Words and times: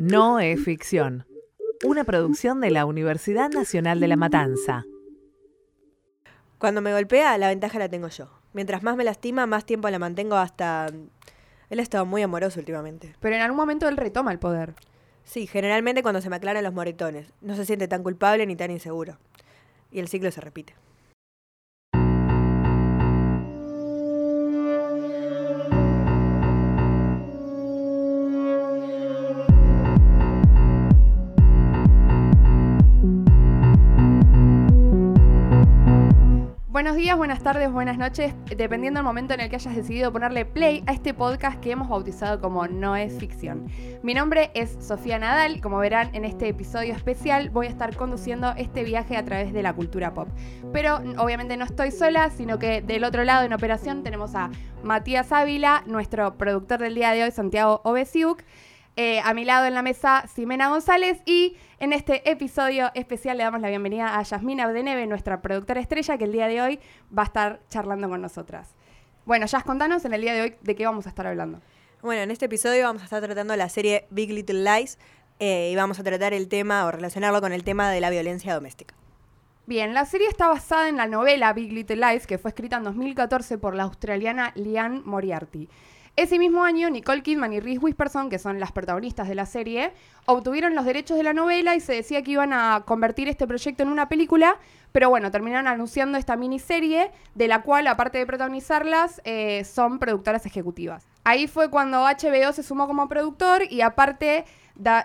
No 0.00 0.40
es 0.40 0.64
ficción. 0.64 1.26
Una 1.84 2.04
producción 2.04 2.62
de 2.62 2.70
la 2.70 2.86
Universidad 2.86 3.50
Nacional 3.50 4.00
de 4.00 4.08
La 4.08 4.16
Matanza. 4.16 4.86
Cuando 6.56 6.80
me 6.80 6.94
golpea, 6.94 7.36
la 7.36 7.48
ventaja 7.48 7.78
la 7.78 7.90
tengo 7.90 8.08
yo. 8.08 8.30
Mientras 8.54 8.82
más 8.82 8.96
me 8.96 9.04
lastima, 9.04 9.44
más 9.44 9.66
tiempo 9.66 9.90
la 9.90 9.98
mantengo 9.98 10.36
hasta... 10.36 10.86
Él 10.86 11.78
ha 11.78 11.82
estado 11.82 12.06
muy 12.06 12.22
amoroso 12.22 12.60
últimamente. 12.60 13.14
Pero 13.20 13.36
en 13.36 13.42
algún 13.42 13.58
momento 13.58 13.88
él 13.88 13.98
retoma 13.98 14.32
el 14.32 14.38
poder. 14.38 14.74
Sí, 15.24 15.46
generalmente 15.46 16.02
cuando 16.02 16.22
se 16.22 16.30
me 16.30 16.36
aclaran 16.36 16.64
los 16.64 16.72
moretones. 16.72 17.34
No 17.42 17.54
se 17.54 17.66
siente 17.66 17.86
tan 17.86 18.02
culpable 18.02 18.46
ni 18.46 18.56
tan 18.56 18.70
inseguro. 18.70 19.18
Y 19.90 20.00
el 20.00 20.08
ciclo 20.08 20.30
se 20.30 20.40
repite. 20.40 20.76
Buenos 36.80 36.96
días, 36.96 37.14
buenas 37.14 37.42
tardes, 37.42 37.70
buenas 37.70 37.98
noches, 37.98 38.32
dependiendo 38.56 39.00
del 39.00 39.04
momento 39.04 39.34
en 39.34 39.40
el 39.40 39.50
que 39.50 39.56
hayas 39.56 39.76
decidido 39.76 40.10
ponerle 40.10 40.46
play 40.46 40.82
a 40.86 40.94
este 40.94 41.12
podcast 41.12 41.60
que 41.60 41.72
hemos 41.72 41.90
bautizado 41.90 42.40
como 42.40 42.66
No 42.68 42.96
es 42.96 43.18
ficción. 43.18 43.66
Mi 44.02 44.14
nombre 44.14 44.50
es 44.54 44.78
Sofía 44.80 45.18
Nadal 45.18 45.60
como 45.60 45.76
verán 45.76 46.08
en 46.14 46.24
este 46.24 46.48
episodio 46.48 46.94
especial 46.94 47.50
voy 47.50 47.66
a 47.66 47.68
estar 47.68 47.94
conduciendo 47.94 48.54
este 48.56 48.82
viaje 48.82 49.18
a 49.18 49.24
través 49.26 49.52
de 49.52 49.62
la 49.62 49.74
cultura 49.74 50.14
pop. 50.14 50.28
Pero 50.72 51.02
obviamente 51.18 51.58
no 51.58 51.66
estoy 51.66 51.90
sola, 51.90 52.30
sino 52.30 52.58
que 52.58 52.80
del 52.80 53.04
otro 53.04 53.24
lado 53.24 53.44
en 53.44 53.52
operación 53.52 54.02
tenemos 54.02 54.34
a 54.34 54.48
Matías 54.82 55.32
Ávila, 55.32 55.82
nuestro 55.84 56.38
productor 56.38 56.80
del 56.80 56.94
día 56.94 57.10
de 57.10 57.24
hoy, 57.24 57.30
Santiago 57.30 57.82
Obesiuk. 57.84 58.42
Eh, 59.02 59.18
a 59.24 59.32
mi 59.32 59.46
lado 59.46 59.64
en 59.64 59.72
la 59.72 59.80
mesa, 59.80 60.26
Ximena 60.28 60.68
González. 60.68 61.22
Y 61.24 61.56
en 61.78 61.94
este 61.94 62.30
episodio 62.30 62.90
especial 62.94 63.38
le 63.38 63.44
damos 63.44 63.62
la 63.62 63.70
bienvenida 63.70 64.18
a 64.18 64.22
Yasmina 64.22 64.64
Abdeneve, 64.64 65.06
nuestra 65.06 65.40
productora 65.40 65.80
estrella, 65.80 66.18
que 66.18 66.24
el 66.24 66.32
día 66.32 66.48
de 66.48 66.60
hoy 66.60 66.80
va 67.16 67.22
a 67.22 67.24
estar 67.24 67.60
charlando 67.70 68.10
con 68.10 68.20
nosotras. 68.20 68.74
Bueno, 69.24 69.46
Yas, 69.46 69.64
contanos 69.64 70.04
en 70.04 70.12
el 70.12 70.20
día 70.20 70.34
de 70.34 70.42
hoy 70.42 70.54
de 70.60 70.74
qué 70.74 70.84
vamos 70.84 71.06
a 71.06 71.08
estar 71.08 71.26
hablando. 71.26 71.62
Bueno, 72.02 72.20
en 72.20 72.30
este 72.30 72.44
episodio 72.44 72.84
vamos 72.84 73.00
a 73.00 73.06
estar 73.06 73.22
tratando 73.22 73.56
la 73.56 73.70
serie 73.70 74.06
Big 74.10 74.32
Little 74.32 74.62
Lies 74.62 74.98
eh, 75.38 75.70
y 75.72 75.76
vamos 75.76 75.98
a 75.98 76.04
tratar 76.04 76.34
el 76.34 76.48
tema 76.48 76.84
o 76.84 76.90
relacionarlo 76.90 77.40
con 77.40 77.54
el 77.54 77.64
tema 77.64 77.90
de 77.90 78.02
la 78.02 78.10
violencia 78.10 78.52
doméstica. 78.52 78.94
Bien, 79.64 79.94
la 79.94 80.04
serie 80.04 80.28
está 80.28 80.48
basada 80.48 80.90
en 80.90 80.98
la 80.98 81.06
novela 81.06 81.54
Big 81.54 81.72
Little 81.72 81.96
Lies, 81.96 82.26
que 82.26 82.36
fue 82.36 82.50
escrita 82.50 82.76
en 82.76 82.84
2014 82.84 83.56
por 83.56 83.74
la 83.74 83.84
australiana 83.84 84.52
Liane 84.56 85.00
Moriarty. 85.06 85.70
Ese 86.20 86.38
mismo 86.38 86.64
año, 86.64 86.90
Nicole 86.90 87.22
Kidman 87.22 87.54
y 87.54 87.60
Reese 87.60 87.78
Witherspoon, 87.78 88.28
que 88.28 88.38
son 88.38 88.60
las 88.60 88.72
protagonistas 88.72 89.26
de 89.26 89.34
la 89.34 89.46
serie, 89.46 89.90
obtuvieron 90.26 90.74
los 90.74 90.84
derechos 90.84 91.16
de 91.16 91.22
la 91.22 91.32
novela 91.32 91.74
y 91.76 91.80
se 91.80 91.94
decía 91.94 92.20
que 92.20 92.32
iban 92.32 92.52
a 92.52 92.82
convertir 92.84 93.26
este 93.26 93.46
proyecto 93.46 93.84
en 93.84 93.88
una 93.88 94.10
película, 94.10 94.58
pero 94.92 95.08
bueno, 95.08 95.30
terminaron 95.30 95.66
anunciando 95.66 96.18
esta 96.18 96.36
miniserie, 96.36 97.10
de 97.34 97.48
la 97.48 97.62
cual, 97.62 97.86
aparte 97.86 98.18
de 98.18 98.26
protagonizarlas, 98.26 99.22
eh, 99.24 99.64
son 99.64 99.98
productoras 99.98 100.44
ejecutivas. 100.44 101.06
Ahí 101.24 101.46
fue 101.46 101.70
cuando 101.70 102.02
HBO 102.02 102.52
se 102.52 102.62
sumó 102.62 102.86
como 102.86 103.08
productor 103.08 103.62
y 103.70 103.80
aparte 103.80 104.44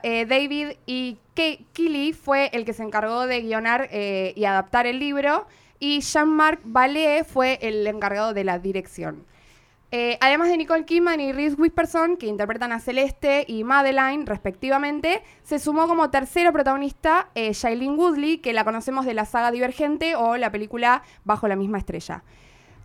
eh, 0.03 0.25
David 0.25 0.71
y 0.85 1.17
Kelly 1.33 2.11
fue 2.11 2.49
el 2.51 2.65
que 2.65 2.73
se 2.73 2.83
encargó 2.83 3.25
de 3.25 3.39
guionar 3.39 3.87
eh, 3.89 4.33
y 4.35 4.43
adaptar 4.43 4.85
el 4.85 4.99
libro 4.99 5.47
y 5.79 6.01
Jean-Marc 6.01 6.59
Vallée 6.65 7.23
fue 7.23 7.57
el 7.61 7.87
encargado 7.87 8.33
de 8.33 8.43
la 8.43 8.59
dirección. 8.59 9.23
Eh, 9.97 10.17
además 10.19 10.49
de 10.49 10.57
Nicole 10.57 10.83
Kidman 10.83 11.21
y 11.21 11.31
Reese 11.31 11.55
Witherspoon, 11.55 12.17
que 12.17 12.27
interpretan 12.27 12.73
a 12.73 12.81
Celeste 12.81 13.45
y 13.47 13.63
Madeline, 13.63 14.25
respectivamente, 14.25 15.23
se 15.43 15.57
sumó 15.57 15.87
como 15.87 16.09
tercero 16.09 16.51
protagonista 16.51 17.29
eh, 17.33 17.53
Shailene 17.53 17.95
Woodley, 17.95 18.39
que 18.39 18.51
la 18.51 18.65
conocemos 18.65 19.05
de 19.05 19.13
la 19.13 19.23
saga 19.23 19.51
Divergente 19.51 20.17
o 20.17 20.35
la 20.35 20.51
película 20.51 21.01
Bajo 21.23 21.47
la 21.47 21.55
misma 21.55 21.77
estrella. 21.77 22.25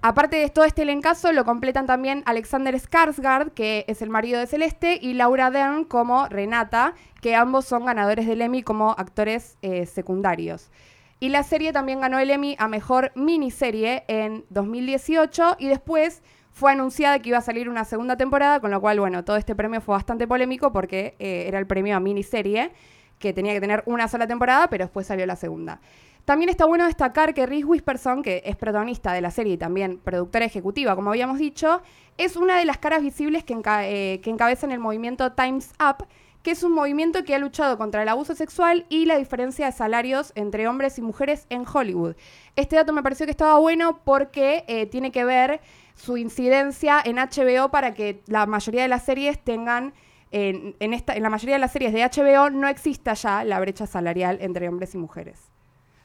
Aparte 0.03 0.37
de 0.37 0.51
todo 0.51 0.65
este 0.65 0.83
elencazo, 0.83 1.33
lo 1.33 1.45
completan 1.45 1.87
también 1.87 2.23
Alexander 2.27 2.77
Skarsgård, 2.77 3.55
que 3.55 3.85
es 3.89 4.03
el 4.03 4.09
marido 4.09 4.39
de 4.39 4.47
Celeste, 4.47 4.97
y 5.03 5.15
Laura 5.15 5.51
Dern 5.51 5.83
como 5.83 6.29
Renata, 6.29 6.95
que 7.21 7.35
ambos 7.35 7.65
son 7.65 7.87
ganadores 7.87 8.29
del 8.29 8.41
Emmy 8.41 8.63
como 8.63 8.93
actores 8.93 9.59
eh, 9.63 9.85
secundarios. 9.87 10.71
Y 11.19 11.31
la 11.31 11.43
serie 11.43 11.73
también 11.73 12.01
ganó 12.01 12.21
el 12.21 12.31
Emmy 12.31 12.55
a 12.61 12.69
Mejor 12.69 13.11
Miniserie 13.17 14.05
en 14.07 14.45
2018 14.49 15.57
y 15.59 15.67
después 15.67 16.23
fue 16.61 16.73
anunciada 16.73 17.19
que 17.21 17.31
iba 17.31 17.39
a 17.39 17.41
salir 17.41 17.71
una 17.71 17.87
segunda 17.87 18.19
temporada, 18.19 18.61
con 18.61 18.71
lo 18.71 18.83
cual, 18.83 19.01
bueno, 19.01 19.25
todo 19.25 19.39
este 19.39 19.55
premio 19.55 19.81
fue 19.81 19.95
bastante 19.95 20.29
polémico 20.29 20.75
porque 20.75 21.17
eh, 21.19 21.45
era 21.49 21.59
el 21.59 21.67
premio 21.67 21.97
a 21.97 22.01
miniserie, 22.01 22.71
que 23.19 23.33
tenía 23.33 23.55
que 23.55 23.63
tener 23.63 23.83
una 23.87 24.09
sola 24.09 24.27
temporada, 24.27 24.69
pero 24.69 24.85
después 24.85 25.07
salió 25.07 25.25
la 25.25 25.37
segunda. 25.37 25.81
También 26.27 26.51
está 26.51 26.67
bueno 26.67 26.85
destacar 26.85 27.33
que 27.33 27.47
Reese 27.47 27.65
Witherspoon, 27.65 28.23
que 28.23 28.43
es 28.45 28.57
protagonista 28.57 29.15
de 29.15 29.23
la 29.23 29.31
serie 29.31 29.55
y 29.55 29.57
también 29.57 30.01
productora 30.05 30.45
ejecutiva, 30.45 30.95
como 30.95 31.09
habíamos 31.09 31.39
dicho, 31.39 31.81
es 32.19 32.37
una 32.37 32.59
de 32.59 32.67
las 32.67 32.77
caras 32.77 33.01
visibles 33.01 33.43
que, 33.43 33.59
eh, 33.65 34.21
que 34.23 34.29
encabezan 34.29 34.71
el 34.71 34.81
movimiento 34.81 35.33
Times 35.33 35.73
Up, 35.81 36.07
que 36.43 36.53
es 36.53 36.63
un 36.63 36.73
movimiento 36.73 37.25
que 37.25 37.35
ha 37.35 37.39
luchado 37.39 37.77
contra 37.77 38.03
el 38.03 38.09
abuso 38.09 38.35
sexual 38.35 38.87
y 38.89 39.07
la 39.07 39.19
diferencia 39.19 39.67
de 39.67 39.73
salarios 39.73 40.33
entre 40.35 40.69
hombres 40.69 40.99
y 40.99 41.03
mujeres 41.03 41.47
en 41.51 41.65
Hollywood. 41.71 42.17
Este 42.57 42.77
dato 42.77 42.93
me 42.93 43.03
pareció 43.03 43.27
que 43.27 43.33
estaba 43.33 43.59
bueno 43.59 44.01
porque 44.05 44.65
eh, 44.67 44.87
tiene 44.87 45.13
que 45.13 45.25
ver 45.25 45.61
su 45.95 46.17
incidencia 46.17 47.03
en 47.05 47.17
HBO 47.17 47.71
para 47.71 47.95
que 47.95 48.23
la 48.27 48.47
mayoría 48.47 48.83
de 48.83 48.89
las 48.89 49.05
series 49.05 49.39
tengan, 49.43 49.93
en, 50.31 50.75
esta, 50.95 51.15
en 51.15 51.23
la 51.23 51.31
mayoría 51.31 51.57
de 51.57 51.61
las 51.61 51.73
series 51.73 51.93
de 51.93 52.05
HBO 52.05 52.51
no 52.51 52.69
exista 52.69 53.15
ya 53.15 53.45
la 53.45 53.61
brecha 53.61 53.87
salarial 53.87 54.39
entre 54.41 54.69
hombres 54.69 54.95
y 54.95 54.99
mujeres. 54.99 55.51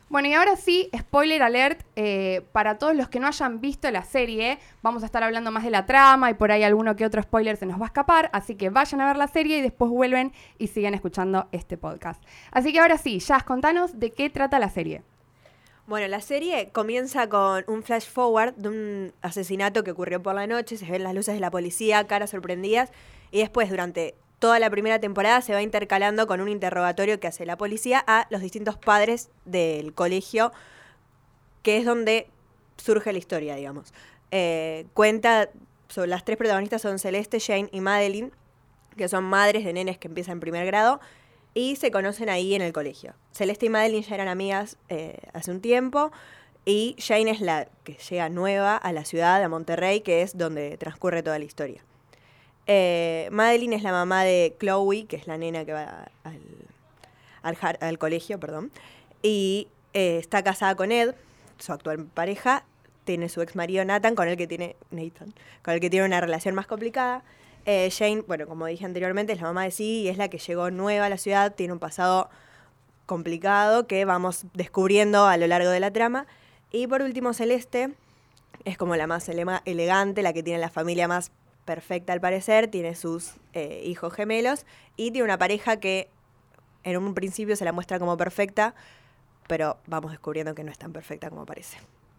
Bueno, 0.07 0.27
y 0.27 0.33
ahora 0.33 0.55
sí, 0.55 0.89
spoiler 0.95 1.41
alert, 1.41 1.81
eh, 1.95 2.45
para 2.51 2.77
todos 2.77 2.95
los 2.95 3.09
que 3.09 3.19
no 3.19 3.27
hayan 3.27 3.59
visto 3.59 3.89
la 3.89 4.03
serie, 4.03 4.59
vamos 4.83 5.01
a 5.01 5.07
estar 5.07 5.23
hablando 5.23 5.49
más 5.49 5.63
de 5.63 5.71
la 5.71 5.88
trama 5.88 6.29
y 6.29 6.35
por 6.35 6.51
ahí 6.51 6.61
alguno 6.61 6.95
que 6.95 7.05
otro 7.05 7.23
spoiler 7.23 7.57
se 7.57 7.66
nos 7.66 7.79
va 7.79 7.85
a 7.85 7.88
escapar, 7.88 8.29
así 8.31 8.55
que 8.55 8.69
vayan 8.69 9.01
a 9.01 9.07
ver 9.07 9.17
la 9.17 9.27
serie 9.27 9.57
y 9.57 9.61
después 9.61 9.89
vuelven 9.89 10.31
y 10.59 10.67
sigan 10.67 10.93
escuchando 10.93 11.47
este 11.51 11.75
podcast. 11.75 12.23
Así 12.51 12.71
que 12.71 12.79
ahora 12.79 12.99
sí, 12.99 13.17
ya 13.19 13.41
contanos 13.41 13.99
de 13.99 14.11
qué 14.11 14.29
trata 14.29 14.59
la 14.59 14.69
serie. 14.69 15.01
Bueno, 15.88 16.07
la 16.07 16.22
serie 16.22 16.69
comienza 16.72 17.27
con 17.27 17.63
un 17.67 17.81
flash 17.81 18.07
forward 18.07 18.53
de 18.55 18.69
un 18.69 19.13
asesinato 19.23 19.83
que 19.83 19.91
ocurrió 19.91 20.22
por 20.22 20.35
la 20.35 20.45
noche, 20.45 20.77
se 20.77 20.85
ven 20.85 21.03
las 21.03 21.16
luces 21.16 21.33
de 21.33 21.39
la 21.39 21.49
policía, 21.49 22.05
caras 22.05 22.29
sorprendidas, 22.29 22.91
y 23.31 23.39
después 23.39 23.69
durante 23.72 24.16
toda 24.45 24.59
la 24.59 24.69
primera 24.69 25.00
temporada 25.00 25.41
se 25.41 25.53
va 25.53 25.63
intercalando 25.63 26.28
con 26.28 26.39
un 26.39 26.50
interrogatorio 26.50 27.19
que 27.19 27.25
hace 27.25 27.47
la 27.47 27.57
policía 27.57 28.03
a 28.06 28.28
los 28.29 28.41
distintos 28.41 28.78
padres 28.78 29.31
del 29.44 29.91
colegio, 29.95 30.51
que 31.63 31.78
es 31.78 31.85
donde 31.85 32.28
surge 32.78 33.11
la 33.11 33.17
historia, 33.17 33.55
digamos. 33.55 33.91
Eh, 34.29 34.85
cuenta, 34.94 35.50
sobre 35.88 36.09
las 36.09 36.23
tres 36.25 36.38
protagonistas 36.38 36.84
son 36.84 37.00
Celeste, 37.00 37.39
Jane 37.39 37.69
y 37.72 37.81
Madeline, 37.81 38.31
que 38.95 39.07
son 39.07 39.23
madres 39.23 39.66
de 39.66 39.73
nenes 39.73 39.97
que 39.97 40.09
empiezan 40.09 40.34
en 40.34 40.41
primer 40.41 40.67
grado, 40.67 41.00
y 41.55 41.75
se 41.78 41.89
conocen 41.89 42.29
ahí 42.29 42.53
en 42.53 42.61
el 42.61 42.72
colegio. 42.72 43.16
Celeste 43.31 43.66
y 43.66 43.69
Madeline 43.69 44.03
ya 44.03 44.13
eran 44.13 44.28
amigas 44.28 44.78
eh, 44.89 45.17
hace 45.34 45.50
un 45.50 45.59
tiempo 45.59 46.11
y 46.66 46.95
Jane 47.00 47.31
es 47.31 47.41
la 47.41 47.67
que 47.84 47.94
llega 47.94 48.29
nueva 48.29 48.78
a 48.78 48.94
la 48.94 49.05
ciudad, 49.05 49.41
a 49.41 49.50
Monterrey, 49.50 50.01
que 50.01 50.22
es 50.22 50.38
donde 50.38 50.78
transcurre 50.78 51.23
toda 51.23 51.39
la 51.39 51.45
historia. 51.45 51.84
Eh, 52.67 53.29
Madeline 53.31 53.73
es 53.73 53.83
la 53.83 53.91
mamá 53.91 54.23
de 54.23 54.55
Chloe, 54.59 55.05
que 55.05 55.15
es 55.15 55.27
la 55.27 55.37
nena 55.37 55.65
que 55.65 55.73
va 55.73 56.09
al, 57.43 57.97
colegio, 57.99 58.39
perdón, 58.39 58.71
y 59.21 59.67
eh, 59.93 60.17
está 60.17 60.43
casada 60.43 60.75
con 60.75 60.91
Ed, 60.91 61.13
su 61.59 61.71
actual 61.73 62.05
pareja, 62.05 62.65
tiene 63.03 63.29
su 63.29 63.41
ex 63.41 63.55
marido 63.55 63.85
Nathan, 63.85 64.15
con 64.15 64.27
el 64.27 64.35
que 64.35 64.47
tiene 64.47 64.75
Nathan, 64.89 65.33
con 65.63 65.75
el 65.75 65.79
que 65.79 65.89
tiene 65.89 66.05
una 66.05 66.21
relación 66.21 66.55
más 66.55 66.65
complicada. 66.65 67.23
Eh, 67.67 67.89
Jane, 67.95 68.21
bueno, 68.27 68.47
como 68.47 68.65
dije 68.65 68.85
anteriormente, 68.85 69.34
es 69.34 69.41
la 69.41 69.47
mamá 69.47 69.63
de 69.63 69.72
sí 69.72 70.01
y 70.01 70.07
es 70.09 70.17
la 70.17 70.28
que 70.28 70.40
llegó 70.40 70.72
nueva 70.72 71.05
a 71.05 71.09
la 71.09 71.17
ciudad, 71.17 71.53
tiene 71.53 71.73
un 71.73 71.79
pasado 71.79 72.29
complicado 73.05 73.85
que 73.85 74.05
vamos 74.05 74.45
descubriendo 74.53 75.25
a 75.25 75.37
lo 75.37 75.47
largo 75.47 75.69
de 75.69 75.79
la 75.79 75.91
trama. 75.91 76.25
Y 76.72 76.87
por 76.87 77.01
último, 77.01 77.34
Celeste 77.34 77.93
es 78.66 78.78
como 78.78 78.95
la 78.95 79.07
más 79.07 79.29
elegante, 79.29 80.22
la 80.23 80.34
que 80.34 80.43
tiene 80.43 80.59
la 80.59 80.69
familia 80.69 81.07
más 81.07 81.31
perfecta 81.66 82.14
al 82.14 82.22
parecer, 82.22 82.67
tiene 82.67 82.96
sus 82.96 83.34
eh, 83.53 83.84
hijos 83.85 84.14
gemelos 84.14 84.66
y 84.96 85.12
tiene 85.12 85.26
una 85.26 85.38
pareja 85.38 85.78
que 85.78 86.09
en 86.84 86.97
un 86.97 87.14
principio 87.14 87.56
se 87.56 87.66
la 87.66 87.72
muestra 87.72 88.00
como 88.00 88.16
perfecta, 88.16 88.76
pero 89.47 89.78
vamos 89.88 90.12
descubriendo 90.12 90.56
que 90.56 90.64
no 90.64 90.72
es 90.72 90.78
tan 90.78 90.94
perfecta 90.94 91.29
como 91.29 91.46
parece. 91.46 91.78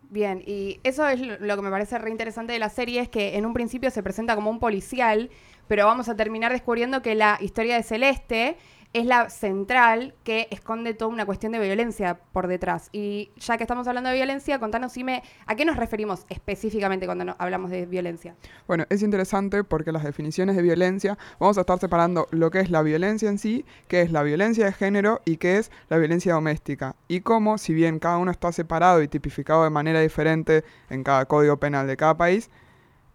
Bien, 0.08 0.42
y 0.46 0.80
eso 0.84 1.08
es 1.08 1.20
lo 1.20 1.56
que 1.56 1.62
me 1.62 1.70
parece 1.70 1.98
re 1.98 2.10
interesante 2.10 2.52
de 2.52 2.58
la 2.58 2.68
serie, 2.68 3.00
es 3.00 3.08
que 3.08 3.36
en 3.36 3.46
un 3.46 3.54
principio 3.54 3.90
se 3.90 4.02
presenta 4.02 4.36
como 4.36 4.50
un 4.50 4.60
policial, 4.60 5.30
pero 5.66 5.86
vamos 5.86 6.08
a 6.08 6.14
terminar 6.14 6.52
descubriendo 6.52 7.02
que 7.02 7.14
la 7.14 7.38
historia 7.40 7.76
de 7.76 7.82
Celeste 7.82 8.56
es 8.98 9.06
la 9.06 9.28
central 9.30 10.14
que 10.24 10.48
esconde 10.50 10.94
toda 10.94 11.10
una 11.10 11.26
cuestión 11.26 11.52
de 11.52 11.58
violencia 11.58 12.18
por 12.32 12.46
detrás. 12.46 12.88
Y 12.92 13.30
ya 13.36 13.56
que 13.56 13.64
estamos 13.64 13.86
hablando 13.86 14.08
de 14.10 14.16
violencia, 14.16 14.58
contanos, 14.58 14.92
Sime, 14.92 15.22
¿a 15.46 15.54
qué 15.54 15.64
nos 15.64 15.76
referimos 15.76 16.24
específicamente 16.28 17.04
cuando 17.06 17.24
no- 17.24 17.36
hablamos 17.38 17.70
de 17.70 17.84
violencia? 17.86 18.34
Bueno, 18.66 18.84
es 18.88 19.02
interesante 19.02 19.64
porque 19.64 19.92
las 19.92 20.02
definiciones 20.04 20.56
de 20.56 20.62
violencia, 20.62 21.18
vamos 21.38 21.58
a 21.58 21.60
estar 21.60 21.78
separando 21.78 22.26
lo 22.30 22.50
que 22.50 22.60
es 22.60 22.70
la 22.70 22.82
violencia 22.82 23.28
en 23.28 23.38
sí, 23.38 23.64
qué 23.88 24.00
es 24.00 24.12
la 24.12 24.22
violencia 24.22 24.64
de 24.64 24.72
género 24.72 25.20
y 25.24 25.36
qué 25.36 25.58
es 25.58 25.70
la 25.88 25.98
violencia 25.98 26.32
doméstica. 26.34 26.96
Y 27.08 27.20
cómo, 27.20 27.58
si 27.58 27.74
bien 27.74 27.98
cada 27.98 28.18
uno 28.18 28.30
está 28.30 28.50
separado 28.52 29.02
y 29.02 29.08
tipificado 29.08 29.64
de 29.64 29.70
manera 29.70 30.00
diferente 30.00 30.64
en 30.90 31.04
cada 31.04 31.26
código 31.26 31.58
penal 31.58 31.86
de 31.86 31.96
cada 31.96 32.16
país, 32.16 32.50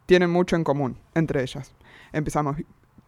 tienen 0.06 0.30
mucho 0.30 0.56
en 0.56 0.63
común 0.63 0.98
entre 1.16 1.42
ellas. 1.42 1.74
Empezamos. 2.13 2.57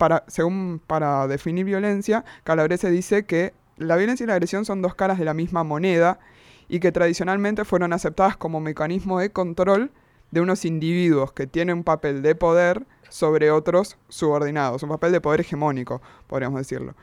Para, 0.03 0.25
según 0.27 0.81
para 0.85 1.27
definir 1.29 1.63
violencia, 1.63 2.25
Calabrese 2.43 2.91
dice 2.91 3.25
que 3.25 3.53
la 3.77 3.95
violencia 3.95 4.25
y 4.25 4.27
la 4.27 4.33
agresión 4.33 4.65
son 4.65 4.81
dos 4.81 4.95
caras 4.95 5.17
de 5.17 5.23
la 5.23 5.33
misma 5.33 5.63
moneda 5.63 6.19
y 6.67 6.81
que 6.81 6.91
tradicionalmente 6.91 7.63
fueron 7.63 7.93
aceptadas 7.93 8.35
como 8.35 8.59
mecanismo 8.59 9.19
de 9.19 9.31
control 9.31 9.91
de 10.31 10.41
unos 10.41 10.65
individuos 10.65 11.31
que 11.31 11.47
tienen 11.47 11.77
un 11.77 11.83
papel 11.85 12.21
de 12.21 12.35
poder 12.35 12.85
sobre 13.07 13.49
otros 13.49 13.95
subordinados, 14.09 14.83
un 14.83 14.89
papel 14.89 15.13
de 15.13 15.21
poder 15.21 15.39
hegemónico, 15.39 16.01
podríamos 16.27 16.59
decirlo. 16.59 16.95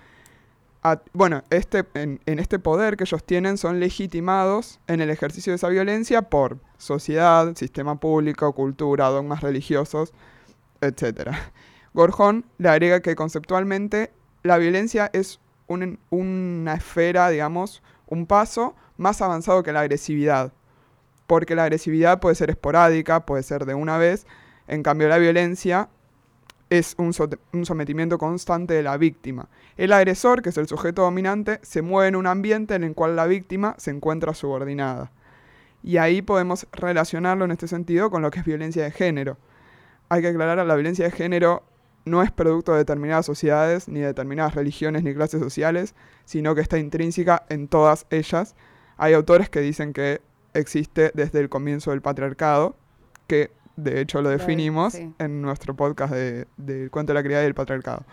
A- 0.82 1.00
bueno, 1.14 1.43
este, 1.49 1.87
en, 1.94 2.20
en 2.26 2.38
este 2.38 2.58
poder 2.58 2.99
que 2.99 3.05
ellos 3.05 3.25
tienen 3.25 3.56
son 3.56 3.81
legitimados 3.81 4.79
en 4.88 5.00
el 5.00 5.08
ejercicio 5.08 5.52
de 5.52 5.56
esa 5.56 5.69
violencia 5.70 6.20
por 6.20 6.58
sociedad, 6.76 7.55
sistema 7.56 7.99
público, 7.99 8.52
cultura, 8.55 9.06
dogmas 9.08 9.41
religiosos, 9.41 10.12
etc. 10.82 11.31
Gorjón 11.95 12.45
le 12.59 12.69
agrega 12.69 13.01
que 13.01 13.17
conceptualmente 13.17 14.13
la 14.43 14.59
violencia 14.59 15.11
es 15.13 15.41
un- 15.67 15.99
una 16.11 16.75
esfera, 16.75 17.29
digamos, 17.31 17.83
un 18.07 18.27
paso 18.27 18.75
más 18.97 19.23
avanzado 19.23 19.63
que 19.63 19.73
la 19.73 19.81
agresividad 19.81 20.53
porque 21.31 21.55
la 21.55 21.63
agresividad 21.63 22.19
puede 22.19 22.35
ser 22.35 22.51
esporádica, 22.51 23.25
puede 23.25 23.45
ser 23.45 23.65
de 23.65 23.75
una 23.75 23.99
vez, 23.99 24.27
en 24.67 24.83
cambio 24.83 25.07
la 25.07 25.17
violencia 25.17 25.89
es 26.71 26.97
un 26.99 27.13
sometimiento 27.65 28.19
constante 28.19 28.75
de 28.75 28.83
la 28.83 28.97
víctima. 28.97 29.49
El 29.77 29.93
agresor, 29.93 30.43
que 30.43 30.49
es 30.49 30.59
el 30.59 30.67
sujeto 30.67 31.03
dominante, 31.03 31.61
se 31.63 31.83
mueve 31.83 32.09
en 32.09 32.17
un 32.17 32.27
ambiente 32.27 32.75
en 32.75 32.83
el 32.83 32.97
cual 32.97 33.15
la 33.15 33.27
víctima 33.27 33.77
se 33.79 33.93
encuentra 33.93 34.35
subordinada. 34.35 35.13
Y 35.85 35.99
ahí 35.99 36.21
podemos 36.21 36.67
relacionarlo 36.73 37.45
en 37.45 37.53
este 37.53 37.69
sentido 37.69 38.11
con 38.11 38.23
lo 38.23 38.33
que 38.33 38.41
es 38.41 38.45
violencia 38.45 38.83
de 38.83 38.91
género. 38.91 39.37
Hay 40.09 40.23
que 40.23 40.29
aclarar, 40.29 40.67
la 40.67 40.75
violencia 40.75 41.05
de 41.05 41.13
género 41.13 41.63
no 42.05 42.23
es 42.23 42.31
producto 42.31 42.73
de 42.73 42.79
determinadas 42.79 43.26
sociedades, 43.26 43.88
ni 43.88 44.00
de 44.00 44.06
determinadas 44.06 44.55
religiones, 44.55 45.02
ni 45.02 45.14
clases 45.14 45.41
sociales, 45.41 45.94
sino 46.25 46.55
que 46.55 46.61
está 46.61 46.79
intrínseca 46.79 47.44
en 47.49 47.69
todas 47.69 48.06
ellas. 48.11 48.55
Hay 48.97 49.12
autores 49.14 49.49
que 49.50 49.61
dicen 49.61 49.93
que 49.93 50.20
existe 50.55 51.11
desde 51.14 51.41
el 51.41 51.49
comienzo 51.49 51.91
del 51.91 52.00
patriarcado, 52.02 52.75
que 53.26 53.50
de 53.76 54.00
hecho 54.00 54.20
lo 54.23 54.29
de- 54.31 54.38
definimos 54.38 54.94
sí. 54.94 55.12
en 55.19 55.43
nuestro 55.43 55.75
podcast 55.76 56.12
de, 56.12 56.47
del 56.56 56.91
cuento 56.91 57.12
de 57.12 57.19
la 57.19 57.23
criada 57.23 57.44
y 57.44 57.47
el 57.47 57.55
patriarcado. 57.55 58.05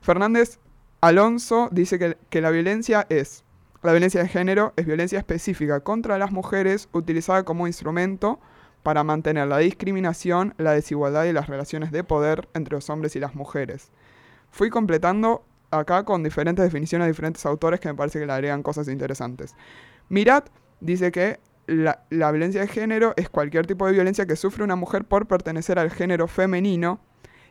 Fernández 0.00 0.58
Alonso 1.00 1.68
dice 1.72 1.98
que, 1.98 2.16
que 2.30 2.40
la 2.40 2.50
violencia 2.50 3.06
es, 3.08 3.44
la 3.82 3.92
violencia 3.92 4.22
de 4.22 4.28
género 4.28 4.72
es 4.76 4.84
violencia 4.86 5.18
específica 5.18 5.80
contra 5.80 6.18
las 6.18 6.32
mujeres 6.32 6.88
utilizada 6.92 7.44
como 7.44 7.66
instrumento 7.66 8.40
para 8.82 9.04
mantener 9.04 9.48
la 9.48 9.58
discriminación, 9.58 10.54
la 10.58 10.72
desigualdad 10.72 11.24
y 11.24 11.32
las 11.32 11.48
relaciones 11.48 11.92
de 11.92 12.04
poder 12.04 12.48
entre 12.54 12.74
los 12.74 12.88
hombres 12.90 13.16
y 13.16 13.20
las 13.20 13.34
mujeres. 13.34 13.90
Fui 14.50 14.70
completando 14.70 15.44
acá 15.70 16.04
con 16.04 16.22
diferentes 16.22 16.64
definiciones 16.64 17.06
de 17.06 17.12
diferentes 17.12 17.44
autores 17.46 17.80
que 17.80 17.88
me 17.88 17.94
parece 17.94 18.18
que 18.18 18.26
le 18.26 18.32
agregan 18.32 18.62
cosas 18.62 18.88
interesantes. 18.88 19.54
Mirat 20.08 20.48
dice 20.80 21.12
que 21.12 21.40
la, 21.66 22.06
violencia 22.10 22.62
de 22.62 22.68
género 22.68 23.12
es 23.16 23.28
cualquier 23.28 23.66
tipo 23.66 23.86
de 23.86 23.92
violencia 23.92 24.26
que 24.26 24.36
sufre 24.36 24.64
una 24.64 24.76
mujer 24.76 25.04
por 25.04 25.26
pertenecer 25.26 25.78
al 25.78 25.90
género 25.90 26.26
femenino. 26.26 27.00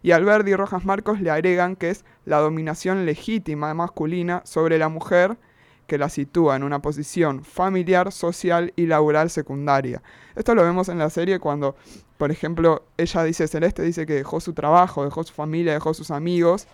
Y 0.01 0.11
Alberti 0.11 0.51
y 0.51 0.55
Rojas 0.55 0.85
Marcos 0.85 1.21
le 1.21 1.29
agregan 1.29 1.75
que 1.75 1.89
es 1.89 2.05
la 2.25 2.37
dominación 2.37 3.05
legítima 3.05 3.73
masculina 3.73 4.41
sobre 4.45 4.77
la 4.77 4.89
mujer 4.89 5.37
que 5.87 5.97
la 5.97 6.09
sitúa 6.09 6.55
en 6.55 6.63
una 6.63 6.81
posición 6.81 7.43
familiar, 7.43 8.11
social 8.11 8.73
y 8.75 8.85
laboral 8.85 9.29
secundaria. 9.29 10.03
Esto 10.35 10.53
lo 10.53 10.63
vemos 10.63 10.89
en 10.89 10.99
la 10.99 11.09
serie 11.09 11.39
cuando, 11.39 11.75
por 12.17 12.29
ejemplo, 12.29 12.83
ella 12.97 13.23
dice, 13.23 13.47
Celeste 13.47 13.81
dice 13.81 14.05
que 14.05 14.13
dejó 14.13 14.41
su 14.41 14.53
trabajo, 14.53 15.05
dejó 15.05 15.23
su 15.23 15.33
familia, 15.33 15.73
dejó 15.73 15.93
sus 15.93 16.11
amigos 16.11 16.67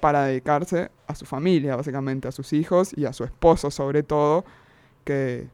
para 0.00 0.24
dedicarse 0.24 0.90
a 1.06 1.14
su 1.14 1.24
familia, 1.24 1.76
básicamente, 1.76 2.28
a 2.28 2.32
sus 2.32 2.52
hijos 2.52 2.92
y 2.96 3.04
a 3.04 3.12
su 3.12 3.24
esposo 3.24 3.70
sobre 3.70 4.02
todo, 4.02 4.44
que, 5.04 5.48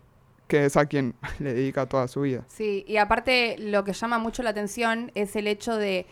que 0.49 0.65
es 0.65 0.77
a 0.77 0.87
quien 0.87 1.15
le 1.39 1.53
dedica 1.53 1.87
toda 1.87 2.09
su 2.09 2.23
vida. 2.23 2.45
Sí, 2.49 2.85
y 2.89 2.97
aparte 2.97 3.57
lo 3.59 3.85
que 3.85 3.93
llama 3.93 4.19
mucho 4.19 4.43
la 4.43 4.51
atención 4.51 5.13
es 5.15 5.37
el 5.37 5.47
hecho 5.47 5.77
de 5.77 6.07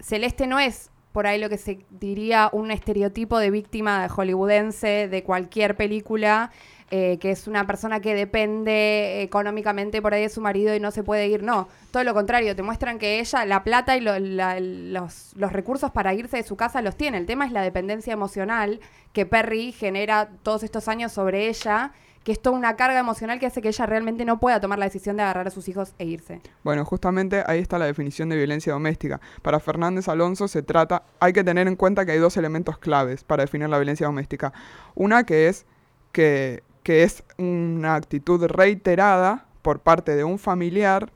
Celeste 0.00 0.46
no 0.46 0.58
es 0.58 0.90
por 1.12 1.26
ahí 1.26 1.38
lo 1.38 1.48
que 1.48 1.58
se 1.58 1.84
diría 1.90 2.48
un 2.52 2.70
estereotipo 2.70 3.38
de 3.38 3.50
víctima 3.50 4.08
hollywoodense 4.08 5.08
de 5.08 5.22
cualquier 5.22 5.76
película, 5.76 6.50
eh, 6.90 7.18
que 7.20 7.30
es 7.30 7.46
una 7.46 7.66
persona 7.66 8.00
que 8.00 8.14
depende 8.14 9.22
económicamente 9.22 10.02
por 10.02 10.14
ahí 10.14 10.22
de 10.22 10.28
su 10.28 10.40
marido 10.40 10.74
y 10.74 10.80
no 10.80 10.90
se 10.90 11.02
puede 11.02 11.28
ir. 11.28 11.42
No, 11.42 11.68
todo 11.90 12.04
lo 12.04 12.14
contrario, 12.14 12.56
te 12.56 12.62
muestran 12.62 12.98
que 12.98 13.20
ella 13.20 13.44
la 13.44 13.64
plata 13.64 13.96
y 13.96 14.00
los, 14.00 15.32
los 15.34 15.52
recursos 15.52 15.90
para 15.90 16.14
irse 16.14 16.38
de 16.38 16.42
su 16.42 16.56
casa 16.56 16.82
los 16.82 16.96
tiene. 16.96 17.18
El 17.18 17.26
tema 17.26 17.46
es 17.46 17.52
la 17.52 17.62
dependencia 17.62 18.12
emocional 18.12 18.80
que 19.12 19.26
Perry 19.26 19.72
genera 19.72 20.30
todos 20.42 20.62
estos 20.62 20.88
años 20.88 21.12
sobre 21.12 21.48
ella, 21.48 21.92
que 22.24 22.32
es 22.32 22.40
toda 22.40 22.56
una 22.56 22.76
carga 22.76 22.98
emocional 23.00 23.38
que 23.38 23.46
hace 23.46 23.60
que 23.60 23.68
ella 23.68 23.86
realmente 23.86 24.24
no 24.24 24.38
pueda 24.38 24.60
tomar 24.60 24.78
la 24.78 24.84
decisión 24.84 25.16
de 25.16 25.22
agarrar 25.24 25.48
a 25.48 25.50
sus 25.50 25.68
hijos 25.68 25.94
e 25.98 26.04
irse. 26.04 26.40
Bueno, 26.62 26.84
justamente 26.84 27.42
ahí 27.46 27.58
está 27.58 27.78
la 27.78 27.86
definición 27.86 28.28
de 28.28 28.36
violencia 28.36 28.72
doméstica. 28.72 29.20
Para 29.42 29.58
Fernández 29.60 30.08
Alonso 30.08 30.46
se 30.48 30.62
trata, 30.62 31.02
hay 31.20 31.32
que 31.32 31.42
tener 31.44 31.66
en 31.68 31.76
cuenta 31.76 32.06
que 32.06 32.12
hay 32.12 32.18
dos 32.18 32.36
elementos 32.36 32.78
claves 32.78 33.24
para 33.24 33.42
definir 33.42 33.68
la 33.68 33.78
violencia 33.78 34.06
doméstica. 34.06 34.52
Una 34.94 35.24
que 35.24 35.48
es 35.48 35.66
que, 36.12 36.62
que 36.82 37.02
es 37.02 37.24
una 37.38 37.94
actitud 37.94 38.44
reiterada 38.46 39.46
por 39.62 39.80
parte 39.80 40.14
de 40.14 40.24
un 40.24 40.38
familiar, 40.38 41.10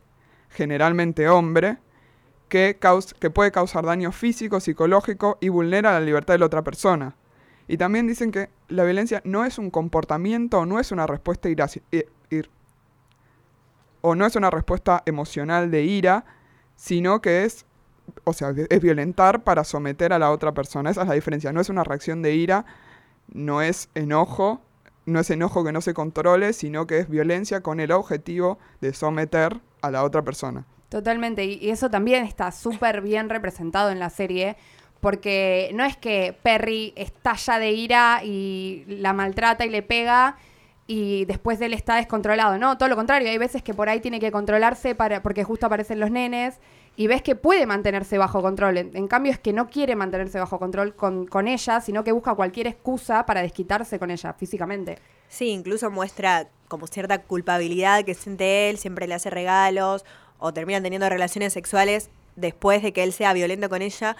generalmente 0.50 1.28
hombre, 1.28 1.78
que, 2.48 2.78
caus- 2.80 3.12
que 3.12 3.28
puede 3.30 3.50
causar 3.52 3.84
daño 3.84 4.12
físico, 4.12 4.60
psicológico 4.60 5.36
y 5.40 5.48
vulnera 5.48 5.92
la 5.92 6.00
libertad 6.00 6.34
de 6.34 6.38
la 6.38 6.46
otra 6.46 6.62
persona. 6.62 7.14
Y 7.68 7.76
también 7.76 8.06
dicen 8.06 8.30
que 8.30 8.48
la 8.68 8.84
violencia 8.84 9.20
no 9.24 9.44
es 9.44 9.58
un 9.58 9.70
comportamiento 9.70 10.60
o 10.60 10.66
no 10.66 10.78
es 10.78 10.92
una 10.92 11.06
respuesta 11.06 11.48
iraci- 11.48 11.82
i- 11.90 12.04
ir- 12.30 12.48
o 14.02 14.14
no 14.14 14.24
es 14.26 14.36
una 14.36 14.50
respuesta 14.50 15.02
emocional 15.06 15.70
de 15.70 15.82
ira, 15.82 16.24
sino 16.76 17.20
que 17.20 17.44
es, 17.44 17.66
o 18.24 18.32
sea, 18.32 18.54
es 18.68 18.80
violentar 18.80 19.42
para 19.42 19.64
someter 19.64 20.12
a 20.12 20.18
la 20.18 20.30
otra 20.30 20.52
persona. 20.52 20.90
Esa 20.90 21.02
es 21.02 21.08
la 21.08 21.14
diferencia. 21.14 21.52
No 21.52 21.60
es 21.60 21.68
una 21.68 21.82
reacción 21.82 22.22
de 22.22 22.34
ira, 22.34 22.64
no 23.32 23.62
es 23.62 23.88
enojo, 23.94 24.60
no 25.06 25.18
es 25.18 25.30
enojo 25.30 25.64
que 25.64 25.72
no 25.72 25.80
se 25.80 25.94
controle, 25.94 26.52
sino 26.52 26.86
que 26.86 26.98
es 26.98 27.08
violencia 27.08 27.62
con 27.62 27.80
el 27.80 27.90
objetivo 27.90 28.58
de 28.80 28.92
someter 28.92 29.60
a 29.82 29.90
la 29.90 30.04
otra 30.04 30.22
persona. 30.22 30.64
Totalmente, 30.88 31.44
y 31.44 31.70
eso 31.70 31.90
también 31.90 32.24
está 32.24 32.52
súper 32.52 33.00
bien 33.00 33.28
representado 33.28 33.90
en 33.90 33.98
la 33.98 34.08
serie, 34.08 34.56
porque 35.06 35.70
no 35.72 35.84
es 35.84 35.96
que 35.96 36.34
Perry 36.42 36.92
estalla 36.96 37.60
de 37.60 37.70
ira 37.70 38.22
y 38.24 38.82
la 38.88 39.12
maltrata 39.12 39.64
y 39.64 39.68
le 39.68 39.80
pega 39.80 40.36
y 40.88 41.26
después 41.26 41.60
él 41.60 41.74
está 41.74 41.94
descontrolado, 41.94 42.58
no, 42.58 42.76
todo 42.76 42.88
lo 42.88 42.96
contrario, 42.96 43.30
hay 43.30 43.38
veces 43.38 43.62
que 43.62 43.72
por 43.72 43.88
ahí 43.88 44.00
tiene 44.00 44.18
que 44.18 44.32
controlarse 44.32 44.96
para, 44.96 45.22
porque 45.22 45.44
justo 45.44 45.66
aparecen 45.66 46.00
los 46.00 46.10
nenes 46.10 46.56
y 46.96 47.06
ves 47.06 47.22
que 47.22 47.36
puede 47.36 47.66
mantenerse 47.66 48.18
bajo 48.18 48.42
control, 48.42 48.78
en, 48.78 48.96
en 48.96 49.06
cambio 49.06 49.30
es 49.30 49.38
que 49.38 49.52
no 49.52 49.70
quiere 49.70 49.94
mantenerse 49.94 50.40
bajo 50.40 50.58
control 50.58 50.96
con, 50.96 51.28
con 51.28 51.46
ella, 51.46 51.80
sino 51.80 52.02
que 52.02 52.10
busca 52.10 52.34
cualquier 52.34 52.66
excusa 52.66 53.26
para 53.26 53.42
desquitarse 53.42 54.00
con 54.00 54.10
ella 54.10 54.32
físicamente. 54.32 54.98
Sí, 55.28 55.50
incluso 55.50 55.88
muestra 55.88 56.48
como 56.66 56.88
cierta 56.88 57.22
culpabilidad 57.22 58.04
que 58.04 58.14
siente 58.14 58.70
él, 58.70 58.76
siempre 58.76 59.06
le 59.06 59.14
hace 59.14 59.30
regalos 59.30 60.04
o 60.40 60.52
terminan 60.52 60.82
teniendo 60.82 61.08
relaciones 61.08 61.52
sexuales 61.52 62.10
después 62.34 62.82
de 62.82 62.92
que 62.92 63.04
él 63.04 63.12
sea 63.12 63.32
violento 63.34 63.68
con 63.68 63.82
ella. 63.82 64.16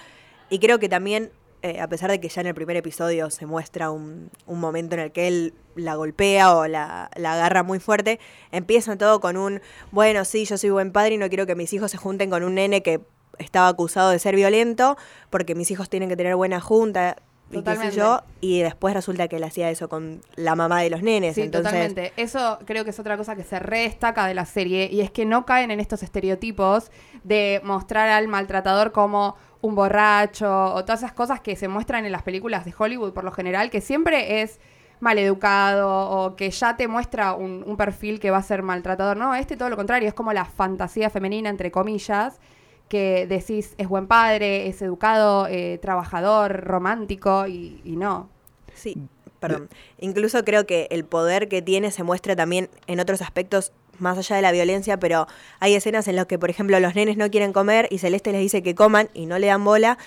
Y 0.48 0.58
creo 0.58 0.78
que 0.78 0.88
también, 0.88 1.32
eh, 1.62 1.80
a 1.80 1.88
pesar 1.88 2.10
de 2.10 2.20
que 2.20 2.28
ya 2.28 2.40
en 2.40 2.46
el 2.46 2.54
primer 2.54 2.76
episodio 2.76 3.30
se 3.30 3.46
muestra 3.46 3.90
un, 3.90 4.30
un 4.46 4.60
momento 4.60 4.94
en 4.94 5.00
el 5.00 5.12
que 5.12 5.28
él 5.28 5.54
la 5.74 5.94
golpea 5.94 6.54
o 6.54 6.66
la, 6.66 7.10
la 7.16 7.34
agarra 7.34 7.62
muy 7.62 7.80
fuerte, 7.80 8.20
empieza 8.52 8.96
todo 8.96 9.20
con 9.20 9.36
un, 9.36 9.60
bueno, 9.90 10.24
sí, 10.24 10.44
yo 10.44 10.56
soy 10.56 10.70
buen 10.70 10.92
padre 10.92 11.14
y 11.14 11.18
no 11.18 11.28
quiero 11.28 11.46
que 11.46 11.54
mis 11.54 11.72
hijos 11.72 11.90
se 11.90 11.96
junten 11.96 12.30
con 12.30 12.44
un 12.44 12.54
nene 12.54 12.82
que 12.82 13.00
estaba 13.38 13.68
acusado 13.68 14.10
de 14.10 14.18
ser 14.18 14.36
violento, 14.36 14.96
porque 15.30 15.54
mis 15.54 15.70
hijos 15.70 15.88
tienen 15.88 16.08
que 16.08 16.16
tener 16.16 16.36
buena 16.36 16.60
junta. 16.60 17.16
Y 17.50 17.54
qué 17.54 17.58
sé 17.58 17.64
Totalmente. 17.64 17.96
yo, 17.96 18.20
y 18.40 18.60
después 18.62 18.92
resulta 18.94 19.28
que 19.28 19.36
él 19.36 19.44
hacía 19.44 19.70
eso 19.70 19.88
con 19.88 20.20
la 20.34 20.56
mamá 20.56 20.82
de 20.82 20.90
los 20.90 21.02
nenes. 21.02 21.36
Sí, 21.36 21.42
entonces, 21.42 21.70
totalmente. 21.70 22.12
Eso 22.16 22.58
creo 22.64 22.82
que 22.84 22.90
es 22.90 22.98
otra 22.98 23.16
cosa 23.16 23.36
que 23.36 23.44
se 23.44 23.58
redestaca 23.58 24.26
de 24.26 24.34
la 24.34 24.46
serie 24.46 24.88
y 24.90 25.00
es 25.00 25.10
que 25.10 25.24
no 25.24 25.46
caen 25.46 25.70
en 25.70 25.78
estos 25.78 26.02
estereotipos 26.02 26.90
de 27.22 27.60
mostrar 27.64 28.08
al 28.08 28.26
maltratador 28.26 28.90
como 28.90 29.36
un 29.60 29.74
borracho 29.74 30.74
o 30.74 30.84
todas 30.84 31.00
esas 31.00 31.12
cosas 31.12 31.40
que 31.40 31.54
se 31.56 31.68
muestran 31.68 32.04
en 32.04 32.12
las 32.12 32.22
películas 32.22 32.64
de 32.64 32.74
Hollywood 32.76 33.12
por 33.12 33.24
lo 33.24 33.32
general, 33.32 33.70
que 33.70 33.80
siempre 33.80 34.42
es 34.42 34.58
maleducado 34.98 36.10
o 36.10 36.36
que 36.36 36.50
ya 36.50 36.76
te 36.76 36.88
muestra 36.88 37.34
un, 37.34 37.62
un 37.66 37.76
perfil 37.76 38.18
que 38.18 38.30
va 38.30 38.38
a 38.38 38.42
ser 38.42 38.62
maltratador. 38.62 39.16
No, 39.16 39.34
este 39.34 39.56
todo 39.56 39.68
lo 39.70 39.76
contrario, 39.76 40.08
es 40.08 40.14
como 40.14 40.32
la 40.32 40.46
fantasía 40.46 41.10
femenina, 41.10 41.48
entre 41.48 41.70
comillas, 41.70 42.40
que 42.88 43.26
decís 43.26 43.74
es 43.78 43.88
buen 43.88 44.06
padre, 44.06 44.68
es 44.68 44.80
educado, 44.82 45.46
eh, 45.48 45.78
trabajador, 45.82 46.64
romántico 46.64 47.46
y, 47.46 47.80
y 47.84 47.96
no. 47.96 48.28
Sí, 48.74 48.96
perdón. 49.40 49.68
Incluso 49.98 50.44
creo 50.44 50.66
que 50.66 50.86
el 50.90 51.04
poder 51.04 51.48
que 51.48 51.62
tiene 51.62 51.90
se 51.90 52.02
muestra 52.02 52.36
también 52.36 52.68
en 52.86 53.00
otros 53.00 53.22
aspectos 53.22 53.72
más 53.98 54.18
allá 54.18 54.36
de 54.36 54.42
la 54.42 54.52
violencia, 54.52 54.98
pero 54.98 55.26
hay 55.60 55.74
escenas 55.74 56.08
en 56.08 56.16
las 56.16 56.26
que, 56.26 56.38
por 56.38 56.50
ejemplo, 56.50 56.78
los 56.80 56.94
nenes 56.94 57.16
no 57.16 57.30
quieren 57.30 57.52
comer 57.52 57.88
y 57.90 57.98
Celeste 57.98 58.32
les 58.32 58.40
dice 58.40 58.62
que 58.62 58.74
coman 58.74 59.08
y 59.14 59.26
no 59.26 59.38
le 59.38 59.46
dan 59.46 59.64
bola. 59.64 59.98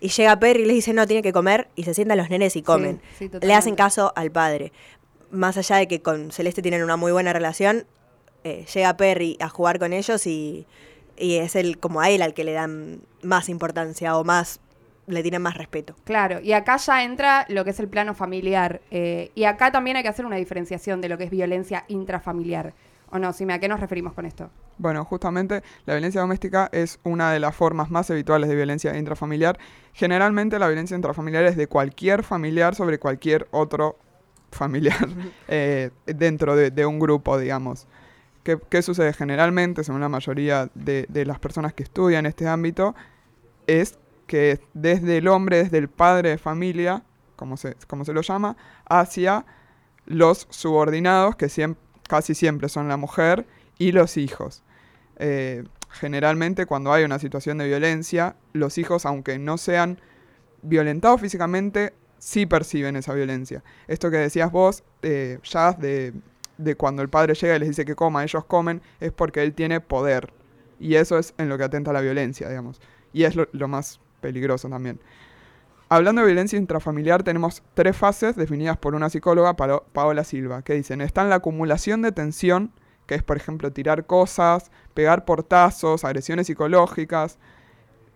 Y 0.00 0.08
llega 0.08 0.38
Perry 0.38 0.62
y 0.62 0.66
les 0.66 0.74
dice, 0.74 0.92
no, 0.92 1.06
tiene 1.06 1.22
que 1.22 1.32
comer, 1.32 1.68
y 1.74 1.84
se 1.84 1.94
sientan 1.94 2.18
los 2.18 2.28
nenes 2.28 2.54
y 2.54 2.62
comen. 2.62 3.00
sí, 3.18 3.30
le 3.40 3.54
hacen 3.54 3.76
caso 3.76 4.12
al 4.14 4.30
padre. 4.30 4.72
Más 5.30 5.56
allá 5.56 5.76
de 5.76 5.88
que 5.88 6.02
con 6.02 6.32
Celeste 6.32 6.60
tienen 6.60 6.82
una 6.82 6.96
muy 6.96 7.12
buena 7.12 7.32
relación, 7.32 7.86
eh, 8.44 8.66
llega 8.72 8.96
Perry 8.96 9.38
a 9.40 9.48
jugar 9.48 9.78
con 9.78 9.94
ellos 9.94 10.26
y, 10.26 10.66
y 11.18 11.36
es 11.36 11.56
el, 11.56 11.78
como 11.78 12.00
a 12.00 12.10
él 12.10 12.22
al 12.22 12.34
que 12.34 12.44
le 12.44 12.52
dan 12.52 13.00
más 13.22 13.48
importancia 13.48 14.16
o 14.16 14.24
más, 14.24 14.60
le 15.06 15.22
tienen 15.22 15.42
más 15.42 15.56
respeto. 15.56 15.94
Claro, 16.04 16.40
y 16.40 16.52
acá 16.52 16.76
ya 16.78 17.04
entra 17.04 17.46
lo 17.48 17.64
que 17.64 17.70
es 17.70 17.80
el 17.80 17.88
plano 17.88 18.14
familiar. 18.14 18.80
eh, 18.90 19.30
y 19.34 19.44
acá 19.44 19.70
también 19.70 19.96
hay 19.96 20.02
que 20.02 20.08
hacer 20.08 20.26
una 20.26 20.36
diferenciación 20.36 21.00
de 21.00 21.08
lo 21.08 21.18
que 21.18 21.24
es 21.24 21.30
violencia 21.30 21.84
intrafamiliar. 21.88 22.74
¿O 23.10 23.18
no? 23.18 23.32
Sime, 23.32 23.52
¿a 23.52 23.60
qué 23.60 23.68
nos 23.68 23.78
referimos 23.78 24.14
con 24.14 24.26
esto? 24.26 24.50
Bueno, 24.78 25.04
justamente 25.04 25.62
la 25.84 25.94
violencia 25.94 26.20
doméstica 26.20 26.68
es 26.72 26.98
una 27.04 27.32
de 27.32 27.38
las 27.38 27.54
formas 27.54 27.88
más 27.88 28.10
habituales 28.10 28.48
de 28.48 28.56
violencia 28.56 28.96
intrafamiliar. 28.96 29.58
Generalmente 29.92 30.58
la 30.58 30.66
violencia 30.66 30.96
intrafamiliar 30.96 31.44
es 31.44 31.56
de 31.56 31.68
cualquier 31.68 32.24
familiar 32.24 32.74
sobre 32.74 32.98
cualquier 32.98 33.46
otro 33.52 33.96
familiar 34.50 35.08
eh, 35.48 35.90
dentro 36.04 36.56
de, 36.56 36.72
de 36.72 36.84
un 36.84 36.98
grupo, 36.98 37.38
digamos. 37.38 37.86
¿Qué, 38.68 38.82
sucede? 38.82 39.12
Generalmente, 39.12 39.82
según 39.82 40.00
la 40.00 40.08
mayoría 40.08 40.70
de, 40.74 41.24
las 41.26 41.38
personas 41.40 41.74
que 41.74 41.82
estudian 41.82 42.26
este 42.26 42.46
ámbito, 42.46 42.94
es 43.66 43.98
que 44.26 44.60
desde 44.72 45.18
el 45.18 45.28
hombre, 45.28 45.64
desde 45.64 45.78
el 45.78 45.88
padre 45.88 46.30
de 46.30 46.38
familia, 46.38 47.02
como 47.34 47.56
se, 47.56 47.76
como 47.88 48.04
se 48.04 48.12
lo 48.12 48.22
llama, 48.22 48.56
hacia 48.88 49.44
los 50.04 50.46
subordinados, 50.50 51.34
que 51.34 51.48
casi 52.08 52.34
siempre 52.34 52.68
son 52.68 52.88
la 52.88 52.96
mujer, 52.96 53.46
y 53.78 53.92
los 53.92 54.16
hijos. 54.16 54.62
Eh, 55.18 55.64
generalmente 55.90 56.66
cuando 56.66 56.92
hay 56.92 57.04
una 57.04 57.18
situación 57.18 57.58
de 57.58 57.66
violencia, 57.66 58.36
los 58.52 58.78
hijos, 58.78 59.06
aunque 59.06 59.38
no 59.38 59.58
sean 59.58 60.00
violentados 60.62 61.20
físicamente, 61.20 61.94
sí 62.18 62.46
perciben 62.46 62.96
esa 62.96 63.12
violencia. 63.12 63.62
Esto 63.88 64.10
que 64.10 64.18
decías 64.18 64.50
vos, 64.52 64.84
eh, 65.02 65.38
Jazz, 65.42 65.78
de, 65.78 66.12
de 66.58 66.76
cuando 66.76 67.02
el 67.02 67.08
padre 67.08 67.34
llega 67.34 67.56
y 67.56 67.58
les 67.58 67.68
dice 67.68 67.84
que 67.84 67.94
coma, 67.94 68.22
ellos 68.22 68.44
comen, 68.44 68.82
es 69.00 69.12
porque 69.12 69.42
él 69.42 69.54
tiene 69.54 69.80
poder. 69.80 70.32
Y 70.78 70.96
eso 70.96 71.18
es 71.18 71.34
en 71.38 71.48
lo 71.48 71.58
que 71.58 71.64
atenta 71.64 71.92
la 71.92 72.00
violencia, 72.00 72.48
digamos. 72.48 72.80
Y 73.12 73.24
es 73.24 73.34
lo, 73.36 73.68
más 73.68 74.00
peligroso 74.20 74.68
también. 74.68 75.00
Hablando 75.88 76.20
de 76.20 76.26
violencia 76.26 76.58
intrafamiliar, 76.58 77.22
tenemos 77.22 77.62
tres 77.74 77.96
fases 77.96 78.36
definidas 78.36 78.76
por 78.76 78.94
una 78.94 79.08
psicóloga, 79.08 79.54
Paola 79.56 80.24
Silva, 80.24 80.62
que 80.62 80.74
dicen, 80.74 81.00
está 81.00 81.22
en 81.22 81.30
la 81.30 81.36
acumulación 81.36 82.02
de 82.02 82.12
tensión, 82.12 82.72
que 83.06 83.14
es, 83.14 83.22
por 83.22 83.36
ejemplo, 83.36 83.72
tirar 83.72 84.04
cosas, 84.04 84.70
pegar 84.94 85.24
portazos, 85.24 86.04
agresiones 86.04 86.48
psicológicas, 86.48 87.38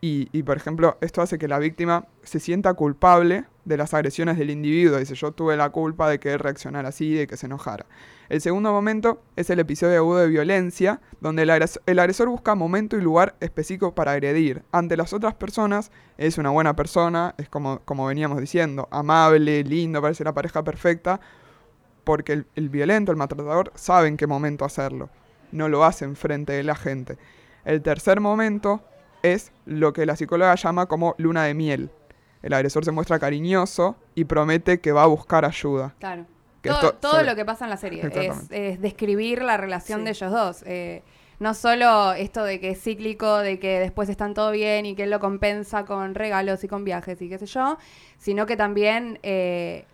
y, 0.03 0.29
y, 0.33 0.43
por 0.43 0.57
ejemplo, 0.57 0.97
esto 1.03 1.21
hace 1.21 1.39
que 1.39 1.47
la 1.47 1.59
víctima 1.59 2.07
se 2.23 2.41
sienta 2.41 2.73
culpable 2.73 3.45
de 3.67 3.77
las 3.77 3.93
agresiones 3.93 4.39
del 4.39 4.51
individuo. 4.51 4.99
Dice, 4.99 5.15
yo 5.15 5.33
tuve 5.33 5.57
la 5.57 5.71
culpa 5.71 6.09
de 6.09 6.19
que 6.19 6.33
él 6.33 6.39
reaccionara 6.39 6.89
así, 6.89 7.15
de 7.15 7.27
que 7.27 7.37
se 7.37 7.47
enojara. 7.47 7.85
El 8.31 8.41
segundo 8.41 8.73
momento 8.73 9.21
es 9.35 9.51
el 9.51 9.59
episodio 9.59 9.99
agudo 9.99 10.19
de 10.19 10.29
violencia, 10.29 11.01
donde 11.21 11.43
el, 11.43 11.51
agres- 11.51 11.81
el 11.85 11.99
agresor 11.99 12.29
busca 12.29 12.55
momento 12.55 12.97
y 12.97 13.01
lugar 13.01 13.35
específico 13.41 13.93
para 13.93 14.13
agredir. 14.13 14.63
Ante 14.71 14.97
las 14.97 15.13
otras 15.13 15.35
personas 15.35 15.91
es 16.17 16.39
una 16.39 16.51
buena 16.51 16.77
persona, 16.77 17.35
es 17.39 17.49
como, 17.49 17.81
veníamos 18.07 18.39
diciendo, 18.39 18.87
amable, 18.93 19.65
lindo, 19.65 20.01
parece 20.01 20.23
la 20.23 20.33
pareja 20.33 20.63
perfecta, 20.63 21.21
porque 22.05 22.45
el, 22.55 22.69
violento, 22.69 23.11
el 23.11 23.19
maltratador, 23.19 23.73
sabe 23.75 24.07
en 24.07 24.17
qué 24.17 24.29
momento 24.29 24.65
hacerlo. 24.65 25.11
No 25.51 25.69
lo 25.69 25.85
hace 25.85 26.05
enfrente 26.05 26.53
de 26.53 26.63
la 26.63 26.77
gente. 26.77 27.19
El 27.65 27.83
tercer 27.83 28.21
momento 28.21 28.81
es 29.25 29.51
lo 29.67 29.93
que 29.93 30.07
la 30.07 30.15
psicóloga 30.15 30.55
llama 30.55 30.87
como 30.87 31.17
luna 31.19 31.43
de 31.47 31.55
miel. 31.55 31.91
El 32.43 32.53
agresor 32.53 32.85
se 32.85 32.93
muestra 32.93 33.19
cariñoso 33.19 33.97
y 34.15 34.25
promete 34.25 34.81
que 34.81 34.93
va 34.93 35.03
a 35.03 35.07
buscar 35.07 35.45
ayuda. 35.45 35.97
Claro. 35.99 36.27
Todo 36.63 36.93
todo 36.95 37.13
sobre- 37.13 37.27
lo 37.27 37.37
que 37.37 37.45
pasa 37.45 37.65
en 37.65 37.71
la 37.71 37.77
serie 37.77 38.03
es, 38.51 38.81
describir 38.81 39.43
la 39.43 39.57
relación 39.57 40.01
Sí. 40.01 40.05
de 40.05 40.11
ellos 40.11 40.31
dos. 40.33 40.63
Eh, 40.67 41.03
no 41.39 41.55
solo 41.55 42.13
esto 42.13 42.45
de 42.45 42.61
que 42.61 42.71
es 42.71 42.83
cíclico, 42.83 43.39
de 43.39 43.59
que 43.59 43.79
después 43.81 44.09
están 44.11 44.35
todo 44.35 44.51
bien 44.51 44.85
y 44.85 44.95
que 44.95 45.05
él 45.05 45.11
lo 45.11 45.21
compensa 45.21 45.87
con 45.87 46.15
regalos 46.15 46.63
y 46.65 46.69
con 46.69 46.85
viajes 46.85 47.21
y 47.23 47.29
qué 47.31 47.39
sé 47.39 47.47
yo, 47.47 47.79
sino 48.19 48.45
que 48.45 48.57
también 48.59 49.19
eh, 49.23 49.87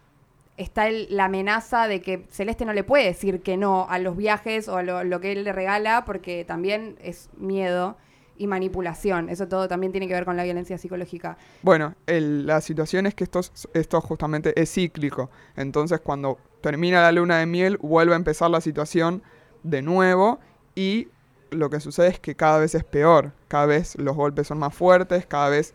está 0.57 0.89
el- 0.89 1.07
la 1.11 1.27
amenaza 1.27 1.87
de 1.87 2.01
que 2.01 2.25
Celeste 2.31 2.65
no 2.65 2.73
le 2.73 2.83
puede 2.83 3.05
decir 3.05 3.43
que 3.43 3.57
no 3.57 3.87
a 3.89 3.99
los 4.01 4.17
viajes 4.17 4.69
o 4.69 4.77
a 4.77 4.83
lo, 4.83 5.05
lo 5.05 5.21
que 5.21 5.33
él 5.33 5.45
le 5.45 5.53
regala 5.53 6.05
porque 6.05 6.45
también 6.45 6.97
es 7.01 7.29
miedo 7.37 7.97
y 8.39 8.47
manipulación. 8.47 9.29
Eso 9.29 9.49
todo 9.49 9.69
también 9.69 9.93
tiene 9.93 10.07
que 10.09 10.15
ver 10.15 10.25
con 10.25 10.37
la 10.37 10.45
violencia 10.45 10.79
psicológica. 10.79 11.37
Bueno, 11.63 11.95
el- 12.07 12.47
la 12.47 12.61
situación 12.61 13.07
es 13.07 13.15
que 13.15 13.25
esto, 13.25 13.41
es- 13.41 13.69
esto 13.75 14.01
justamente 14.01 14.61
es 14.61 14.73
cíclico. 14.73 15.31
Entonces, 15.57 16.01
cuando 16.01 16.39
termina 16.61 17.01
la 17.03 17.13
luna 17.13 17.39
de 17.39 17.47
miel, 17.47 17.79
vuelve 17.79 18.13
a 18.15 18.17
empezar 18.17 18.51
la 18.51 18.61
situación 18.61 19.23
de 19.63 19.83
nuevo 19.83 20.39
y 20.75 21.09
lo 21.51 21.71
que 21.71 21.81
sucede 21.81 22.09
es 22.09 22.21
que 22.21 22.35
cada 22.35 22.59
vez 22.59 22.75
es 22.75 22.85
peor. 22.85 23.33
Cada 23.49 23.67
vez 23.67 23.97
los 23.99 24.17
golpes 24.17 24.47
son 24.49 24.59
más 24.59 24.75
fuertes, 24.75 25.27
cada 25.27 25.49
vez 25.49 25.75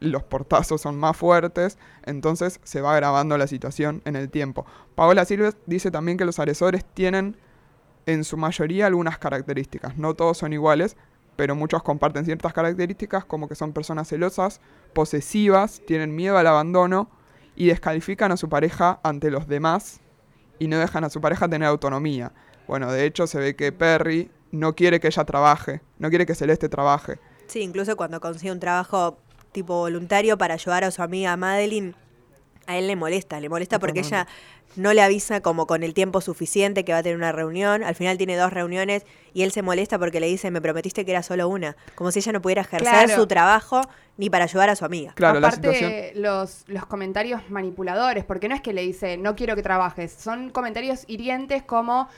los 0.00 0.22
portazos 0.22 0.80
son 0.80 0.96
más 0.96 1.16
fuertes, 1.16 1.76
entonces 2.06 2.60
se 2.62 2.80
va 2.80 2.92
agravando 2.92 3.36
la 3.36 3.48
situación 3.48 4.00
en 4.04 4.14
el 4.14 4.30
tiempo. 4.30 4.64
Paola 4.94 5.24
Silves 5.24 5.56
dice 5.66 5.90
también 5.90 6.16
que 6.18 6.24
los 6.24 6.38
agresores 6.38 6.84
tienen 6.94 7.36
en 8.06 8.22
su 8.22 8.36
mayoría 8.36 8.86
algunas 8.86 9.18
características. 9.18 9.96
No 9.98 10.14
todos 10.14 10.38
son 10.38 10.52
iguales, 10.52 10.96
pero 11.38 11.54
muchos 11.54 11.84
comparten 11.84 12.24
ciertas 12.24 12.52
características 12.52 13.24
como 13.24 13.46
que 13.48 13.54
son 13.54 13.72
personas 13.72 14.08
celosas, 14.08 14.60
posesivas, 14.92 15.80
tienen 15.86 16.16
miedo 16.16 16.36
al 16.36 16.48
abandono 16.48 17.08
y 17.54 17.68
descalifican 17.68 18.32
a 18.32 18.36
su 18.36 18.48
pareja 18.48 18.98
ante 19.04 19.30
los 19.30 19.46
demás 19.46 20.00
y 20.58 20.66
no 20.66 20.78
dejan 20.78 21.04
a 21.04 21.10
su 21.10 21.20
pareja 21.20 21.48
tener 21.48 21.68
autonomía. 21.68 22.32
Bueno, 22.66 22.90
de 22.90 23.04
hecho 23.06 23.28
se 23.28 23.38
ve 23.38 23.54
que 23.54 23.70
Perry 23.70 24.32
no 24.50 24.74
quiere 24.74 24.98
que 24.98 25.06
ella 25.06 25.24
trabaje, 25.24 25.80
no 26.00 26.08
quiere 26.08 26.26
que 26.26 26.34
Celeste 26.34 26.68
trabaje. 26.68 27.20
Sí, 27.46 27.60
incluso 27.60 27.96
cuando 27.96 28.18
consigue 28.18 28.50
un 28.50 28.58
trabajo 28.58 29.18
tipo 29.52 29.78
voluntario 29.78 30.38
para 30.38 30.54
ayudar 30.54 30.82
a 30.82 30.90
su 30.90 31.02
amiga 31.02 31.36
Madeline, 31.36 31.94
a 32.68 32.76
él 32.76 32.86
le 32.86 32.94
molesta, 32.94 33.40
le 33.40 33.48
molesta 33.48 33.78
porque 33.80 34.00
ella 34.00 34.28
no 34.76 34.92
le 34.92 35.00
avisa 35.02 35.40
como 35.40 35.66
con 35.66 35.82
el 35.82 35.94
tiempo 35.94 36.20
suficiente 36.20 36.84
que 36.84 36.92
va 36.92 36.98
a 36.98 37.02
tener 37.02 37.16
una 37.16 37.32
reunión, 37.32 37.82
al 37.82 37.94
final 37.94 38.18
tiene 38.18 38.36
dos 38.36 38.52
reuniones 38.52 39.04
y 39.32 39.42
él 39.42 39.50
se 39.50 39.62
molesta 39.62 39.98
porque 39.98 40.20
le 40.20 40.26
dice, 40.26 40.50
me 40.50 40.60
prometiste 40.60 41.04
que 41.04 41.10
era 41.12 41.22
solo 41.22 41.48
una, 41.48 41.74
como 41.94 42.12
si 42.12 42.18
ella 42.20 42.32
no 42.32 42.42
pudiera 42.42 42.62
ejercer 42.62 42.88
Claro. 43.06 43.14
su 43.16 43.26
trabajo 43.26 43.80
ni 44.18 44.28
para 44.30 44.44
ayudar 44.44 44.68
a 44.68 44.76
su 44.76 44.84
amiga. 44.84 45.12
Claro, 45.14 45.40
la 45.40 45.48
Aparte, 45.48 45.72
situación... 45.74 46.22
los, 46.22 46.64
los 46.68 46.84
comentarios 46.86 47.40
manipuladores, 47.48 48.24
porque 48.24 48.48
no 48.48 48.54
es 48.54 48.60
que 48.60 48.72
le 48.74 48.82
dice, 48.82 49.16
no 49.16 49.34
quiero 49.34 49.56
que 49.56 49.62
trabajes, 49.62 50.12
son 50.12 50.50
comentarios 50.50 51.04
hirientes 51.06 51.62
como, 51.62 52.08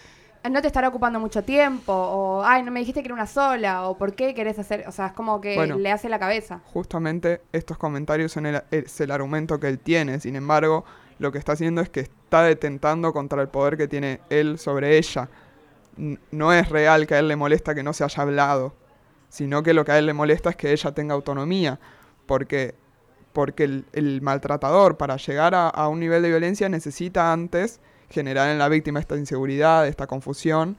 no 0.49 0.63
te 0.63 0.69
estará 0.69 0.89
ocupando 0.89 1.21
mucho 1.21 1.43
tiempo, 1.45 1.93
o, 1.93 2.43
ay, 2.45 2.63
no 2.63 2.71
me 2.71 2.81
dijiste 2.81 3.03
que 3.03 3.09
era 3.09 3.15
una 3.15 3.27
sola, 3.27 3.89
o 3.89 3.99
por 3.99 4.15
qué 4.15 4.35
querés 4.35 4.59
hacer, 4.59 4.85
o 4.89 4.93
sea, 4.93 5.09
es 5.09 5.13
como 5.13 5.41
que 5.41 5.55
Bueno. 5.57 5.77
le 5.79 5.91
hace 5.93 6.09
la 6.09 6.19
cabeza. 6.19 6.61
Justamente 6.73 7.43
estos 7.53 7.77
comentarios 7.77 8.33
son 8.33 8.47
el, 8.47 8.63
es 8.71 9.01
el 9.01 9.11
argumento 9.11 9.61
que 9.61 9.69
él 9.69 9.79
tiene. 9.79 10.19
Sin 10.21 10.37
embargo, 10.37 10.85
lo 11.19 11.31
que 11.33 11.39
está 11.39 11.53
haciendo 11.53 11.83
es 11.83 11.91
que 11.91 12.01
está 12.01 12.43
detentando 12.43 13.13
contra 13.13 13.43
el 13.43 13.49
poder 13.49 13.77
que 13.77 13.89
tiene 13.89 14.21
él 14.31 14.59
sobre 14.59 14.97
ella. 14.97 15.29
No 16.31 16.53
es 16.53 16.69
real 16.71 17.07
que 17.07 17.15
a 17.17 17.19
él 17.19 17.29
le 17.29 17.37
molesta 17.37 17.75
que 17.75 17.83
no 17.83 17.93
se 17.93 18.05
haya 18.05 18.23
hablado, 18.23 18.75
sino 19.29 19.63
que 19.63 19.75
lo 19.75 19.85
que 19.85 19.93
a 19.93 19.99
él 19.99 20.07
le 20.07 20.15
molesta 20.15 20.51
es 20.51 20.57
que 20.57 20.73
ella 20.73 20.93
tenga 20.93 21.15
autonomía, 21.15 21.79
porque, 22.25 22.75
porque 23.35 23.65
el, 23.65 23.85
el 23.93 24.23
maltratador 24.23 24.97
para 24.97 25.17
llegar 25.17 25.55
a, 25.55 25.69
a 25.69 25.89
un 25.89 26.01
nivel 26.01 26.23
de 26.23 26.29
violencia 26.31 26.69
necesita 26.71 27.31
antes 27.33 27.81
generar 28.11 28.51
en 28.51 28.59
la 28.59 28.69
víctima 28.69 29.01
esta 29.01 29.17
inseguridad, 29.17 29.87
esta 29.87 30.07
confusión, 30.07 30.77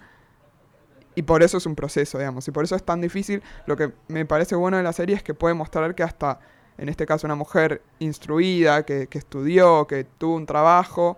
y 1.15 1.23
por 1.23 1.43
eso 1.43 1.57
es 1.57 1.65
un 1.65 1.75
proceso, 1.75 2.17
digamos. 2.17 2.47
Y 2.47 2.51
por 2.51 2.63
eso 2.63 2.75
es 2.75 2.83
tan 2.83 3.01
difícil. 3.01 3.43
Lo 3.65 3.75
que 3.75 3.91
me 4.07 4.25
parece 4.25 4.55
bueno 4.55 4.77
de 4.77 4.83
la 4.83 4.93
serie 4.93 5.15
es 5.15 5.23
que 5.23 5.33
puede 5.33 5.53
mostrar 5.53 5.93
que 5.93 6.03
hasta 6.03 6.39
en 6.77 6.89
este 6.89 7.05
caso 7.05 7.27
una 7.27 7.35
mujer 7.35 7.81
instruida, 7.99 8.85
que, 8.85 9.07
que 9.07 9.17
estudió, 9.17 9.85
que 9.87 10.03
tuvo 10.03 10.35
un 10.35 10.45
trabajo, 10.45 11.17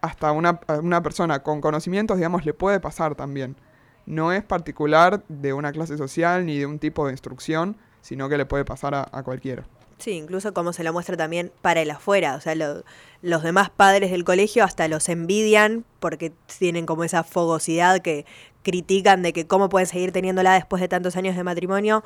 hasta 0.00 0.32
una, 0.32 0.60
una 0.82 1.02
persona 1.02 1.42
con 1.42 1.60
conocimientos, 1.60 2.16
digamos, 2.18 2.44
le 2.44 2.54
puede 2.54 2.78
pasar 2.78 3.14
también. 3.14 3.56
No 4.04 4.32
es 4.32 4.44
particular 4.44 5.24
de 5.28 5.52
una 5.52 5.72
clase 5.72 5.96
social 5.96 6.44
ni 6.44 6.58
de 6.58 6.66
un 6.66 6.78
tipo 6.78 7.06
de 7.06 7.12
instrucción, 7.12 7.76
sino 8.00 8.28
que 8.28 8.36
le 8.36 8.46
puede 8.46 8.64
pasar 8.64 8.94
a, 8.94 9.08
a 9.10 9.22
cualquiera. 9.22 9.64
Sí, 10.02 10.10
incluso 10.12 10.52
como 10.52 10.72
se 10.72 10.82
lo 10.82 10.92
muestra 10.92 11.16
también 11.16 11.52
para 11.62 11.80
el 11.80 11.90
afuera. 11.90 12.34
O 12.34 12.40
sea, 12.40 12.56
lo- 12.56 12.82
los 13.20 13.44
demás 13.44 13.70
padres 13.70 14.10
del 14.10 14.24
colegio 14.24 14.64
hasta 14.64 14.88
los 14.88 15.08
envidian 15.08 15.84
porque 16.00 16.32
tienen 16.58 16.86
como 16.86 17.04
esa 17.04 17.22
fogosidad 17.22 18.00
que 18.00 18.26
critican 18.64 19.22
de 19.22 19.32
que 19.32 19.46
cómo 19.46 19.68
pueden 19.68 19.86
seguir 19.86 20.10
teniéndola 20.10 20.54
después 20.54 20.80
de 20.80 20.88
tantos 20.88 21.14
años 21.14 21.36
de 21.36 21.44
matrimonio. 21.44 22.02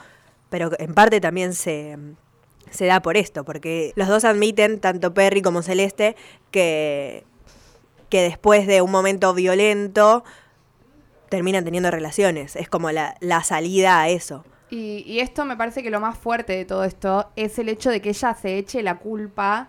Pero 0.51 0.71
en 0.79 0.93
parte 0.93 1.23
también 1.23 1.55
se, 1.55 1.97
se 2.71 2.85
da 2.85 3.01
por 3.01 3.17
esto, 3.17 3.45
porque 3.45 3.93
los 3.97 4.09
dos 4.09 4.25
admiten, 4.27 4.79
tanto 4.79 5.15
Perry 5.15 5.41
como 5.41 5.63
Celeste, 5.63 6.17
que, 6.51 7.25
que 8.11 8.21
después 8.21 8.67
de 8.67 8.83
un 8.83 8.91
momento 8.91 9.33
violento 9.33 10.23
terminan 11.31 11.65
teniendo 11.65 11.91
relaciones. 11.91 12.57
Es 12.57 12.69
como 12.69 12.91
la, 12.91 13.17
la 13.21 13.43
salida 13.43 14.01
a 14.03 14.09
eso. 14.11 14.45
Y, 14.71 15.05
y 15.07 15.21
esto 15.21 15.45
me 15.45 15.57
parece 15.57 15.83
que 15.83 15.91
lo 15.91 16.01
más 16.01 16.19
fuerte 16.19 16.53
de 16.55 16.65
todo 16.65 16.85
esto 16.85 17.31
es 17.37 17.59
el 17.59 17.69
hecho 17.69 17.91
de 17.91 18.01
que 18.01 18.09
ella 18.11 18.35
se 18.35 18.59
eche 18.59 18.83
la 18.83 18.99
culpa 18.99 19.69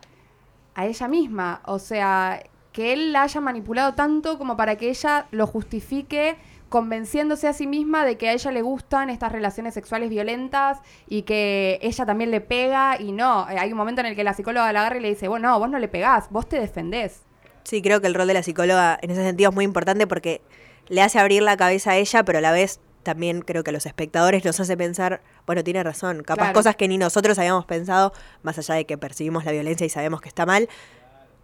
a 0.73 0.85
ella 0.85 1.07
misma. 1.07 1.61
O 1.65 1.79
sea, 1.79 2.41
que 2.71 2.93
él 2.93 3.11
la 3.11 3.23
haya 3.23 3.41
manipulado 3.41 3.93
tanto 3.95 4.37
como 4.37 4.55
para 4.55 4.75
que 4.75 4.89
ella 4.89 5.27
lo 5.31 5.47
justifique 5.47 6.37
convenciéndose 6.69 7.47
a 7.47 7.53
sí 7.53 7.65
misma 7.65 8.05
de 8.05 8.17
que 8.17 8.29
a 8.29 8.33
ella 8.33 8.51
le 8.51 8.61
gustan 8.61 9.09
estas 9.09 9.31
relaciones 9.31 9.73
sexuales 9.73 10.09
violentas 10.09 10.79
y 11.07 11.21
que 11.21 11.79
ella 11.81 12.05
también 12.05 12.29
le 12.29 12.41
pega 12.41 12.99
y 12.99 13.11
no. 13.13 13.49
Eh, 13.49 13.57
Hay 13.57 13.71
un 13.71 13.77
momento 13.77 14.01
en 14.01 14.07
el 14.07 14.15
que 14.15 14.23
la 14.23 14.33
psicóloga 14.33 14.71
la 14.73 14.81
agarra 14.81 14.97
y 14.97 15.01
le 15.01 15.09
dice, 15.09 15.27
bueno, 15.27 15.49
no, 15.49 15.59
vos 15.59 15.69
no 15.69 15.79
le 15.79 15.87
pegás, 15.87 16.29
vos 16.29 16.47
te 16.47 16.59
defendés. 16.59 17.21
Sí, 17.63 17.81
creo 17.81 18.01
que 18.01 18.07
el 18.07 18.13
rol 18.13 18.27
de 18.27 18.33
la 18.33 18.43
psicóloga 18.43 18.97
en 19.01 19.11
ese 19.11 19.23
sentido 19.23 19.49
es 19.49 19.55
muy 19.55 19.65
importante 19.65 20.07
porque 20.07 20.41
le 20.87 21.01
hace 21.01 21.19
abrir 21.19 21.41
la 21.41 21.57
cabeza 21.57 21.91
a 21.91 21.95
ella, 21.97 22.23
pero 22.23 22.37
a 22.37 22.41
la 22.41 22.51
vez 22.51 22.79
también 23.07 23.39
creo 23.41 23.63
que 23.63 23.69
a 23.69 23.73
los 23.73 23.85
espectadores 23.85 24.43
nos 24.43 24.59
hace 24.59 24.75
pensar, 24.75 25.21
bueno, 25.45 25.63
tiene 25.63 25.81
razón, 25.81 26.23
capaz 26.23 26.43
Claro. 26.43 26.53
cosas 26.53 26.75
que 26.75 26.89
ni 26.89 26.97
nosotros 26.97 27.39
habíamos 27.39 27.63
pensado, 27.65 28.11
más 28.43 28.57
allá 28.57 28.75
de 28.75 28.85
que 28.85 28.97
percibimos 28.97 29.45
la 29.45 29.53
violencia 29.53 29.85
y 29.85 29.89
sabemos 29.89 30.19
que 30.19 30.27
está 30.27 30.45
mal. 30.45 30.67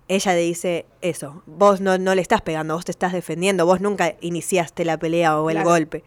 Ella 0.10 0.34
le 0.34 0.42
dice 0.42 0.86
eso, 1.02 1.42
vos 1.46 1.80
no, 1.80 1.98
no 1.98 2.16
le 2.16 2.22
estás 2.22 2.42
pegando, 2.42 2.76
vos 2.76 2.84
te 2.84 2.92
estás 2.92 3.14
defendiendo, 3.14 3.66
vos 3.66 3.80
nunca 3.80 4.16
iniciaste 4.20 4.84
la 4.84 4.98
pelea 4.98 5.40
o 5.40 5.50
el 5.50 5.56
Claro. 5.56 5.70
golpe. 5.70 6.04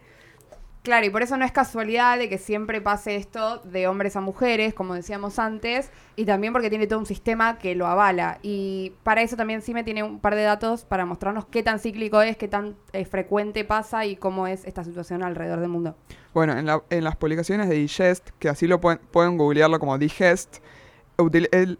Claro, 0.87 1.05
y 1.05 1.09
por 1.09 1.21
eso 1.21 1.35
no 1.35 1.43
es 1.43 1.51
casualidad 1.51 2.17
de 2.17 2.29
que 2.29 2.37
siempre 2.37 2.79
pase 2.79 3.17
esto 3.17 3.57
de 3.65 3.87
hombres 3.89 4.15
a 4.15 4.21
mujeres, 4.21 4.73
como 4.73 4.93
decíamos 4.93 5.37
antes, 5.37 5.91
y 6.15 6.23
también 6.23 6.53
porque 6.53 6.69
tiene 6.69 6.87
todo 6.87 6.99
un 6.99 7.05
sistema 7.05 7.57
que 7.57 7.75
lo 7.75 7.87
avala. 7.87 8.39
Y 8.41 8.93
para 9.03 9.21
eso 9.21 9.35
también 9.35 9.61
sí 9.61 9.73
me 9.73 9.83
tiene 9.83 10.03
un 10.03 10.21
par 10.21 10.35
de 10.35 10.43
datos 10.43 10.85
para 10.85 11.05
mostrarnos 11.05 11.43
qué 11.47 11.61
tan 11.61 11.79
cíclico 11.79 12.21
es, 12.21 12.37
qué 12.37 12.47
tan 12.47 12.77
eh, 12.93 13.03
frecuente 13.03 13.65
pasa 13.65 14.05
y 14.05 14.15
cómo 14.15 14.47
es 14.47 14.63
esta 14.63 14.85
situación 14.85 15.23
alrededor 15.23 15.59
del 15.59 15.67
mundo. 15.67 15.97
Bueno, 16.33 16.57
en, 16.57 16.65
la- 16.65 16.81
en 16.89 17.03
las 17.03 17.17
publicaciones 17.17 17.67
de 17.67 17.75
Digest, 17.75 18.29
que 18.39 18.47
así 18.47 18.65
lo 18.65 18.79
pueden, 18.79 19.37
googlearlo 19.37 19.79
como 19.79 19.97
Digest, 19.97 20.59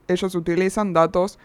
ellos 0.10 0.36
utilizan 0.36 0.92
datos 0.92 1.40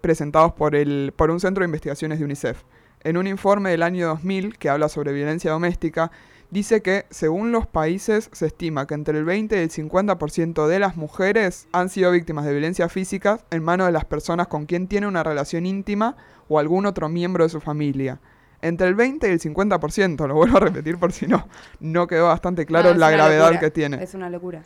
presentados 0.00 0.52
por, 0.52 0.76
el, 0.76 1.12
por 1.16 1.32
un 1.32 1.40
centro 1.40 1.62
de 1.62 1.66
investigaciones 1.66 2.20
de 2.20 2.24
UNICEF. 2.26 2.62
En 3.02 3.16
un 3.16 3.26
informe 3.26 3.70
del 3.70 3.82
año 3.82 4.06
2000 4.06 4.56
que 4.56 4.68
habla 4.68 4.88
sobre 4.88 5.12
violencia 5.12 5.50
doméstica, 5.50 6.12
dice 6.50 6.82
que 6.82 7.06
según 7.10 7.52
los 7.52 7.66
países 7.66 8.30
se 8.32 8.46
estima 8.46 8.86
que 8.86 8.94
entre 8.94 9.18
el 9.18 9.24
20 9.24 9.56
y 9.56 9.60
el 9.60 9.70
50% 9.70 10.66
de 10.66 10.78
las 10.78 10.96
mujeres 10.96 11.68
han 11.72 11.88
sido 11.88 12.10
víctimas 12.12 12.44
de 12.44 12.52
violencia 12.52 12.88
física 12.88 13.40
en 13.50 13.62
manos 13.62 13.86
de 13.86 13.92
las 13.92 14.04
personas 14.04 14.48
con 14.48 14.66
quien 14.66 14.88
tiene 14.88 15.06
una 15.06 15.22
relación 15.22 15.66
íntima 15.66 16.16
o 16.48 16.58
algún 16.58 16.86
otro 16.86 17.08
miembro 17.08 17.44
de 17.44 17.50
su 17.50 17.60
familia. 17.60 18.20
Entre 18.60 18.88
el 18.88 18.94
20 18.94 19.28
y 19.28 19.30
el 19.30 19.40
50%, 19.40 20.26
lo 20.26 20.34
vuelvo 20.34 20.56
a 20.56 20.60
repetir 20.60 20.98
por 20.98 21.12
si 21.12 21.26
no, 21.26 21.46
no 21.80 22.06
quedó 22.06 22.26
bastante 22.26 22.66
claro 22.66 22.92
No, 22.92 22.98
la 22.98 23.10
gravedad 23.10 23.46
locura. 23.46 23.60
que 23.60 23.70
tiene. 23.70 24.02
Es 24.02 24.14
una 24.14 24.30
locura. 24.30 24.62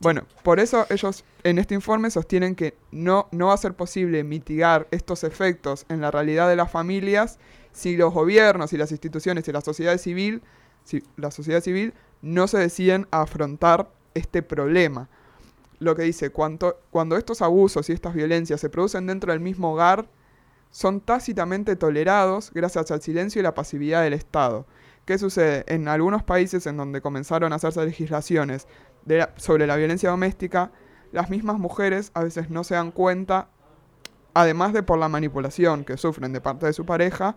Bueno, 0.00 0.22
por 0.42 0.60
eso 0.60 0.86
ellos 0.88 1.24
en 1.42 1.58
este 1.58 1.74
informe 1.74 2.10
sostienen 2.10 2.54
que 2.54 2.74
no, 2.90 3.28
no 3.32 3.48
va 3.48 3.54
a 3.54 3.58
ser 3.58 3.74
posible 3.74 4.22
mitigar 4.24 4.86
estos 4.90 5.24
efectos 5.24 5.84
en 5.88 6.00
la 6.00 6.10
realidad 6.10 6.48
de 6.48 6.56
las 6.56 6.70
familias 6.70 7.38
si 7.72 7.96
los 7.96 8.14
gobiernos 8.14 8.72
y 8.72 8.76
las 8.76 8.92
instituciones 8.92 9.46
y 9.48 9.52
la 9.52 9.60
sociedad 9.60 9.98
civil, 9.98 10.42
la 11.16 11.30
sociedad 11.30 11.60
civil 11.62 11.94
no 12.22 12.46
se 12.46 12.58
deciden 12.58 13.06
a 13.10 13.22
afrontar 13.22 13.90
este 14.14 14.42
problema. 14.42 15.08
Lo 15.78 15.94
que 15.96 16.02
dice, 16.02 16.30
cuanto- 16.30 16.78
cuando 16.90 17.16
estos 17.16 17.42
abusos 17.42 17.88
y 17.88 17.92
estas 17.92 18.14
violencias 18.14 18.60
se 18.60 18.70
producen 18.70 19.06
dentro 19.06 19.32
del 19.32 19.40
mismo 19.40 19.72
hogar, 19.72 20.08
son 20.70 21.00
tácitamente 21.00 21.76
tolerados 21.76 22.50
gracias 22.52 22.90
al 22.90 23.02
silencio 23.02 23.40
y 23.40 23.42
la 23.42 23.54
pasividad 23.54 24.02
del 24.02 24.12
Estado. 24.12 24.66
¿Qué 25.04 25.18
sucede? 25.18 25.64
En 25.68 25.86
algunos 25.88 26.22
países 26.22 26.66
en 26.66 26.76
donde 26.76 27.00
comenzaron 27.00 27.52
a 27.52 27.56
hacerse 27.56 27.84
legislaciones 27.84 28.66
de 29.04 29.18
la- 29.18 29.34
sobre 29.36 29.66
la 29.66 29.76
violencia 29.76 30.10
doméstica, 30.10 30.72
las 31.12 31.30
mismas 31.30 31.58
mujeres 31.58 32.10
a 32.14 32.24
veces 32.24 32.50
no 32.50 32.64
se 32.64 32.74
dan 32.74 32.90
cuenta, 32.90 33.48
además 34.32 34.72
de 34.72 34.82
por 34.82 34.98
la 34.98 35.08
manipulación 35.08 35.84
que 35.84 35.96
sufren 35.96 36.32
de 36.32 36.40
parte 36.40 36.66
de 36.66 36.72
su 36.72 36.84
pareja, 36.86 37.36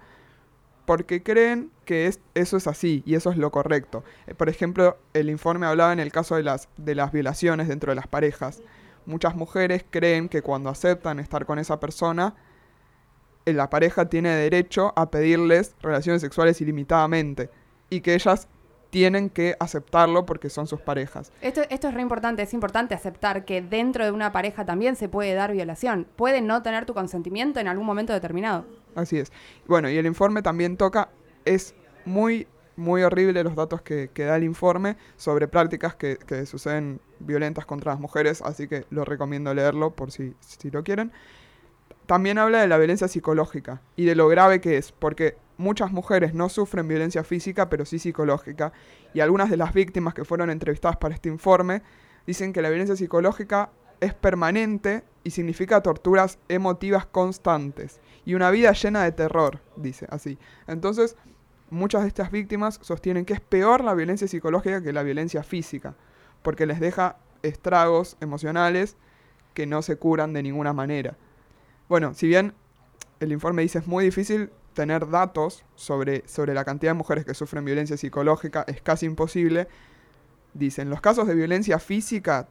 porque 0.87 1.21
creen 1.21 1.69
que 1.85 2.07
es- 2.07 2.21
eso 2.33 2.55
es 2.55 2.65
así 2.65 3.03
y 3.05 3.15
eso 3.15 3.29
es 3.29 3.37
lo 3.37 3.51
correcto. 3.51 4.03
Eh, 4.25 4.33
por 4.33 4.47
ejemplo, 4.47 4.97
el 5.13 5.29
informe 5.29 5.65
hablaba 5.67 5.91
en 5.91 5.99
el 5.99 6.11
caso 6.13 6.35
de 6.37 6.43
las, 6.43 6.69
de 6.77 6.95
las 6.95 7.11
violaciones 7.11 7.67
dentro 7.67 7.91
de 7.91 7.95
las 7.97 8.07
parejas. 8.07 8.61
Muchas 9.05 9.35
mujeres 9.35 9.83
creen 9.89 10.29
que 10.29 10.41
cuando 10.41 10.69
aceptan 10.69 11.19
estar 11.19 11.45
con 11.45 11.59
esa 11.59 11.79
persona, 11.79 12.35
eh, 13.45 13.51
la 13.53 13.69
pareja 13.69 14.05
tiene 14.05 14.29
derecho 14.29 14.93
a 14.95 15.11
pedirles 15.11 15.75
relaciones 15.81 16.21
sexuales 16.21 16.59
ilimitadamente 16.61 17.49
y 17.89 17.99
que 18.01 18.13
ellas 18.15 18.47
tienen 18.89 19.29
que 19.29 19.55
aceptarlo 19.59 20.25
porque 20.25 20.49
son 20.49 20.65
sus 20.67 20.79
parejas. 20.79 21.33
Esto, 21.41 21.61
esto 21.69 21.89
es 21.89 21.93
re 21.93 22.01
importante, 22.01 22.41
es 22.43 22.53
importante 22.53 22.95
aceptar 22.95 23.43
que 23.43 23.61
dentro 23.61 24.05
de 24.05 24.11
una 24.11 24.31
pareja 24.31 24.65
también 24.65 24.95
se 24.95 25.09
puede 25.09 25.33
dar 25.33 25.51
violación. 25.51 26.07
Puede 26.15 26.39
no 26.41 26.63
tener 26.63 26.85
tu 26.85 26.93
consentimiento 26.93 27.59
en 27.59 27.67
algún 27.67 27.85
momento 27.85 28.13
determinado. 28.13 28.65
Así 28.97 29.19
es. 29.19 29.31
Bueno, 29.67 29.91
y 29.91 29.97
el 29.97 30.07
informe 30.07 30.41
también 30.41 30.75
toca, 30.75 31.09
es 31.45 31.75
muy, 32.03 32.47
muy 32.75 33.03
horrible 33.03 33.43
los 33.43 33.55
datos 33.55 33.83
que, 33.83 34.09
da 34.15 34.35
el 34.35 34.43
informe 34.43 34.97
sobre 35.17 35.47
prácticas 35.47 35.93
que, 35.93 36.17
suceden 36.47 36.99
violentas 37.19 37.67
contra 37.67 37.91
las 37.91 38.01
mujeres, 38.01 38.41
así 38.41 38.67
que 38.67 38.85
lo 38.89 39.05
recomiendo 39.05 39.53
leerlo 39.53 39.95
por 39.95 40.11
si 40.11 40.33
lo 40.71 40.83
quieren. 40.83 41.11
También 42.07 42.39
habla 42.39 42.59
de 42.59 42.67
la 42.67 42.79
violencia 42.79 43.07
psicológica 43.07 43.83
y 43.95 44.05
de 44.05 44.15
lo 44.15 44.27
grave 44.29 44.61
que 44.61 44.77
es, 44.77 44.91
porque 44.93 45.37
muchas 45.57 45.91
mujeres 45.91 46.33
no 46.33 46.49
sufren 46.49 46.87
violencia 46.87 47.23
física, 47.23 47.69
pero 47.69 47.85
sí 47.85 47.99
psicológica, 47.99 48.73
y 49.13 49.19
algunas 49.19 49.51
de 49.51 49.57
las 49.57 49.73
víctimas 49.73 50.15
que 50.15 50.25
fueron 50.25 50.49
entrevistadas 50.49 50.97
para 50.97 51.13
este 51.13 51.29
informe 51.29 51.83
dicen 52.25 52.51
que 52.51 52.63
la 52.63 52.69
violencia 52.69 52.95
psicológica 52.95 53.69
es 53.99 54.15
permanente 54.15 55.03
y 55.23 55.29
significa 55.29 55.81
torturas 55.81 56.39
emotivas 56.49 57.05
constantes 57.05 57.99
y 58.27 58.35
una 58.35 58.51
vida 58.51 58.73
llena 58.73 59.05
de 59.05 59.13
terror, 59.13 59.61
dice 59.77 60.05
así. 60.09 60.37
Entonces, 60.67 61.15
muchas 61.69 62.01
de 62.01 62.09
estas 62.09 62.29
víctimas 62.29 62.77
sostienen 62.81 63.23
que 63.23 63.33
es 63.33 63.39
peor 63.39 63.81
la 63.81 63.93
violencia 63.93 64.27
psicológica 64.27 64.83
que 64.83 64.91
la 64.91 65.01
violencia 65.01 65.43
física, 65.43 65.95
porque 66.41 66.65
les 66.65 66.81
deja 66.81 67.15
estragos 67.41 68.17
emocionales 68.19 68.97
que 69.53 69.65
no 69.65 69.81
se 69.81 69.95
curan 69.95 70.33
de 70.33 70.43
ninguna 70.43 70.73
manera. 70.73 71.15
Bueno, 71.87 72.13
si 72.13 72.27
bien 72.27 72.53
el 73.21 73.31
informe 73.31 73.61
dice 73.61 73.79
es 73.79 73.87
muy 73.87 74.03
difícil 74.03 74.49
tener 74.73 75.09
datos 75.09 75.63
sobre, 75.75 76.27
sobre 76.27 76.53
la 76.53 76.65
cantidad 76.65 76.89
de 76.89 76.97
mujeres 76.97 77.23
que 77.23 77.33
sufren 77.33 77.63
violencia 77.63 77.95
psicológica, 77.95 78.65
es 78.67 78.81
casi 78.81 79.05
imposible, 79.05 79.69
dicen, 80.53 80.89
los 80.89 80.99
casos 80.99 81.27
de 81.29 81.33
violencia 81.33 81.79
física, 81.79 82.49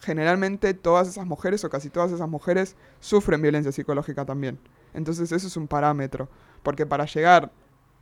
generalmente 0.00 0.72
todas 0.72 1.08
esas 1.08 1.26
mujeres 1.26 1.62
o 1.64 1.68
casi 1.68 1.90
todas 1.90 2.10
esas 2.10 2.30
mujeres 2.30 2.74
sufren 3.00 3.42
violencia 3.42 3.70
psicológica 3.70 4.24
también. 4.24 4.58
Entonces 4.94 5.30
eso 5.32 5.46
es 5.46 5.56
un 5.56 5.68
parámetro, 5.68 6.28
porque 6.62 6.86
para 6.86 7.04
llegar 7.06 7.50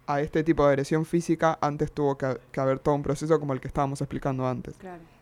a 0.06 0.20
este 0.20 0.42
tipo 0.42 0.64
de 0.64 0.70
agresión 0.70 1.04
física 1.04 1.58
antes 1.60 1.92
tuvo 1.92 2.16
que, 2.16 2.38
haber 2.56 2.78
todo 2.78 2.94
un 2.94 3.02
proceso 3.02 3.38
como 3.38 3.52
el 3.52 3.60
que 3.60 3.68
estábamos 3.68 4.00
explicando 4.00 4.46
antes. 4.46 4.74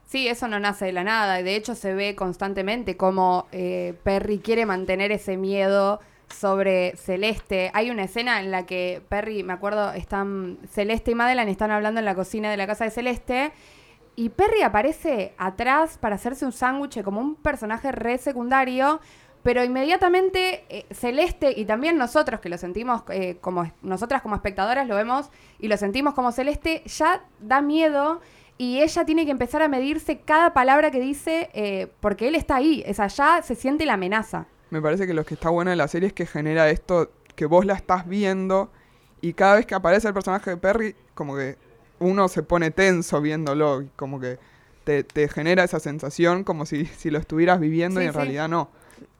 Sí, 0.06 0.28
eso 0.28 0.46
no 0.46 0.60
nace 0.60 0.86
de 0.86 0.92
la 0.92 1.02
nada. 1.02 1.42
De 1.42 1.56
hecho, 1.56 1.74
se 1.74 1.92
ve 1.92 2.14
constantemente 2.14 2.96
cómo 2.96 3.48
eh, 3.50 3.94
Perry 4.04 4.38
quiere 4.38 4.64
mantener 4.64 5.10
ese 5.10 5.36
miedo 5.36 6.00
sobre 6.28 6.96
Celeste. 6.96 7.72
Hay 7.74 7.90
una 7.90 8.04
escena 8.04 8.40
en 8.40 8.52
la 8.52 8.64
que 8.66 9.02
Perry, 9.08 9.42
me 9.42 9.52
acuerdo, 9.52 9.92
están 9.92 10.58
Celeste 10.70 11.10
y 11.10 11.14
Madeline 11.16 11.48
están 11.48 11.72
hablando 11.72 11.98
en 11.98 12.04
la 12.04 12.14
cocina 12.14 12.50
de 12.50 12.56
la 12.56 12.68
casa 12.68 12.84
de 12.84 12.90
Celeste. 12.90 13.52
Y 14.14 14.30
Perry 14.30 14.62
aparece 14.62 15.34
atrás 15.36 15.98
para 15.98 16.14
hacerse 16.14 16.46
un 16.46 16.52
sándwich 16.52 17.02
como 17.02 17.20
un 17.20 17.34
personaje 17.34 17.90
re 17.90 18.18
secundario. 18.18 19.00
Pero 19.46 19.62
inmediatamente 19.62 20.64
eh, 20.68 20.86
Celeste 20.92 21.54
y 21.56 21.66
también 21.66 21.96
nosotros 21.96 22.40
que 22.40 22.48
lo 22.48 22.58
sentimos 22.58 23.04
eh, 23.10 23.36
como 23.40 23.70
nosotras 23.80 24.20
como 24.20 24.34
espectadoras 24.34 24.88
lo 24.88 24.96
vemos 24.96 25.30
y 25.60 25.68
lo 25.68 25.76
sentimos 25.76 26.14
como 26.14 26.32
Celeste, 26.32 26.82
ya 26.84 27.24
da 27.38 27.60
miedo 27.60 28.20
y 28.58 28.80
ella 28.80 29.04
tiene 29.04 29.24
que 29.24 29.30
empezar 29.30 29.62
a 29.62 29.68
medirse 29.68 30.18
cada 30.18 30.52
palabra 30.52 30.90
que 30.90 30.98
dice 30.98 31.48
eh, 31.54 31.86
porque 32.00 32.26
él 32.26 32.34
está 32.34 32.56
ahí, 32.56 32.82
es 32.86 32.98
allá, 32.98 33.40
se 33.42 33.54
siente 33.54 33.86
la 33.86 33.92
amenaza. 33.92 34.46
Me 34.70 34.82
parece 34.82 35.06
que 35.06 35.14
lo 35.14 35.24
que 35.24 35.34
está 35.34 35.48
bueno 35.48 35.70
de 35.70 35.76
la 35.76 35.86
serie 35.86 36.08
es 36.08 36.12
que 36.12 36.26
genera 36.26 36.68
esto 36.68 37.12
que 37.36 37.46
vos 37.46 37.64
la 37.64 37.74
estás 37.74 38.08
viendo 38.08 38.72
y 39.20 39.32
cada 39.34 39.54
vez 39.54 39.66
que 39.66 39.76
aparece 39.76 40.08
el 40.08 40.14
personaje 40.14 40.50
de 40.50 40.56
Perry, 40.56 40.96
como 41.14 41.36
que 41.36 41.56
uno 42.00 42.26
se 42.26 42.42
pone 42.42 42.72
tenso 42.72 43.20
viéndolo, 43.20 43.82
y 43.82 43.90
como 43.94 44.18
que 44.18 44.40
te, 44.82 45.04
te 45.04 45.28
genera 45.28 45.62
esa 45.62 45.78
sensación 45.78 46.42
como 46.42 46.66
si, 46.66 46.84
si 46.86 47.10
lo 47.10 47.18
estuvieras 47.20 47.60
viviendo 47.60 48.00
Sí, 48.00 48.06
y 48.06 48.08
en 48.08 48.12
sí. 48.12 48.18
realidad 48.18 48.48
no. 48.48 48.70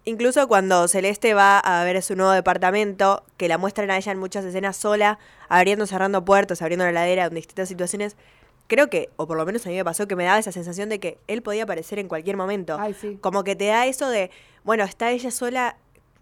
Incluso 0.09 0.47
cuando 0.47 0.87
Celeste 0.87 1.35
va 1.35 1.59
a 1.59 1.83
ver 1.83 2.01
su 2.01 2.15
nuevo 2.15 2.31
departamento, 2.31 3.25
que 3.37 3.49
la 3.49 3.59
muestran 3.59 3.91
a 3.91 3.97
ella 3.97 4.13
en 4.13 4.21
muchas 4.21 4.45
escenas 4.45 4.77
sola, 4.77 5.19
abriendo, 5.49 5.85
cerrando 5.85 6.25
puertas, 6.25 6.63
abriendo 6.63 6.85
la 6.85 6.91
heladera 6.91 7.25
en 7.25 7.35
distintas 7.35 7.69
situaciones, 7.69 8.17
creo 8.69 8.89
que, 8.89 9.11
o 9.17 9.27
por 9.27 9.37
lo 9.37 9.45
menos 9.45 9.67
a 9.67 9.69
mí 9.69 9.75
me 9.75 9.85
pasó, 9.85 10.07
que 10.07 10.15
me 10.15 10.23
daba 10.23 10.39
esa 10.39 10.53
sensación 10.53 10.89
de 10.89 11.01
que 11.01 11.19
él 11.27 11.43
podía 11.43 11.65
aparecer 11.65 11.99
en 11.99 12.07
cualquier 12.07 12.37
momento. 12.37 12.77
Ay, 12.79 12.95
sí. 12.95 13.19
Como 13.21 13.43
que 13.43 13.57
te 13.57 13.67
da 13.67 13.87
eso 13.87 14.09
de, 14.09 14.31
bueno, 14.63 14.85
está 14.85 15.11
ella 15.11 15.33
sola, 15.33 15.77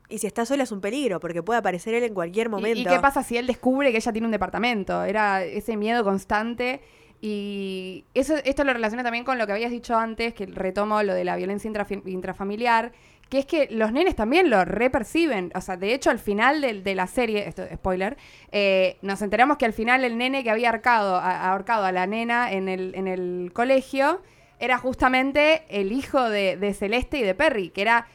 y 0.08 0.16
si 0.16 0.26
está 0.26 0.46
sola 0.46 0.62
es 0.62 0.72
un 0.72 0.80
peligro, 0.80 1.20
porque 1.20 1.42
puede 1.42 1.58
aparecer 1.58 1.92
él 1.92 2.04
en 2.04 2.14
cualquier 2.14 2.46
¿Y- 2.46 2.50
momento. 2.50 2.80
¿Y, 2.80 2.84
qué 2.86 3.00
pasa 3.00 3.22
si 3.22 3.36
él 3.36 3.46
descubre 3.46 3.90
que 3.90 3.98
ella 3.98 4.12
tiene 4.12 4.26
un 4.26 4.32
departamento? 4.32 5.04
Era 5.04 5.44
ese 5.44 5.76
miedo 5.76 6.02
constante. 6.04 6.80
Y 7.20 8.04
eso, 8.12 8.34
esto 8.44 8.64
lo 8.64 8.72
relaciona 8.74 9.02
también 9.02 9.24
con 9.24 9.38
lo 9.38 9.46
que 9.46 9.52
habías 9.52 9.70
dicho 9.70 9.96
antes, 9.96 10.34
que 10.34 10.44
retomo 10.44 11.02
lo 11.02 11.14
de 11.14 11.24
la 11.24 11.36
violencia 11.36 11.70
intrafamiliar, 12.04 12.92
que 13.28 13.38
es 13.38 13.46
que 13.46 13.68
los 13.70 13.90
nenes 13.92 14.14
también 14.14 14.50
lo 14.50 14.64
reperciben. 14.64 15.50
O 15.54 15.60
sea, 15.60 15.76
de 15.76 15.94
hecho, 15.94 16.10
al 16.10 16.18
final 16.18 16.60
del- 16.60 16.84
de, 16.84 16.94
la 16.94 17.06
serie, 17.06 17.48
esto 17.48 17.64
spoiler, 17.74 18.16
eh, 18.52 18.96
nos 19.02 19.22
enteramos 19.22 19.56
que 19.56 19.64
al 19.64 19.72
final 19.72 20.04
el 20.04 20.16
nene 20.18 20.44
que 20.44 20.50
había 20.50 20.70
ahorcado 20.70 21.16
a, 21.16 21.50
ahorcado 21.50 21.84
a 21.84 21.92
la 21.92 22.06
nena 22.06 22.52
en 22.52 22.68
el, 22.68 22.94
en 22.94 23.08
el 23.08 23.50
colegio 23.52 24.20
era 24.60 24.78
justamente 24.78 25.64
el 25.68 25.90
hijo 25.92 26.28
de, 26.30 26.56
de 26.56 26.74
Celeste 26.74 27.18
y 27.18 27.22
de 27.22 27.34
Perry, 27.34 27.70
que 27.70 27.82
era 27.82 28.06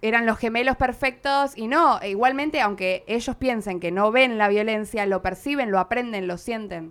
eran 0.00 0.26
los 0.26 0.36
gemelos 0.36 0.76
perfectos 0.76 1.52
y 1.56 1.68
no, 1.68 2.00
e 2.00 2.10
igualmente, 2.10 2.60
aunque 2.60 3.04
ellos 3.06 3.36
piensen 3.36 3.78
que 3.78 3.92
no 3.92 4.10
ven 4.10 4.36
la 4.36 4.48
violencia, 4.48 5.06
lo 5.06 5.22
perciben, 5.22 5.70
lo 5.70 5.78
aprenden, 5.78 6.26
lo 6.26 6.38
sienten. 6.38 6.90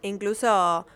Incluso 0.00 0.86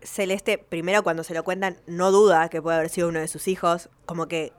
Celeste, 0.00 0.56
primero 0.56 1.02
cuando 1.02 1.22
se 1.22 1.34
lo 1.34 1.44
cuentan, 1.44 1.76
no 1.86 2.10
duda 2.10 2.48
que 2.48 2.62
puede 2.62 2.78
haber 2.78 2.88
sido 2.88 3.08
uno 3.10 3.20
de 3.20 3.28
sus 3.28 3.46
hijos, 3.48 3.90
como 4.06 4.26
que 4.26 4.52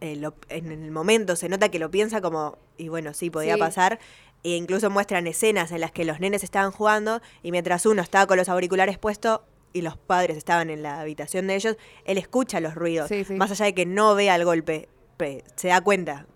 eh, 0.00 0.16
lo- 0.16 0.34
en 0.48 0.70
el 0.72 0.90
momento 0.90 1.36
se 1.36 1.48
nota 1.48 1.68
que 1.68 1.78
lo 1.78 1.90
piensa 1.90 2.20
como, 2.20 2.58
y 2.76 2.88
bueno, 2.88 3.12
sí, 3.14 3.30
podía 3.30 3.54
Sí. 3.54 3.60
pasar. 3.60 3.98
E 4.42 4.56
incluso 4.56 4.88
muestran 4.88 5.26
escenas 5.26 5.70
en 5.72 5.80
las 5.80 5.92
que 5.92 6.04
los 6.06 6.18
nenes 6.18 6.42
estaban 6.44 6.70
jugando 6.72 7.20
y 7.42 7.52
mientras 7.52 7.84
uno 7.84 8.00
estaba 8.00 8.26
con 8.26 8.38
los 8.38 8.48
auriculares 8.48 8.96
puestos 8.98 9.40
y 9.74 9.82
los 9.82 9.98
padres 9.98 10.36
estaban 10.38 10.70
en 10.70 10.82
la 10.82 11.00
habitación 11.00 11.46
de 11.46 11.56
ellos, 11.56 11.76
él 12.06 12.16
escucha 12.18 12.58
los 12.60 12.74
ruidos, 12.74 13.08
Sí, 13.08 13.24
sí. 13.24 13.34
más 13.34 13.50
allá 13.50 13.66
de 13.66 13.74
que 13.74 13.84
no 13.86 14.14
vea 14.14 14.34
el 14.36 14.44
golpe, 14.46 14.88
pe- 15.18 15.44
se 15.56 15.68
da 15.68 15.82
cuenta. 15.82 16.26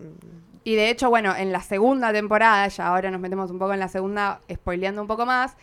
Y 0.64 0.74
de 0.76 0.90
hecho, 0.90 1.08
bueno, 1.08 1.34
en 1.34 1.50
la 1.50 1.62
segunda 1.62 2.12
temporada, 2.12 2.68
ya 2.68 2.86
ahora 2.88 3.10
nos 3.10 3.20
metemos 3.20 3.50
un 3.50 3.58
poco 3.58 3.72
en 3.72 3.80
la 3.80 3.88
segunda, 3.88 4.40
spoileando 4.52 5.00
un 5.00 5.08
poco 5.08 5.24
más, 5.26 5.56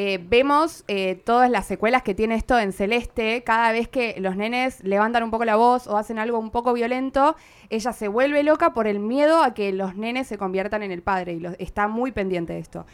eh, 0.00 0.24
vemos 0.24 0.84
eh, 0.86 1.16
todas 1.24 1.50
las 1.50 1.66
secuelas 1.66 2.04
que 2.04 2.14
tiene 2.14 2.36
esto 2.36 2.56
en 2.56 2.72
Celeste. 2.72 3.42
Cada 3.42 3.72
vez 3.72 3.88
que 3.88 4.14
los 4.20 4.36
nenes 4.36 4.80
levantan 4.84 5.24
un 5.24 5.32
poco 5.32 5.44
la 5.44 5.56
voz 5.56 5.88
o 5.88 5.96
hacen 5.96 6.20
algo 6.20 6.38
un 6.38 6.52
poco 6.52 6.72
violento, 6.72 7.34
ella 7.68 7.92
se 7.92 8.06
vuelve 8.06 8.44
loca 8.44 8.74
por 8.74 8.86
el 8.86 9.00
miedo 9.00 9.42
a 9.42 9.54
que 9.54 9.72
los 9.72 9.96
nenes 9.96 10.28
se 10.28 10.38
conviertan 10.38 10.84
en 10.84 10.92
el 10.92 11.02
padre 11.02 11.32
y 11.32 11.42
está 11.58 11.88
muy 11.88 12.12
pendiente 12.12 12.52
de 12.52 12.60
esto. 12.60 12.86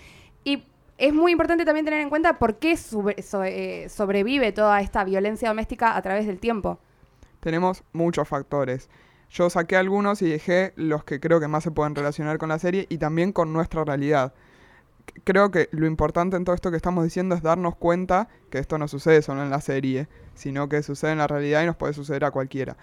Y 0.45 0.65
es 0.97 1.13
muy 1.13 1.33
importante 1.33 1.67
también 1.67 1.85
tener 1.85 2.01
en 2.01 2.09
cuenta 2.09 2.39
por 2.39 2.57
qué 2.57 2.73
eh, 2.73 3.87
sobrevive 3.91 4.53
toda 4.53 4.81
esta 4.81 5.05
violencia 5.05 5.51
doméstica 5.51 5.99
a 5.99 6.01
través 6.01 6.27
del 6.27 6.39
tiempo. 6.39 6.79
Tenemos 7.41 7.85
muchos 7.93 8.27
factores. 8.27 8.89
Yo 9.29 9.51
saqué 9.51 9.77
algunos 9.77 10.23
y 10.23 10.31
dejé 10.31 10.73
los 10.77 11.05
que 11.05 11.21
creo 11.21 11.39
que 11.39 11.49
más 11.49 11.65
se 11.65 11.71
pueden 11.71 11.95
relacionar 11.95 12.39
con 12.39 12.49
la 12.49 12.59
serie 12.59 12.87
y 12.89 12.97
también 12.97 13.33
con 13.33 13.53
nuestra 13.53 13.85
realidad. 13.85 14.33
Creo 15.25 15.51
que 15.51 15.69
lo 15.73 15.87
importante 15.87 16.37
en 16.37 16.45
todo 16.45 16.55
esto 16.55 16.71
que 16.71 16.77
estamos 16.77 17.05
diciendo 17.05 17.35
es 17.35 17.43
darnos 17.43 17.77
cuenta 17.77 18.29
que 18.51 18.59
esto 18.59 18.79
no 18.79 18.89
sucede 18.89 19.23
solo 19.23 19.43
en 19.43 19.51
la 19.51 19.61
serie, 19.61 20.09
sino 20.35 20.69
que 20.69 20.83
sucede 20.83 21.13
en 21.13 21.19
la 21.19 21.27
realidad 21.27 21.63
y 21.63 21.67
nos 21.67 21.77
puede 21.77 21.93
suceder 21.93 22.25
a 22.25 22.31
cualquiera. 22.31 22.77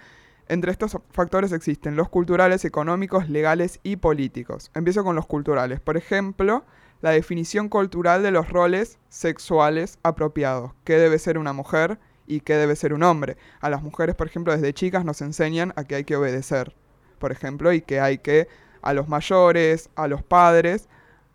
Entre 0.48 0.72
estos 0.72 0.98
factores 1.12 1.52
existen 1.52 1.96
los 1.96 2.08
culturales, 2.08 2.64
económicos, 2.64 3.28
legales 3.28 3.80
y 3.82 3.96
políticos. 3.96 4.70
Empiezo 4.74 5.04
con 5.04 5.14
los 5.14 5.26
culturales. 5.26 5.80
Por 5.80 5.96
ejemplo, 5.96 6.64
la 7.00 7.10
definición 7.10 7.68
cultural 7.68 8.22
de 8.22 8.30
los 8.30 8.48
roles 8.48 8.98
sexuales 9.08 9.98
apropiados. 10.02 10.72
¿Qué 10.84 10.96
debe 10.96 11.18
ser 11.18 11.38
una 11.38 11.52
mujer 11.52 11.98
y 12.26 12.40
qué 12.40 12.56
debe 12.56 12.76
ser 12.76 12.92
un 12.92 13.02
hombre? 13.02 13.36
A 13.60 13.70
las 13.70 13.82
mujeres, 13.82 14.14
por 14.14 14.26
ejemplo, 14.26 14.52
desde 14.52 14.72
chicas 14.72 15.04
nos 15.04 15.20
enseñan 15.20 15.72
a 15.76 15.84
que 15.84 15.96
hay 15.96 16.04
que 16.04 16.16
obedecer, 16.16 16.74
por 17.18 17.32
ejemplo, 17.32 17.72
y 17.72 17.80
que 17.80 18.00
hay 18.00 18.18
que, 18.18 18.48
a 18.82 18.92
los 18.94 19.08
mayores, 19.08 19.90
a 19.96 20.06
los 20.06 20.22
padres, 20.22 20.88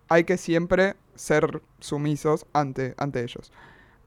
hay 0.08 0.24
que 0.24 0.36
siempre 0.36 0.96
ser 1.14 1.62
sumisos 1.80 2.46
ante, 2.52 2.94
ante 2.98 3.22
ellos. 3.22 3.52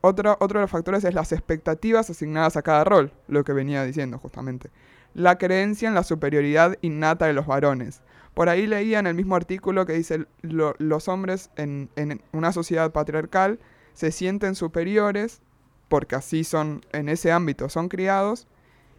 Otro, 0.02 0.36
otro 0.40 0.60
de 0.60 0.64
los 0.64 0.72
factores 0.72 1.04
es 1.04 1.14
las 1.14 1.32
expectativas 1.32 2.10
asignadas 2.10 2.58
a 2.58 2.62
cada 2.64 2.84
rol, 2.84 3.12
lo 3.28 3.44
que 3.44 3.54
venía 3.54 3.84
diciendo 3.84 4.18
justamente. 4.18 4.72
La 5.14 5.38
creencia 5.38 5.88
en 5.88 5.94
la 5.94 6.04
superioridad 6.04 6.78
innata 6.82 7.26
de 7.28 7.34
los 7.34 7.46
varones. 7.46 8.02
Por 8.34 8.48
ahí 8.50 8.66
leía 8.66 8.98
en 9.00 9.08
el 9.08 9.14
mismo 9.14 9.36
artículo 9.36 9.86
que 9.86 9.94
dice, 9.94 10.26
"Lo- 10.42 10.74
los 10.80 11.08
hombres 11.08 11.50
en, 11.58 11.90
en 11.98 12.22
una 12.32 12.52
sociedad 12.54 12.92
patriarcal 12.92 13.60
se 13.94 14.12
sienten 14.12 14.56
superiores 14.56 15.42
porque 15.90 16.16
así 16.16 16.46
son, 16.46 16.86
en 16.94 17.10
ese 17.10 17.34
ámbito 17.34 17.68
son 17.68 17.90
criados, 17.90 18.48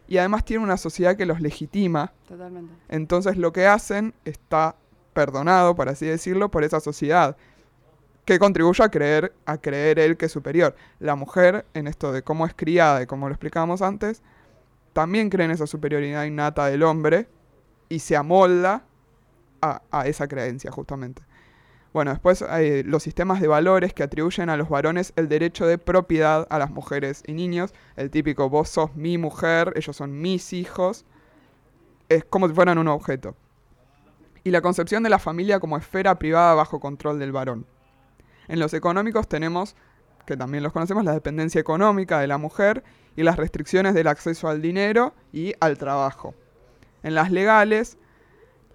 y 0.07 0.19
además 0.19 0.45
tienen 0.45 0.63
una 0.65 0.77
sociedad 0.77 1.15
que 1.17 1.25
los 1.25 1.41
legitima 1.41 2.13
Totalmente. 2.27 2.71
entonces 2.89 3.37
lo 3.37 3.51
que 3.51 3.65
hacen 3.65 4.13
está 4.25 4.75
perdonado, 5.13 5.75
por 5.75 5.89
así 5.89 6.05
decirlo, 6.05 6.49
por 6.49 6.63
esa 6.63 6.79
sociedad 6.79 7.37
que 8.25 8.39
contribuye 8.39 8.83
a 8.83 8.89
creer, 8.89 9.33
a 9.45 9.57
creer 9.57 9.99
él 9.99 10.17
que 10.17 10.25
es 10.25 10.31
superior. 10.31 10.75
La 10.99 11.15
mujer, 11.15 11.65
en 11.73 11.87
esto 11.87 12.11
de 12.11 12.23
cómo 12.23 12.45
es 12.45 12.53
criada 12.53 13.01
y 13.01 13.05
como 13.05 13.27
lo 13.27 13.33
explicábamos 13.33 13.81
antes, 13.81 14.21
también 14.93 15.29
cree 15.29 15.45
en 15.45 15.51
esa 15.51 15.67
superioridad 15.67 16.23
innata 16.25 16.67
del 16.67 16.83
hombre 16.83 17.27
y 17.89 17.99
se 17.99 18.15
amolda 18.15 18.85
a, 19.61 19.81
a 19.91 20.07
esa 20.07 20.27
creencia 20.27 20.71
justamente. 20.71 21.23
Bueno, 21.93 22.11
después 22.11 22.41
hay 22.41 22.81
los 22.83 23.03
sistemas 23.03 23.39
de 23.39 23.47
valores 23.47 23.93
que 23.93 24.01
atribuyen 24.01 24.49
a 24.49 24.57
los 24.57 24.67
varones 24.67 25.13
el 25.15 25.29
derecho 25.29 25.67
de 25.67 25.77
propiedad 25.77 26.47
a 26.49 26.57
las 26.57 26.71
mujeres 26.71 27.23
y 27.27 27.33
niños. 27.33 27.73
El 27.95 28.09
típico 28.09 28.49
vos 28.49 28.69
sos 28.69 28.95
mi 28.95 29.19
mujer, 29.19 29.73
ellos 29.75 29.95
son 29.95 30.19
mis 30.19 30.53
hijos. 30.53 31.05
Es 32.09 32.25
como 32.25 32.47
si 32.47 32.55
fueran 32.55 32.79
un 32.79 32.87
objeto. 32.87 33.35
Y 34.43 34.51
la 34.51 34.61
concepción 34.61 35.03
de 35.03 35.09
la 35.09 35.19
familia 35.19 35.59
como 35.59 35.77
esfera 35.77 36.19
privada 36.19 36.53
bajo 36.53 36.79
control 36.79 37.19
del 37.19 37.31
varón. 37.31 37.65
En 38.47 38.59
los 38.59 38.73
económicos 38.73 39.27
tenemos, 39.27 39.75
que 40.25 40.37
también 40.37 40.63
los 40.63 40.73
conocemos, 40.73 41.05
la 41.05 41.13
dependencia 41.13 41.61
económica 41.61 42.19
de 42.19 42.27
la 42.27 42.37
mujer 42.37 42.83
y 43.15 43.23
las 43.23 43.37
restricciones 43.37 43.93
del 43.93 44.07
acceso 44.07 44.49
al 44.49 44.61
dinero 44.61 45.13
y 45.31 45.53
al 45.59 45.77
trabajo. 45.77 46.35
En 47.03 47.15
las 47.15 47.31
legales, 47.31 47.97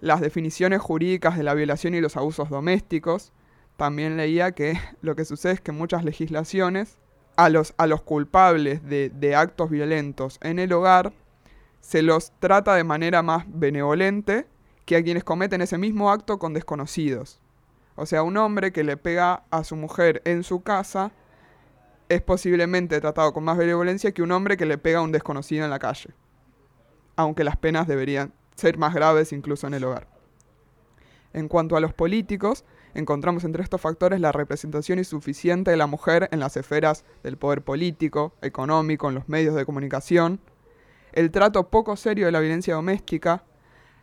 las 0.01 0.21
definiciones 0.21 0.81
jurídicas 0.81 1.37
de 1.37 1.43
la 1.43 1.53
violación 1.53 1.93
y 1.93 2.01
los 2.01 2.17
abusos 2.17 2.49
domésticos. 2.49 3.31
También 3.77 4.17
leía 4.17 4.51
que 4.53 4.79
lo 5.01 5.15
que 5.15 5.25
sucede 5.25 5.53
es 5.53 5.61
que 5.61 5.71
muchas 5.71 6.03
legislaciones 6.03 6.97
a 7.35 7.49
los, 7.49 7.73
a 7.77 7.87
los 7.87 8.01
culpables 8.01 8.83
de, 8.83 9.09
de 9.09 9.35
actos 9.35 9.69
violentos 9.69 10.39
en 10.41 10.59
el 10.59 10.73
hogar 10.73 11.13
se 11.79 12.01
los 12.01 12.33
trata 12.39 12.75
de 12.75 12.83
manera 12.83 13.21
más 13.21 13.45
benevolente 13.47 14.45
que 14.89 14.95
a 14.95 15.03
quienes 15.03 15.23
cometen 15.23 15.61
ese 15.61 15.77
mismo 15.77 16.09
acto 16.09 16.39
con 16.39 16.55
desconocidos. 16.55 17.39
O 17.95 18.07
sea, 18.07 18.23
un 18.23 18.37
hombre 18.37 18.71
que 18.71 18.83
le 18.83 18.97
pega 18.97 19.43
a 19.51 19.63
su 19.63 19.75
mujer 19.75 20.23
en 20.25 20.41
su 20.41 20.63
casa 20.63 21.11
es 22.09 22.23
posiblemente 22.23 22.99
tratado 22.99 23.31
con 23.31 23.43
más 23.43 23.55
benevolencia 23.55 24.13
que 24.13 24.23
un 24.23 24.31
hombre 24.31 24.57
que 24.57 24.65
le 24.65 24.79
pega 24.79 24.97
a 24.97 25.03
un 25.03 25.11
desconocido 25.11 25.63
en 25.63 25.69
la 25.69 25.77
calle. 25.77 26.09
Aunque 27.17 27.43
las 27.43 27.55
penas 27.55 27.87
deberían 27.87 28.33
ser 28.55 28.79
más 28.79 28.95
graves 28.95 29.31
incluso 29.31 29.67
en 29.67 29.75
el 29.75 29.83
hogar. 29.83 30.07
En 31.33 31.49
cuanto 31.49 31.77
a 31.77 31.81
los 31.81 31.93
políticos, 31.93 32.65
encontramos 32.95 33.43
entre 33.43 33.61
estos 33.61 33.79
factores 33.79 34.19
la 34.19 34.31
representación 34.31 34.97
insuficiente 34.97 35.69
de 35.69 35.77
la 35.77 35.85
mujer 35.85 36.29
en 36.31 36.39
las 36.39 36.57
esferas 36.57 37.05
del 37.21 37.37
poder 37.37 37.61
político, 37.61 38.33
económico, 38.41 39.07
en 39.07 39.13
los 39.13 39.29
medios 39.29 39.53
de 39.53 39.67
comunicación, 39.67 40.39
el 41.11 41.29
trato 41.29 41.69
poco 41.69 41.95
serio 41.95 42.25
de 42.25 42.31
la 42.31 42.39
violencia 42.39 42.73
doméstica, 42.73 43.43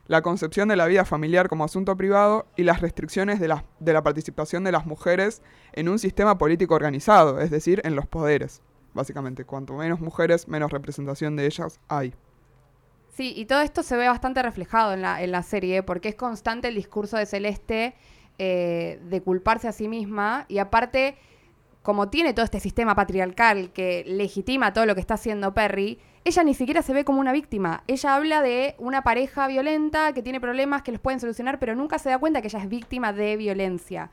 la 0.09 0.23
concepción 0.23 0.69
de 0.69 0.77
la 0.77 0.87
vida 0.87 1.05
familiar 1.05 1.49
como 1.49 1.65
asunto 1.65 1.97
privado 1.97 2.47
y 2.57 2.63
las 2.63 2.81
restricciones 2.81 3.41
de 3.41 3.49
la, 3.49 4.03
participación 4.03 4.65
de 4.65 4.73
las 4.73 4.87
mujeres 4.87 5.43
en 5.73 5.89
un 5.89 5.99
sistema 5.99 6.39
político 6.39 6.75
organizado, 6.75 7.41
es 7.41 7.51
decir, 7.51 7.81
en 7.85 7.97
los 7.97 8.07
poderes. 8.07 8.63
Básicamente, 8.95 9.45
cuanto 9.45 9.75
menos 9.75 10.01
mujeres, 10.01 10.49
menos 10.49 10.71
representación 10.71 11.37
de 11.37 11.47
ellas 11.47 11.81
hay. 11.89 12.15
Sí, 13.09 13.33
y 13.37 13.47
todo 13.47 13.61
esto 13.61 13.83
se 13.83 13.97
ve 13.97 14.09
bastante 14.09 14.43
reflejado 14.43 14.93
en 14.93 15.03
la, 15.03 15.43
serie, 15.43 15.83
porque 15.83 16.09
es 16.09 16.15
constante 16.15 16.69
el 16.69 16.75
discurso 16.75 17.17
de 17.17 17.27
Celeste 17.27 17.95
eh, 18.39 19.01
de 19.05 19.23
culparse 19.23 19.69
a 19.69 19.73
sí 19.73 19.89
misma, 19.89 20.45
y 20.49 20.59
aparte 20.59 21.17
como 21.87 22.09
tiene 22.09 22.35
todo 22.35 22.45
este 22.45 22.59
sistema 22.59 22.97
patriarcal 22.97 23.71
que 23.71 24.03
legitima 24.09 24.73
todo 24.73 24.87
lo 24.87 24.97
que 24.97 25.01
está 25.01 25.15
haciendo 25.15 25.55
Perry, 25.55 26.01
ella 26.25 26.43
ni 26.43 26.53
siquiera 26.53 26.83
se 26.83 26.93
ve 26.93 27.05
como 27.05 27.21
una 27.21 27.31
víctima. 27.31 27.85
Ella 27.87 28.17
habla 28.17 28.43
de 28.43 28.75
una 28.79 29.03
pareja 29.03 29.47
violenta 29.47 30.13
que 30.13 30.21
tiene 30.21 30.41
problemas 30.41 30.83
que 30.83 30.91
los 30.91 31.01
pueden 31.01 31.21
solucionar, 31.21 31.61
pero 31.61 31.77
nunca 31.77 32.01
se 32.01 32.09
da 32.11 32.19
cuenta 32.19 32.43
que 32.43 32.49
ella 32.49 32.59
es 32.59 32.69
víctima 32.69 33.13
de 33.13 33.37
violencia. 33.37 34.11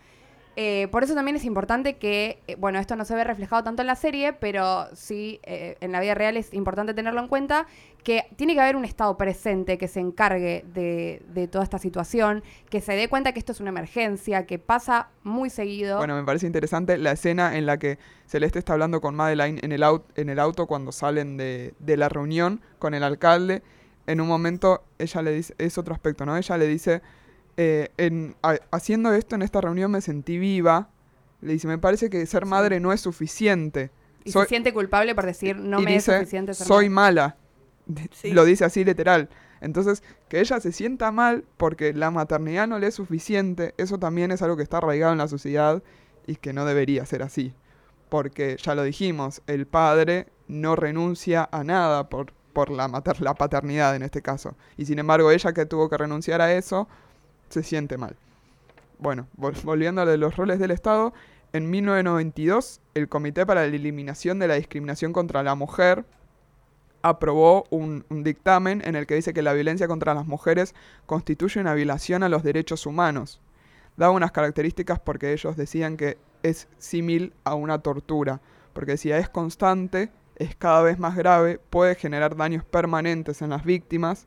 Eh, 0.56 0.88
por 0.92 1.04
eso 1.04 1.16
también 1.16 1.36
es 1.36 1.46
importante 1.46 1.96
que, 1.98 2.40
eh, 2.48 2.56
bueno, 2.56 2.78
esto 2.80 2.96
no 2.96 3.06
se 3.06 3.16
ve 3.16 3.24
reflejado 3.24 3.64
tanto 3.64 3.82
en 3.82 3.88
la 3.88 3.96
serie, 3.96 4.34
pero 4.34 4.88
sí 4.94 5.40
eh, 5.44 5.78
en 5.82 5.92
la 5.92 6.00
vida 6.00 6.14
real 6.14 6.38
es 6.38 6.54
importante 6.54 6.94
tenerlo 6.94 7.22
en 7.22 7.28
cuenta, 7.28 7.66
que 8.04 8.26
tiene 8.36 8.54
que 8.54 8.62
haber 8.62 8.76
un 8.76 8.86
Estado 8.86 9.18
presente 9.18 9.78
que 9.78 9.88
se 9.88 10.00
encargue 10.00 10.64
de, 10.74 11.48
toda 11.48 11.64
esta 11.64 11.80
situación, 11.80 12.44
que 12.70 12.82
se 12.82 12.94
dé 12.94 13.08
cuenta 13.08 13.32
que 13.32 13.40
esto 13.40 13.52
es 13.52 13.62
una 13.62 13.70
emergencia, 13.70 14.46
que 14.46 14.60
pasa 14.60 15.08
muy 15.24 15.50
seguido. 15.50 15.98
Bueno, 15.98 16.16
me 16.16 16.24
parece 16.24 16.46
interesante 16.46 16.98
la 16.98 17.14
escena 17.14 17.58
en 17.58 17.66
la 17.66 17.80
que 17.80 17.98
Celeste 18.28 18.60
está 18.60 18.74
hablando 18.74 19.02
con 19.02 19.16
Madeline 19.16 19.60
en 19.64 19.72
el, 19.72 19.82
au- 19.84 20.04
en 20.16 20.30
el 20.30 20.38
auto 20.38 20.68
cuando 20.68 20.92
salen 20.92 21.38
de 21.38 21.98
la 21.98 22.10
reunión 22.10 22.62
con 22.78 22.94
el 22.94 23.04
alcalde. 23.04 23.64
En 24.06 24.20
un 24.20 24.28
momento 24.28 24.84
ella 25.00 25.22
le 25.22 25.32
dice, 25.32 25.56
es 25.58 25.78
otro 25.78 25.94
aspecto, 25.94 26.26
¿no? 26.26 26.36
Ella 26.36 26.58
le 26.58 26.68
dice, 26.68 27.02
eh, 27.58 27.90
en, 27.98 28.36
ha- 28.44 28.60
haciendo 28.72 29.14
esto 29.14 29.36
en 29.36 29.42
esta 29.42 29.62
reunión 29.62 29.92
me 29.92 30.02
sentí 30.02 30.38
viva. 30.38 30.90
Le 31.42 31.54
dice, 31.54 31.68
me 31.68 31.78
parece 31.78 32.10
que 32.10 32.26
ser 32.26 32.46
madre 32.46 32.80
no 32.80 32.94
es 32.94 33.02
suficiente. 33.02 33.92
y 34.24 34.32
soy- 34.32 34.44
se 34.44 34.50
siente 34.50 34.74
culpable 34.74 35.14
por 35.16 35.26
decir, 35.26 35.58
no 35.58 35.80
me 35.82 35.92
dice, 35.94 36.12
es 36.14 36.18
suficiente 36.20 36.54
ser 36.54 36.68
soy 36.68 36.90
madre". 36.90 37.14
mala. 37.16 37.38
Sí. 38.14 38.32
Lo 38.32 38.46
dice 38.46 38.64
así 38.64 38.86
literal. 38.86 39.28
Entonces, 39.60 40.04
que 40.30 40.40
ella 40.40 40.60
se 40.62 40.72
sienta 40.72 41.12
mal 41.12 41.44
porque 41.58 41.94
la 41.94 42.12
maternidad 42.12 42.68
no 42.68 42.80
le 42.80 42.88
es 42.88 42.96
suficiente, 42.96 43.74
eso 43.78 43.98
también 43.98 44.32
es 44.32 44.42
algo 44.42 44.56
que 44.58 44.64
está 44.64 44.78
arraigado 44.78 45.12
en 45.12 45.18
la 45.20 45.28
sociedad 45.28 45.84
y 46.28 46.36
que 46.38 46.54
no 46.54 46.64
debería 46.66 47.06
ser 47.06 47.24
así. 47.24 47.54
Porque 48.10 48.58
ya 48.62 48.76
lo 48.76 48.84
dijimos, 48.84 49.42
el 49.48 49.66
padre 49.68 50.28
no 50.48 50.76
renuncia 50.78 51.48
a 51.52 51.64
nada 51.64 52.08
por, 52.10 52.32
por 52.54 52.70
la, 52.70 52.88
mater- 52.88 53.20
la 53.22 53.34
paternidad 53.34 53.96
en 53.96 54.04
este 54.04 54.22
caso. 54.22 54.56
Y 54.78 54.86
sin 54.86 55.00
embargo, 55.00 55.32
ella 55.32 55.52
que 55.54 55.66
tuvo 55.66 55.90
que 55.90 55.98
renunciar 55.98 56.40
a 56.42 56.54
eso, 56.54 56.88
se 57.50 57.64
siente 57.64 57.98
mal. 57.98 58.16
Bueno, 59.00 59.28
vol- 59.38 59.62
volviendo 59.64 60.02
a 60.02 60.06
los 60.06 60.36
roles 60.36 60.60
del 60.60 60.72
Estado, 60.72 61.14
en 61.52 61.70
1992 61.70 62.82
el 62.94 63.10
Comité 63.10 63.46
para 63.46 63.62
la 63.62 63.68
Eliminación 63.68 64.40
de 64.40 64.48
la 64.48 64.56
Discriminación 64.56 65.14
contra 65.14 65.44
la 65.44 65.56
Mujer 65.56 66.06
aprobó 67.02 67.66
un, 67.70 68.06
un 68.10 68.24
dictamen 68.24 68.82
en 68.86 68.96
el 68.96 69.06
que 69.06 69.16
dice 69.16 69.34
que 69.34 69.42
la 69.42 69.54
violencia 69.54 69.88
contra 69.88 70.14
las 70.14 70.26
mujeres 70.26 70.74
constituye 71.06 71.60
una 71.60 71.74
violación 71.74 72.24
a 72.24 72.30
los 72.30 72.44
derechos 72.44 72.86
humanos. 72.86 73.42
Daba 73.98 74.14
unas 74.14 74.32
características 74.32 75.00
porque 75.00 75.34
ellos 75.34 75.58
decían 75.58 75.98
que 75.98 76.18
es 76.44 76.68
símil 76.78 77.34
a 77.44 77.56
una 77.56 77.80
tortura, 77.80 78.42
porque 78.74 78.92
decía 78.94 79.18
es 79.18 79.30
constante, 79.30 80.12
es 80.38 80.56
cada 80.56 80.82
vez 80.82 80.98
más 80.98 81.16
grave, 81.16 81.60
puede 81.70 81.96
generar 81.96 82.36
daños 82.36 82.64
permanentes 82.64 83.42
en 83.42 83.50
las 83.50 83.64
víctimas 83.66 84.26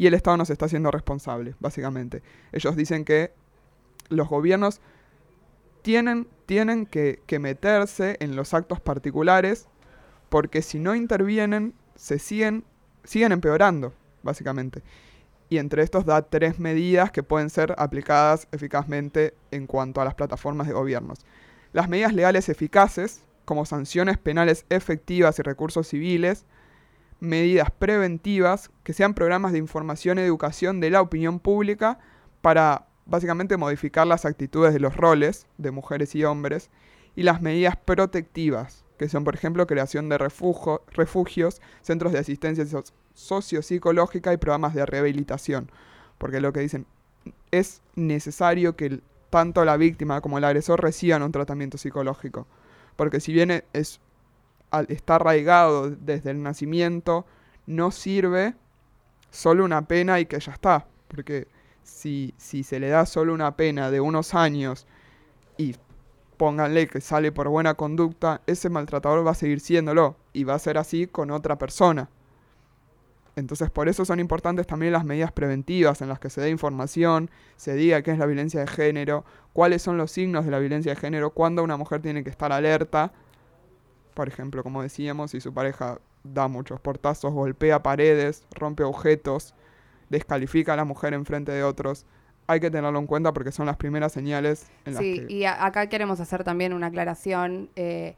y 0.00 0.06
el 0.06 0.14
Estado 0.14 0.38
no 0.38 0.46
se 0.46 0.54
está 0.54 0.64
haciendo 0.64 0.90
responsable, 0.90 1.54
básicamente. 1.60 2.22
Ellos 2.52 2.74
dicen 2.74 3.04
que 3.04 3.34
los 4.08 4.30
gobiernos 4.30 4.80
tienen, 5.82 6.26
tienen 6.46 6.86
que, 6.86 7.20
que 7.26 7.38
meterse 7.38 8.16
en 8.20 8.34
los 8.34 8.54
actos 8.54 8.80
particulares 8.80 9.68
porque 10.30 10.62
si 10.62 10.78
no 10.78 10.94
intervienen 10.94 11.74
se 11.96 12.18
siguen, 12.18 12.64
siguen 13.04 13.32
empeorando, 13.32 13.92
básicamente. 14.22 14.82
Y 15.50 15.58
entre 15.58 15.82
estos 15.82 16.06
da 16.06 16.22
tres 16.22 16.58
medidas 16.58 17.10
que 17.10 17.22
pueden 17.22 17.50
ser 17.50 17.74
aplicadas 17.76 18.48
eficazmente 18.52 19.34
en 19.50 19.66
cuanto 19.66 20.00
a 20.00 20.06
las 20.06 20.14
plataformas 20.14 20.66
de 20.66 20.72
gobiernos. 20.72 21.26
Las 21.74 21.90
medidas 21.90 22.14
legales 22.14 22.48
eficaces, 22.48 23.20
como 23.44 23.66
sanciones 23.66 24.16
penales 24.16 24.64
efectivas 24.70 25.38
y 25.38 25.42
recursos 25.42 25.88
civiles, 25.88 26.46
medidas 27.20 27.70
preventivas, 27.70 28.70
que 28.82 28.92
sean 28.92 29.14
programas 29.14 29.52
de 29.52 29.58
información 29.58 30.18
y 30.18 30.22
educación 30.22 30.80
de 30.80 30.90
la 30.90 31.00
opinión 31.00 31.38
pública 31.38 31.98
para 32.40 32.86
básicamente 33.06 33.56
modificar 33.56 34.06
las 34.06 34.24
actitudes 34.24 34.72
de 34.72 34.80
los 34.80 34.96
roles 34.96 35.46
de 35.58 35.70
mujeres 35.70 36.14
y 36.14 36.24
hombres, 36.24 36.70
y 37.16 37.22
las 37.24 37.42
medidas 37.42 37.76
protectivas, 37.76 38.84
que 38.98 39.08
son, 39.08 39.24
por 39.24 39.34
ejemplo, 39.34 39.66
creación 39.66 40.08
de 40.08 40.16
refugio- 40.18 40.82
refugios, 40.92 41.60
centros 41.82 42.12
de 42.12 42.20
asistencia 42.20 42.64
so- 42.66 42.84
sociopsicológica 43.14 44.32
y 44.32 44.36
programas 44.36 44.74
de 44.74 44.86
rehabilitación. 44.86 45.70
Porque 46.18 46.40
lo 46.40 46.52
que 46.52 46.60
dicen, 46.60 46.86
es 47.50 47.82
necesario 47.96 48.76
que 48.76 49.00
tanto 49.30 49.64
la 49.64 49.76
víctima 49.76 50.20
como 50.20 50.38
el 50.38 50.44
agresor 50.44 50.80
reciban 50.82 51.22
un 51.22 51.32
tratamiento 51.32 51.78
psicológico. 51.78 52.46
Porque 52.96 53.20
si 53.20 53.32
bien 53.32 53.50
es, 53.50 53.64
al- 53.72 54.00
está 54.88 55.16
arraigado 55.16 55.90
desde 55.90 56.30
el 56.30 56.42
nacimiento, 56.42 57.26
no 57.66 57.90
sirve 57.90 58.54
solo 59.30 59.64
una 59.64 59.86
pena 59.86 60.20
y 60.20 60.26
que 60.26 60.40
ya 60.40 60.52
está. 60.52 60.86
Porque 61.08 61.48
si, 61.82 62.34
si 62.36 62.62
se 62.62 62.80
le 62.80 62.88
da 62.88 63.06
solo 63.06 63.34
una 63.34 63.56
pena 63.56 63.90
de 63.90 64.00
unos 64.00 64.34
años 64.34 64.86
y 65.56 65.74
pónganle 66.36 66.86
que 66.86 67.00
sale 67.00 67.32
por 67.32 67.48
buena 67.48 67.74
conducta, 67.74 68.40
ese 68.46 68.70
maltratador 68.70 69.26
va 69.26 69.32
a 69.32 69.34
seguir 69.34 69.60
siéndolo 69.60 70.16
y 70.32 70.44
va 70.44 70.54
a 70.54 70.58
ser 70.58 70.78
así 70.78 71.06
con 71.06 71.30
otra 71.30 71.58
persona. 71.58 72.08
Entonces 73.36 73.70
por 73.70 73.88
eso 73.88 74.04
son 74.04 74.20
importantes 74.20 74.66
también 74.66 74.92
las 74.92 75.04
medidas 75.04 75.32
preventivas 75.32 76.00
en 76.02 76.08
las 76.08 76.18
que 76.18 76.30
se 76.30 76.40
dé 76.40 76.50
información, 76.50 77.30
se 77.56 77.74
diga 77.74 78.02
qué 78.02 78.12
es 78.12 78.18
la 78.18 78.26
violencia 78.26 78.60
de 78.60 78.66
género, 78.66 79.24
cuáles 79.52 79.82
son 79.82 79.96
los 79.96 80.10
signos 80.10 80.44
de 80.44 80.50
la 80.50 80.58
violencia 80.58 80.94
de 80.94 81.00
género, 81.00 81.30
cuándo 81.30 81.62
una 81.62 81.76
mujer 81.76 82.02
tiene 82.02 82.24
que 82.24 82.30
estar 82.30 82.52
alerta. 82.52 83.12
Por 84.14 84.28
ejemplo, 84.28 84.62
como 84.62 84.82
decíamos, 84.82 85.30
si 85.32 85.40
su 85.40 85.52
pareja 85.52 86.00
da 86.24 86.48
muchos 86.48 86.80
portazos, 86.80 87.32
golpea 87.32 87.82
paredes, 87.82 88.44
rompe 88.54 88.82
objetos, 88.84 89.54
descalifica 90.08 90.74
a 90.74 90.76
la 90.76 90.84
mujer 90.84 91.14
en 91.14 91.24
frente 91.24 91.52
de 91.52 91.62
otros, 91.62 92.06
hay 92.46 92.60
que 92.60 92.70
tenerlo 92.70 92.98
en 92.98 93.06
cuenta 93.06 93.32
porque 93.32 93.52
son 93.52 93.66
las 93.66 93.76
primeras 93.76 94.12
señales 94.12 94.70
en 94.84 94.94
las 94.94 95.02
Sí, 95.02 95.24
que... 95.26 95.32
y 95.32 95.44
acá 95.44 95.88
queremos 95.88 96.18
hacer 96.20 96.42
también 96.44 96.72
una 96.72 96.88
aclaración. 96.88 97.70
eh, 97.76 98.16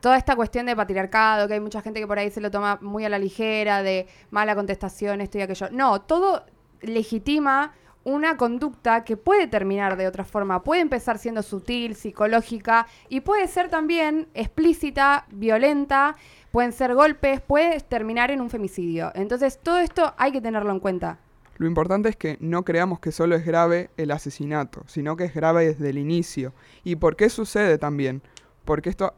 toda 0.00 0.16
esta 0.18 0.36
cuestión 0.36 0.66
de 0.66 0.76
patriarcado, 0.76 1.48
que 1.48 1.54
hay 1.54 1.60
mucha 1.60 1.82
gente 1.82 2.00
que 2.00 2.06
por 2.06 2.18
ahí 2.18 2.30
se 2.30 2.40
lo 2.40 2.50
toma 2.50 2.78
muy 2.80 3.04
a 3.04 3.08
la 3.08 3.18
ligera, 3.18 3.82
de 3.82 4.06
mala 4.30 4.54
contestación, 4.54 5.20
esto 5.20 5.38
y 5.38 5.42
aquello. 5.42 5.68
No, 5.72 6.00
todo 6.02 6.44
legitima 6.80 7.72
una 8.06 8.36
conducta 8.36 9.02
que 9.02 9.16
puede 9.16 9.48
terminar 9.48 9.96
de 9.96 10.06
otra 10.06 10.24
forma, 10.24 10.62
puede 10.62 10.80
empezar 10.80 11.18
siendo 11.18 11.42
sutil, 11.42 11.96
psicológica 11.96 12.86
y 13.08 13.20
puede 13.22 13.48
ser 13.48 13.68
también 13.68 14.28
explícita, 14.32 15.26
violenta, 15.32 16.14
pueden 16.52 16.72
ser 16.72 16.94
golpes, 16.94 17.40
puede 17.40 17.80
terminar 17.80 18.30
en 18.30 18.40
un 18.40 18.48
femicidio. 18.48 19.10
Entonces, 19.16 19.58
todo 19.60 19.80
esto 19.80 20.14
hay 20.18 20.30
que 20.30 20.40
tenerlo 20.40 20.70
en 20.70 20.78
cuenta. 20.78 21.18
Lo 21.56 21.66
importante 21.66 22.08
es 22.08 22.14
que 22.14 22.36
no 22.38 22.64
creamos 22.64 23.00
que 23.00 23.10
solo 23.10 23.34
es 23.34 23.44
grave 23.44 23.90
el 23.96 24.12
asesinato, 24.12 24.84
sino 24.86 25.16
que 25.16 25.24
es 25.24 25.34
grave 25.34 25.66
desde 25.66 25.90
el 25.90 25.98
inicio. 25.98 26.54
¿Y 26.84 26.94
por 26.94 27.16
qué 27.16 27.28
sucede 27.28 27.76
también? 27.76 28.22
Porque 28.64 28.88
esto 28.88 29.14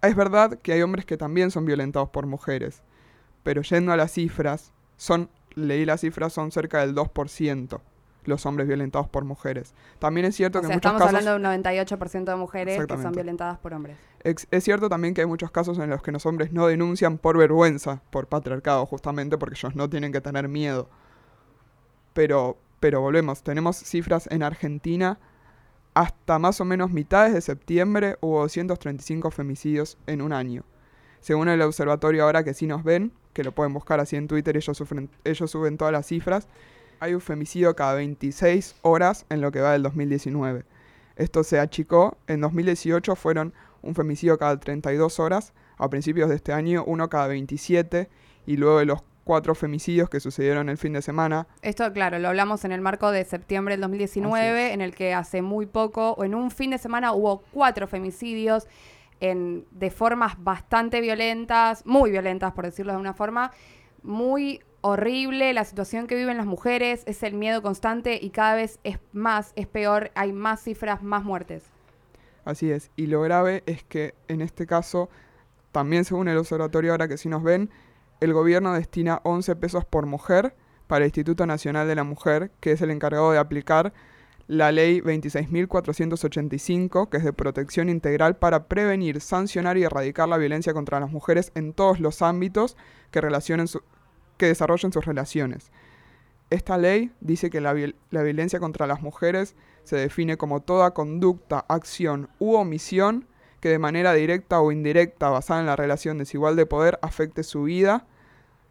es 0.00 0.16
verdad 0.16 0.58
que 0.62 0.72
hay 0.72 0.80
hombres 0.80 1.04
que 1.04 1.18
también 1.18 1.50
son 1.50 1.66
violentados 1.66 2.08
por 2.08 2.24
mujeres, 2.24 2.82
pero 3.42 3.60
yendo 3.60 3.92
a 3.92 3.98
las 3.98 4.12
cifras, 4.12 4.72
son 4.96 5.28
leí 5.54 5.84
las 5.84 6.00
cifras 6.00 6.32
son 6.32 6.52
cerca 6.52 6.80
del 6.80 6.94
2% 6.94 7.80
los 8.24 8.44
hombres 8.46 8.66
violentados 8.68 9.08
por 9.08 9.24
mujeres. 9.24 9.74
También 9.98 10.26
es 10.26 10.36
cierto 10.36 10.58
O 10.58 10.60
que 10.62 10.66
sea, 10.68 10.74
en 10.74 10.76
muchos 10.78 10.92
estamos 10.92 11.00
casos 11.12 11.26
hablando 11.28 11.48
de 11.50 11.56
un 11.58 11.62
98% 11.64 12.24
de 12.24 12.36
mujeres 12.36 12.86
que 12.86 12.96
son 13.02 13.12
violentadas 13.12 13.58
por 13.58 13.72
hombres. 13.74 13.96
Es 14.22 14.64
cierto 14.64 14.88
también 14.88 15.14
que 15.14 15.22
hay 15.22 15.26
muchos 15.26 15.50
casos 15.50 15.78
en 15.78 15.88
los 15.90 16.02
que 16.02 16.12
los 16.12 16.26
hombres 16.26 16.52
no 16.52 16.66
denuncian 16.66 17.16
por 17.18 17.38
vergüenza, 17.38 18.02
por 18.10 18.26
patriarcado, 18.26 18.84
justamente 18.86 19.38
porque 19.38 19.54
ellos 19.56 19.74
no 19.74 19.88
tienen 19.88 20.12
que 20.12 20.20
tener 20.20 20.48
miedo. 20.48 20.88
Pero, 22.12 22.58
pero 22.80 23.00
volvemos, 23.00 23.42
tenemos 23.42 23.76
cifras 23.76 24.26
en 24.30 24.42
Argentina, 24.42 25.18
hasta 25.94 26.38
más 26.38 26.60
o 26.60 26.64
menos 26.64 26.90
mitades 26.90 27.32
de 27.34 27.40
septiembre 27.40 28.16
hubo 28.20 28.40
235 28.42 29.30
femicidios 29.30 29.96
en 30.06 30.22
un 30.22 30.32
año. 30.32 30.64
Según 31.20 31.48
el 31.48 31.60
observatorio 31.62 32.24
ahora 32.24 32.44
que 32.44 32.54
sí 32.54 32.66
nos 32.66 32.82
ven, 32.84 33.12
que 33.32 33.44
lo 33.44 33.52
pueden 33.52 33.72
buscar 33.72 34.00
así 34.00 34.16
en 34.16 34.26
Twitter, 34.26 34.56
ellos, 34.56 34.80
sufren- 34.80 35.10
ellos 35.24 35.50
suben 35.50 35.76
todas 35.76 35.92
las 35.92 36.06
cifras, 36.06 36.48
hay 37.00 37.14
un 37.14 37.20
femicidio 37.20 37.74
cada 37.74 37.94
26 37.94 38.76
horas 38.82 39.26
en 39.30 39.40
lo 39.40 39.50
que 39.50 39.60
va 39.60 39.72
del 39.72 39.82
2019. 39.82 40.64
Esto 41.16 41.42
se 41.42 41.58
achicó, 41.58 42.16
en 42.26 42.40
2018 42.40 43.16
fueron 43.16 43.52
un 43.82 43.94
femicidio 43.94 44.38
cada 44.38 44.58
32 44.60 45.18
horas, 45.18 45.52
a 45.78 45.88
principios 45.88 46.28
de 46.28 46.36
este 46.36 46.52
año 46.52 46.84
uno 46.86 47.08
cada 47.08 47.26
27 47.26 48.08
y 48.46 48.56
luego 48.56 48.78
de 48.78 48.84
los 48.84 49.02
cuatro 49.24 49.54
femicidios 49.54 50.10
que 50.10 50.20
sucedieron 50.20 50.68
el 50.68 50.76
fin 50.76 50.92
de 50.92 51.02
semana, 51.02 51.46
Esto, 51.62 51.90
claro, 51.92 52.18
lo 52.18 52.28
hablamos 52.28 52.64
en 52.64 52.72
el 52.72 52.80
marco 52.80 53.10
de 53.10 53.24
septiembre 53.24 53.74
del 53.74 53.82
2019, 53.82 54.64
Así 54.64 54.74
en 54.74 54.80
el 54.80 54.94
que 54.94 55.14
hace 55.14 55.40
muy 55.40 55.66
poco, 55.66 56.12
o 56.12 56.24
en 56.24 56.34
un 56.34 56.50
fin 56.50 56.70
de 56.70 56.78
semana, 56.78 57.12
hubo 57.12 57.42
cuatro 57.52 57.86
femicidios 57.86 58.66
en, 59.20 59.66
de 59.70 59.90
formas 59.90 60.42
bastante 60.42 61.00
violentas, 61.00 61.86
muy 61.86 62.10
violentas, 62.10 62.52
por 62.52 62.64
decirlo 62.64 62.92
de 62.92 62.98
una 62.98 63.14
forma, 63.14 63.52
muy 64.02 64.62
horrible 64.82 65.52
la 65.52 65.64
situación 65.64 66.06
que 66.06 66.16
viven 66.16 66.36
las 66.36 66.46
mujeres, 66.46 67.02
es 67.06 67.22
el 67.22 67.34
miedo 67.34 67.62
constante 67.62 68.18
y 68.20 68.30
cada 68.30 68.54
vez 68.54 68.78
es 68.84 68.98
más, 69.12 69.52
es 69.56 69.66
peor, 69.66 70.10
hay 70.14 70.32
más 70.32 70.62
cifras, 70.62 71.02
más 71.02 71.24
muertes. 71.24 71.64
Así 72.44 72.70
es. 72.70 72.90
Y 72.96 73.06
lo 73.06 73.20
grave 73.22 73.62
es 73.66 73.84
que 73.84 74.14
en 74.28 74.40
este 74.40 74.66
caso, 74.66 75.10
también 75.72 76.04
según 76.04 76.28
el 76.28 76.38
observatorio, 76.38 76.92
ahora 76.92 77.08
que 77.08 77.18
sí 77.18 77.28
nos 77.28 77.42
ven, 77.42 77.70
el 78.20 78.32
gobierno 78.32 78.72
destina 78.72 79.20
11 79.24 79.56
pesos 79.56 79.84
por 79.84 80.06
mujer 80.06 80.54
para 80.86 81.04
el 81.04 81.08
Instituto 81.08 81.46
Nacional 81.46 81.86
de 81.86 81.94
la 81.94 82.04
Mujer, 82.04 82.50
que 82.60 82.72
es 82.72 82.80
el 82.82 82.90
encargado 82.90 83.30
de 83.32 83.38
aplicar 83.38 83.92
la 84.48 84.72
ley 84.72 85.00
26.485, 85.00 87.08
que 87.08 87.18
es 87.18 87.24
de 87.24 87.32
protección 87.32 87.88
integral 87.88 88.36
para 88.36 88.64
prevenir, 88.66 89.20
sancionar 89.20 89.78
y 89.78 89.84
erradicar 89.84 90.28
la 90.28 90.38
violencia 90.38 90.74
contra 90.74 91.00
las 91.00 91.10
mujeres 91.10 91.52
en 91.54 91.72
todos 91.72 92.00
los 92.00 92.22
ámbitos 92.22 92.76
que, 93.10 93.20
relacionen 93.20 93.68
su- 93.68 93.82
que 94.40 94.46
desarrollen 94.46 94.92
sus 94.92 95.04
relaciones. 95.04 95.70
Esta 96.48 96.78
ley 96.78 97.12
dice 97.20 97.50
que 97.50 97.60
la, 97.60 97.76
la 98.10 98.22
violencia 98.22 98.58
contra 98.58 98.88
las 98.88 99.02
mujeres 99.02 99.54
se 99.84 99.96
define 99.96 100.36
como 100.36 100.60
toda 100.60 100.92
conducta, 100.92 101.64
acción 101.68 102.28
u 102.38 102.54
omisión 102.54 103.28
que 103.60 103.68
de 103.68 103.78
manera 103.78 104.14
directa 104.14 104.60
o 104.60 104.72
indirecta 104.72 105.28
basada 105.28 105.60
en 105.60 105.66
la 105.66 105.76
relación 105.76 106.16
desigual 106.16 106.56
de 106.56 106.66
poder 106.66 106.98
afecte 107.02 107.42
su 107.42 107.64
vida, 107.64 108.06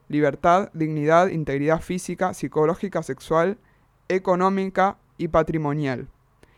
libertad, 0.08 0.72
dignidad, 0.74 1.28
integridad 1.28 1.82
física, 1.82 2.34
psicológica, 2.34 3.04
sexual, 3.04 3.60
económica 4.08 4.98
y 5.18 5.28
patrimonial. 5.28 6.08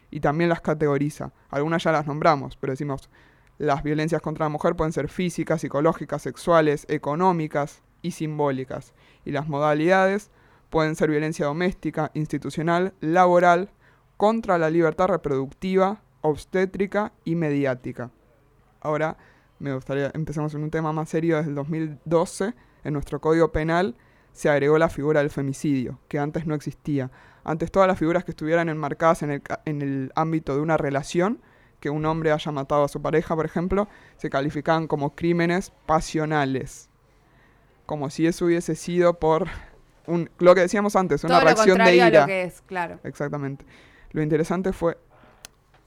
Y 0.10 0.22
también 0.22 0.50
las 0.50 0.62
categoriza. 0.62 1.34
Algunas 1.50 1.84
ya 1.84 1.92
las 1.92 2.08
nombramos, 2.08 2.56
pero 2.56 2.72
decimos, 2.72 3.10
las 3.58 3.84
violencias 3.84 4.22
contra 4.22 4.46
la 4.46 4.50
mujer 4.50 4.76
pueden 4.76 4.94
ser 4.94 5.10
físicas, 5.10 5.62
psicológicas, 5.62 6.22
sexuales, 6.22 6.86
económicas 6.90 7.82
y 8.02 8.12
simbólicas. 8.12 8.94
Y 9.26 9.32
las 9.32 9.48
modalidades 9.48 10.32
pueden 10.70 10.96
ser 10.96 11.10
violencia 11.10 11.46
doméstica, 11.46 12.12
institucional, 12.14 12.94
laboral, 13.02 13.70
contra 14.18 14.58
la 14.58 14.70
libertad 14.70 15.08
reproductiva, 15.08 16.02
obstétrica 16.22 17.12
y 17.26 17.36
mediática. 17.36 18.12
Ahora 18.80 19.18
me 19.60 19.74
gustaría, 19.74 20.12
empecemos 20.14 20.54
en 20.54 20.64
un 20.64 20.72
tema 20.72 20.94
más 20.94 21.10
serio. 21.10 21.38
Desde 21.38 21.50
el 21.50 21.56
2012, 21.56 22.54
en 22.84 22.94
nuestro 22.94 23.20
Código 23.20 23.52
Penal, 23.52 23.96
se 24.32 24.50
agregó 24.50 24.78
la 24.78 24.90
figura 24.90 25.22
del 25.22 25.30
femicidio, 25.30 26.00
que 26.08 26.20
antes 26.20 26.46
no 26.46 26.56
existía. 26.56 27.12
Antes 27.44 27.72
todas 27.72 27.88
las 27.88 27.98
figuras 27.98 28.24
que 28.24 28.32
estuvieran 28.32 28.70
enmarcadas 28.70 29.24
en 29.24 29.32
el, 29.32 29.42
en 29.66 29.82
el 29.82 30.12
ámbito 30.16 30.56
de 30.56 30.62
una 30.62 30.78
relación, 30.78 31.42
que 31.80 31.90
un 31.90 32.06
hombre 32.06 32.32
haya 32.32 32.52
matado 32.52 32.84
a 32.84 32.88
su 32.88 33.02
pareja, 33.02 33.36
por 33.36 33.46
ejemplo, 33.46 33.88
se 34.18 34.30
calificaban 34.30 34.88
como 34.88 35.16
crímenes 35.16 35.74
pasionales. 35.88 36.91
Como 37.92 38.10
si 38.10 38.26
eso 38.26 38.46
hubiese 38.46 38.76
sido 38.76 39.20
por 39.20 39.48
un, 40.08 40.30
lo 40.40 40.56
que 40.56 40.62
decíamos 40.62 40.96
antes, 40.96 41.26
una 41.26 41.34
Todo 41.34 41.42
lo 41.42 41.46
reacción 41.48 41.78
de 41.80 41.84
a 41.84 41.94
ira. 42.08 42.22
lo 42.22 42.26
que 42.26 42.44
es, 42.44 42.62
claro. 42.62 43.02
Exactamente. 43.04 43.66
Lo 44.12 44.22
interesante 44.24 44.72
fue, 44.72 44.98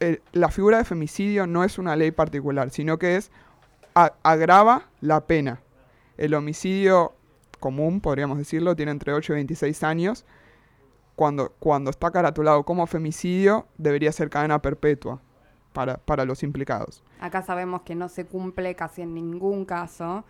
el- 0.01 0.21
la 0.33 0.51
figura 0.51 0.77
de 0.77 0.85
femicidio 0.85 1.47
no 1.47 1.65
es 1.65 1.79
una 1.79 1.97
ley 1.97 2.11
particular, 2.11 2.69
sino 2.69 2.99
que 2.99 3.17
es, 3.17 3.31
a- 3.95 4.13
agrava 4.23 4.91
la 5.01 5.27
pena. 5.27 5.63
El 6.19 6.35
homicidio 6.35 7.15
común, 7.59 8.03
podríamos 8.03 8.37
decirlo, 8.37 8.77
tiene 8.77 8.93
entre 8.93 9.15
8 9.15 9.33
y 9.33 9.37
26 9.37 9.83
años. 9.83 10.27
Cuando, 11.17 11.55
cuando 11.59 11.89
está 11.89 12.11
caratulado 12.11 12.65
como 12.65 12.87
femicidio, 12.87 13.67
debería 13.79 14.13
ser 14.13 14.29
cadena 14.29 14.61
perpetua 14.61 15.23
para, 15.73 15.97
para 15.97 16.27
los 16.27 16.43
implicados. 16.43 17.03
Acá 17.19 17.41
sabemos 17.41 17.81
que 17.81 17.95
no 17.95 18.11
se 18.11 18.27
cumple 18.27 18.75
casi 18.77 19.01
en 19.01 19.15
ningún 19.15 19.65
caso. 19.65 20.27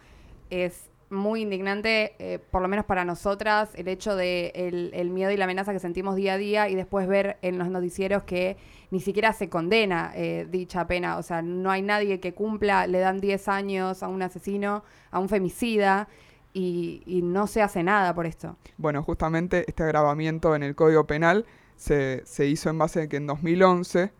Es 0.51 0.89
muy 1.11 1.43
indignante, 1.43 2.15
eh, 2.19 2.39
por 2.39 2.63
lo 2.63 2.69
menos 2.69 2.85
para 2.85 3.05
nosotras, 3.05 3.71
el 3.75 3.89
hecho 3.89 4.17
de 4.17 4.53
el, 4.95 5.11
miedo 5.11 5.31
y 5.31 5.37
la 5.37 5.45
amenaza 5.45 5.73
que 5.73 5.79
sentimos 5.79 6.17
día 6.17 6.35
a 6.35 6.39
día 6.39 6.69
y 6.69 6.75
después 6.75 7.07
ver 7.07 7.39
en 7.43 7.59
los 7.59 7.69
noticieros 7.69 8.25
que 8.25 8.57
ni 8.91 9.01
siquiera 9.01 9.33
se 9.33 9.49
condena 9.49 10.13
eh, 10.15 10.47
dicha 10.51 10.87
pena. 10.87 11.19
O 11.19 11.23
sea, 11.23 11.43
no 11.43 11.71
hay 11.71 11.83
nadie 11.83 12.21
que 12.21 12.35
cumpla, 12.35 12.87
le 12.87 12.99
dan 12.99 13.21
10 13.21 13.49
años 13.49 14.03
a 14.03 14.09
un 14.09 14.23
asesino, 14.23 14.85
a 15.11 15.19
un 15.19 15.29
femicida 15.29 16.09
y, 16.53 17.03
y 17.07 17.23
no 17.23 17.47
se 17.47 17.63
hace 17.63 17.83
nada 17.83 18.15
por 18.15 18.27
esto. 18.27 18.57
Bueno, 18.77 19.03
justamente 19.03 19.65
este 19.69 19.83
agravamiento 19.83 20.55
en 20.55 20.63
el 20.63 20.75
Código 20.75 21.07
Penal 21.07 21.47
se, 21.77 22.23
se 22.25 22.47
hizo 22.47 22.71
en 22.71 22.79
base 22.79 23.03
a 23.03 23.09
que 23.09 23.17
en 23.17 23.27
2011 23.27 24.13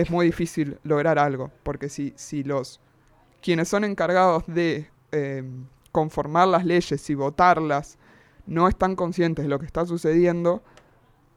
es 0.00 0.10
muy 0.10 0.26
difícil 0.26 0.78
lograr 0.82 1.18
algo, 1.18 1.50
porque 1.62 1.88
si, 1.88 2.12
si 2.16 2.42
los 2.42 2.80
quienes 3.42 3.68
son 3.68 3.84
encargados 3.84 4.44
de 4.46 4.88
eh, 5.12 5.42
conformar 5.92 6.48
las 6.48 6.64
leyes 6.64 7.08
y 7.10 7.14
votarlas 7.14 7.98
no 8.46 8.68
están 8.68 8.96
conscientes 8.96 9.44
de 9.44 9.48
lo 9.48 9.58
que 9.58 9.66
está 9.66 9.86
sucediendo, 9.86 10.62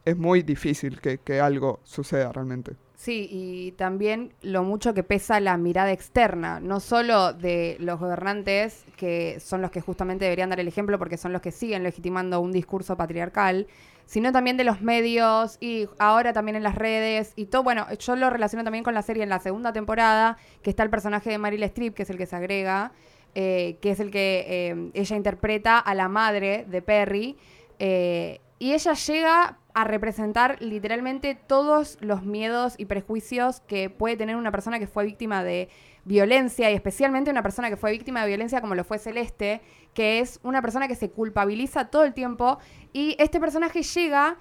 es 0.05 0.17
muy 0.17 0.41
difícil 0.41 0.99
que, 0.99 1.19
que 1.19 1.39
algo 1.39 1.79
suceda 1.83 2.31
realmente. 2.31 2.75
Sí, 2.95 3.27
y 3.29 3.71
también 3.73 4.33
lo 4.41 4.63
mucho 4.63 4.93
que 4.93 5.03
pesa 5.03 5.39
la 5.41 5.57
mirada 5.57 5.91
externa, 5.91 6.61
no 6.61 6.79
solo 6.79 7.33
de 7.33 7.75
los 7.79 7.99
gobernantes, 7.99 8.85
que 8.95 9.39
son 9.41 9.61
los 9.61 9.71
que 9.71 9.81
justamente 9.81 10.23
deberían 10.23 10.49
dar 10.49 10.61
el 10.61 10.69
ejemplo 10.69 10.97
porque 10.97 11.17
son 11.17 11.33
los 11.33 11.41
que 11.41 11.51
siguen 11.51 11.83
legitimando 11.83 12.39
un 12.39 12.53
discurso 12.53 12.95
patriarcal, 12.95 13.67
sino 14.05 14.31
también 14.31 14.57
de 14.57 14.63
los 14.63 14.81
medios 14.81 15.57
y 15.59 15.87
ahora 15.99 16.33
también 16.33 16.55
en 16.55 16.63
las 16.63 16.75
redes 16.75 17.33
y 17.35 17.45
todo. 17.45 17.63
Bueno, 17.63 17.87
yo 17.97 18.15
lo 18.15 18.29
relaciono 18.29 18.63
también 18.63 18.83
con 18.83 18.93
la 18.93 19.01
serie 19.01 19.23
en 19.23 19.29
la 19.29 19.39
segunda 19.39 19.73
temporada, 19.73 20.37
que 20.61 20.69
está 20.69 20.83
el 20.83 20.89
personaje 20.89 21.29
de 21.29 21.37
Meryl 21.37 21.63
Streep, 21.63 21.93
que 21.93 22.03
es 22.03 22.09
el 22.09 22.17
que 22.17 22.25
se 22.25 22.35
agrega, 22.35 22.91
eh, 23.35 23.77
que 23.81 23.91
es 23.91 23.99
el 23.99 24.11
que 24.11 24.45
eh, 24.47 24.91
ella 24.93 25.15
interpreta 25.15 25.79
a 25.79 25.95
la 25.95 26.07
madre 26.07 26.65
de 26.67 26.81
Perry. 26.81 27.37
eh, 27.79 28.39
y 28.59 28.71
ella 28.71 28.93
llega 28.93 29.57
a 29.73 29.83
representar 29.85 30.61
literalmente 30.61 31.35
todos 31.35 31.97
los 31.99 32.23
miedos 32.23 32.75
y 32.77 32.85
prejuicios 32.85 33.61
que 33.61 33.89
puede 33.89 34.17
tener 34.17 34.35
una 34.35 34.51
persona 34.51 34.79
que 34.79 34.87
fue 34.87 35.05
víctima 35.05 35.43
de 35.43 35.69
violencia 36.05 36.69
y 36.69 36.75
especialmente 36.75 37.31
una 37.31 37.43
persona 37.43 37.69
que 37.69 37.77
fue 37.77 37.91
víctima 37.91 38.21
de 38.21 38.27
violencia 38.27 38.61
como 38.61 38.75
lo 38.75 38.83
fue 38.83 38.99
Celeste, 38.99 39.61
que 39.93 40.19
es 40.19 40.39
una 40.43 40.61
persona 40.61 40.87
que 40.87 40.95
se 40.95 41.09
culpabiliza 41.09 41.85
todo 41.85 42.03
el 42.03 42.13
tiempo 42.13 42.59
y 42.91 43.15
este 43.19 43.39
personaje 43.39 43.81
llega 43.81 44.37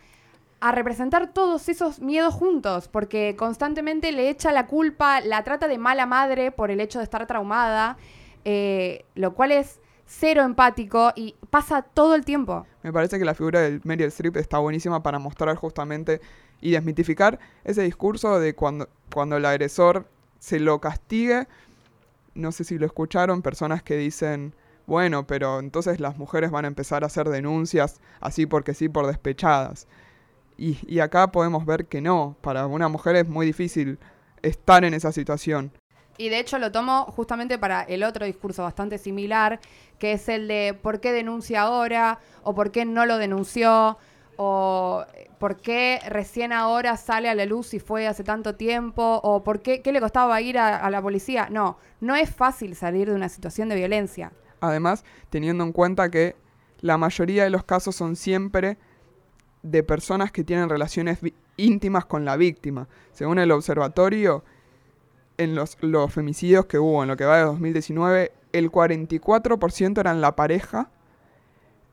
a 0.61 0.71
representar 0.71 1.33
todos 1.33 1.69
esos 1.69 1.99
miedos 1.99 2.35
juntos, 2.35 2.87
porque 2.87 3.35
constantemente 3.37 4.13
le 4.13 4.29
echa 4.29 4.53
la 4.53 4.69
culpa, 4.69 5.21
la 5.21 5.43
trata 5.43 5.67
de 5.67 5.77
mala 5.77 6.07
madre 6.07 6.53
por 6.53 6.71
el 6.71 6.81
hecho 6.81 7.01
de 7.01 7.05
estar 7.05 7.27
traumada, 7.27 7.97
eh, 8.45 9.05
lo 9.17 9.35
cual 9.35 9.51
es 9.51 9.81
cero 10.07 10.43
empático 10.43 11.13
y 11.17 11.35
pasa 11.51 11.83
todo 11.83 12.15
el 12.15 12.25
tiempo. 12.25 12.67
Me 12.83 12.93
parece 12.93 13.19
que 13.19 13.25
la 13.25 13.35
figura 13.35 13.61
de 13.61 13.81
Meryl 13.85 14.09
Streep 14.09 14.37
está 14.37 14.59
buenísima 14.59 15.03
para 15.03 15.19
mostrar 15.19 15.57
justamente 15.57 16.21
y 16.61 16.73
desmitificar 16.73 17.39
ese 17.65 17.83
discurso 17.83 18.39
de 18.39 18.55
cuando, 18.55 18.89
cuando 19.13 19.37
el 19.37 19.45
agresor 19.45 20.07
se 20.39 20.61
lo 20.61 20.81
castigue, 20.81 21.47
no 22.35 22.53
sé 22.53 22.65
si 22.65 22.79
lo 22.79 22.87
escucharon, 22.87 23.43
personas 23.43 23.83
que 23.83 23.97
dicen, 23.97 24.55
bueno, 24.87 25.27
pero 25.27 25.61
entonces 25.61 26.01
las 26.01 26.19
mujeres 26.19 26.51
van 26.51 26.65
a 26.65 26.69
empezar 26.69 27.05
a 27.05 27.07
hacer 27.07 27.29
denuncias 27.29 28.01
así 28.21 28.47
porque 28.47 28.75
sí, 28.75 28.89
por 28.89 29.07
despechadas. 29.07 29.87
Y, 30.57 30.79
y 30.87 31.01
acá 31.01 31.33
podemos 31.33 31.67
ver 31.67 31.87
que 31.87 32.01
no, 32.01 32.37
para 32.41 32.67
una 32.67 32.89
mujer 32.89 33.17
es 33.17 33.29
muy 33.29 33.47
difícil 33.47 33.99
estar 34.43 34.85
en 34.85 34.95
esa 34.95 35.13
situación. 35.13 35.73
Y 36.19 36.29
de 36.29 36.39
hecho 36.39 36.59
lo 36.59 36.71
tomo 36.71 37.05
justamente 37.07 37.59
para 37.59 37.83
el 37.83 38.05
otro 38.05 38.27
discurso 38.27 38.63
bastante 38.63 38.99
similar, 38.99 39.61
que 39.99 40.13
es 40.13 40.29
el 40.29 40.49
de 40.49 40.79
por 40.81 41.01
qué 41.01 41.13
denuncia 41.13 41.63
ahora 41.63 42.19
o 42.43 42.55
por 42.55 42.71
qué 42.71 42.85
no 42.85 43.07
lo 43.07 43.19
denunció 43.19 43.99
o 44.37 45.05
por 45.39 45.57
qué 45.57 46.01
recién 46.09 46.53
ahora 46.53 46.97
sale 46.97 47.29
a 47.29 47.35
la 47.35 47.45
luz 47.47 47.75
y 47.75 47.81
fue 47.81 48.07
hace 48.07 48.25
tanto 48.25 48.55
tiempo 48.55 49.21
o 49.23 49.43
por 49.43 49.61
qué, 49.61 49.83
qué 49.83 49.93
le 49.93 50.01
costaba 50.01 50.41
ir 50.41 50.59
a, 50.59 50.77
a 50.77 50.91
la 50.91 51.03
policía. 51.03 51.49
No, 51.51 51.79
no 52.01 52.15
es 52.17 52.31
fácil 52.31 52.75
salir 52.77 53.09
de 53.09 53.15
una 53.15 53.29
situación 53.29 53.69
de 53.69 53.77
violencia. 53.77 54.33
Además, 54.61 55.05
teniendo 55.31 55.65
en 55.65 55.73
cuenta 55.73 56.11
que 56.11 56.37
la 56.81 56.99
mayoría 56.99 57.45
de 57.45 57.51
los 57.51 57.65
casos 57.65 57.97
son 57.97 58.17
siempre 58.17 58.77
de 59.63 59.83
personas 59.83 60.33
que 60.33 60.45
tienen 60.45 60.69
relaciones 60.69 61.19
íntimas 61.57 62.05
con 62.05 62.25
la 62.25 62.37
víctima. 62.37 62.89
Según 63.13 63.39
el 63.39 63.53
observatorio, 63.53 64.45
en 65.39 65.55
los, 65.55 65.77
los 65.81 66.13
femicidios 66.13 66.67
que 66.67 66.79
hubo 66.79 67.03
en 67.03 67.09
lo 67.09 67.17
que 67.17 67.25
va 67.25 67.39
de 67.39 67.45
2019, 67.45 68.33
el 68.53 68.71
44% 68.71 69.99
eran 69.99 70.21
la 70.21 70.37
pareja, 70.37 70.91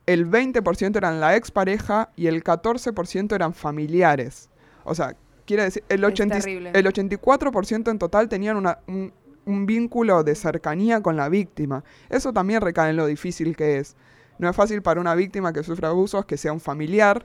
el 0.06 0.28
20% 0.30 0.96
eran 0.96 1.20
la 1.20 1.36
expareja 1.36 2.10
y 2.16 2.26
el 2.26 2.42
14% 2.42 3.34
eran 3.34 3.54
familiares. 3.54 4.48
O 4.84 4.94
sea, 4.94 5.14
quiere 5.46 5.64
decir, 5.64 5.84
el, 5.88 6.04
Es 6.04 6.10
80 6.10 6.38
terrible. 6.40 6.70
el 6.74 6.86
84% 6.86 7.90
en 7.90 7.98
total 7.98 8.28
tenían 8.28 8.56
una- 8.56 8.78
un, 8.86 9.12
un 9.46 9.66
vínculo 9.66 10.22
de 10.24 10.34
cercanía 10.34 11.00
con 11.00 11.16
la 11.16 11.28
víctima. 11.28 11.84
Eso 12.08 12.32
también 12.32 12.60
recae 12.60 12.90
en 12.90 12.96
lo 12.96 13.06
difícil 13.06 13.56
que 13.56 13.78
es. 13.78 13.96
No 14.38 14.48
es 14.48 14.56
fácil 14.56 14.82
para 14.82 15.00
una 15.00 15.14
víctima 15.14 15.52
que 15.52 15.62
sufre 15.62 15.86
abusos 15.86 16.24
que 16.24 16.36
sea 16.36 16.52
un 16.52 16.60
familiar, 16.60 17.24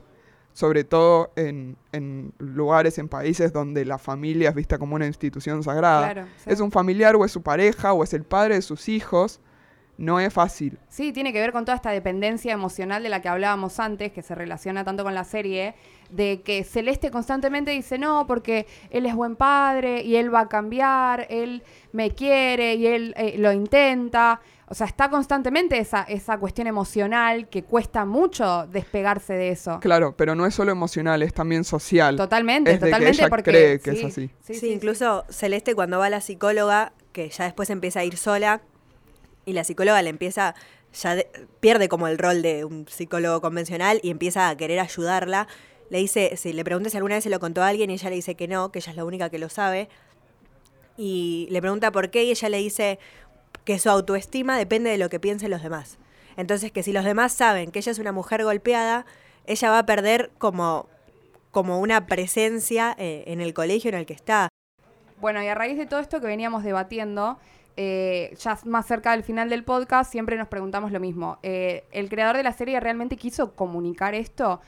sobre 0.56 0.84
todo 0.84 1.32
en, 1.36 1.76
en 1.92 2.32
lugares, 2.38 2.96
en 2.96 3.10
países 3.10 3.52
donde 3.52 3.84
la 3.84 3.98
familia 3.98 4.48
es 4.48 4.54
vista 4.54 4.78
como 4.78 4.94
una 4.94 5.04
institución 5.04 5.62
sagrada. 5.62 6.14
Claro, 6.14 6.28
sí. 6.38 6.48
Es 6.50 6.60
un 6.60 6.72
familiar 6.72 7.14
o 7.14 7.26
es 7.26 7.30
su 7.30 7.42
pareja 7.42 7.92
o 7.92 8.02
es 8.02 8.14
el 8.14 8.24
padre 8.24 8.54
de 8.54 8.62
sus 8.62 8.88
hijos. 8.88 9.38
No 9.98 10.18
es 10.18 10.32
fácil. 10.32 10.78
Sí, 10.88 11.12
tiene 11.12 11.34
que 11.34 11.40
ver 11.40 11.52
con 11.52 11.66
toda 11.66 11.76
esta 11.76 11.90
dependencia 11.90 12.54
emocional 12.54 13.02
de 13.02 13.10
la 13.10 13.20
que 13.20 13.28
hablábamos 13.28 13.78
antes, 13.80 14.12
que 14.12 14.22
se 14.22 14.34
relaciona 14.34 14.82
tanto 14.82 15.04
con 15.04 15.14
la 15.14 15.24
serie, 15.24 15.74
de 16.08 16.40
que 16.40 16.64
Celeste 16.64 17.10
constantemente 17.10 17.72
dice, 17.72 17.98
no, 17.98 18.26
porque 18.26 18.66
él 18.88 19.04
es 19.04 19.14
buen 19.14 19.36
padre 19.36 20.02
y 20.04 20.16
él 20.16 20.34
va 20.34 20.40
a 20.40 20.48
cambiar, 20.48 21.26
él 21.28 21.62
me 21.92 22.12
quiere 22.12 22.76
y 22.76 22.86
él 22.86 23.14
eh, 23.18 23.36
lo 23.36 23.52
intenta. 23.52 24.40
O 24.68 24.74
sea, 24.74 24.86
está 24.88 25.08
constantemente 25.10 25.78
esa, 25.78 26.02
esa 26.02 26.38
cuestión 26.38 26.66
emocional 26.66 27.48
que 27.48 27.62
cuesta 27.62 28.04
mucho 28.04 28.66
despegarse 28.66 29.34
de 29.34 29.50
eso. 29.50 29.78
Claro, 29.80 30.16
pero 30.16 30.34
no 30.34 30.44
es 30.44 30.54
solo 30.54 30.72
emocional, 30.72 31.22
es 31.22 31.32
también 31.32 31.62
social. 31.62 32.16
Totalmente, 32.16 32.72
Es 32.72 32.80
de 32.80 32.86
que 32.86 32.90
totalmente 32.90 33.20
ella 33.22 33.28
porque 33.30 33.50
cree 33.52 33.78
que 33.80 33.90
es 33.90 33.98
sí, 34.00 34.04
así. 34.06 34.26
Sí, 34.42 34.54
Sí, 34.54 34.60
sí, 34.60 34.72
incluso 34.72 35.24
Celeste 35.28 35.74
cuando 35.76 36.00
va 36.00 36.06
a 36.06 36.10
la 36.10 36.20
psicóloga, 36.20 36.92
que 37.12 37.28
ya 37.28 37.44
después 37.44 37.70
empieza 37.70 38.00
a 38.00 38.04
ir 38.04 38.16
sola, 38.16 38.60
y 39.44 39.52
la 39.52 39.62
psicóloga 39.62 40.02
le 40.02 40.10
empieza, 40.10 40.56
ya 40.92 41.14
de- 41.14 41.30
pierde 41.60 41.88
como 41.88 42.08
el 42.08 42.18
rol 42.18 42.42
de 42.42 42.64
un 42.64 42.88
psicólogo 42.88 43.40
convencional 43.40 44.00
y 44.02 44.10
empieza 44.10 44.48
a 44.48 44.56
querer 44.56 44.80
ayudarla. 44.80 45.46
Le 45.90 45.98
dice, 45.98 46.36
si 46.36 46.52
le 46.52 46.64
pregunta 46.64 46.90
si 46.90 46.96
alguna 46.96 47.14
vez 47.14 47.22
se 47.22 47.30
lo 47.30 47.38
contó 47.38 47.62
a 47.62 47.68
alguien 47.68 47.90
y 47.90 47.92
ella 47.94 48.10
le 48.10 48.16
dice 48.16 48.34
que 48.34 48.48
no, 48.48 48.72
que 48.72 48.80
ella 48.80 48.90
es 48.90 48.96
la 48.96 49.04
única 49.04 49.30
que 49.30 49.38
lo 49.38 49.48
sabe. 49.48 49.88
Y 50.96 51.46
le 51.50 51.60
pregunta 51.60 51.92
por 51.92 52.10
qué 52.10 52.24
y 52.24 52.30
ella 52.30 52.48
le 52.48 52.56
dice 52.58 52.98
que 53.66 53.78
su 53.80 53.90
autoestima 53.90 54.56
depende 54.56 54.88
de 54.88 54.96
lo 54.96 55.10
que 55.10 55.20
piensen 55.20 55.50
los 55.50 55.62
demás. 55.62 55.98
Entonces 56.36 56.70
que 56.70 56.82
si 56.82 56.92
los 56.92 57.04
demás 57.04 57.32
saben 57.32 57.72
que 57.72 57.80
ella 57.80 57.92
es 57.92 57.98
una 57.98 58.12
mujer 58.12 58.44
golpeada, 58.44 59.04
ella 59.44 59.70
va 59.70 59.80
a 59.80 59.86
perder 59.86 60.30
como, 60.38 60.88
como 61.50 61.80
una 61.80 62.06
presencia 62.06 62.94
eh, 62.96 63.24
en 63.26 63.40
el 63.40 63.52
colegio 63.52 63.88
en 63.90 63.96
el 63.96 64.06
que 64.06 64.14
está. 64.14 64.48
Bueno, 65.20 65.42
y 65.42 65.48
a 65.48 65.54
raíz 65.54 65.76
de 65.76 65.86
todo 65.86 65.98
esto 65.98 66.20
que 66.20 66.28
veníamos 66.28 66.62
debatiendo, 66.62 67.38
eh, 67.76 68.36
ya 68.38 68.56
más 68.64 68.86
cerca 68.86 69.10
del 69.12 69.24
final 69.24 69.50
del 69.50 69.64
podcast, 69.64 70.12
siempre 70.12 70.36
nos 70.36 70.46
preguntamos 70.46 70.92
lo 70.92 71.00
mismo. 71.00 71.38
Eh, 71.42 71.84
¿El 71.90 72.08
creador 72.08 72.36
de 72.36 72.44
la 72.44 72.52
serie 72.52 72.78
realmente 72.78 73.16
quiso 73.16 73.54
comunicar 73.54 74.14
esto? 74.14 74.60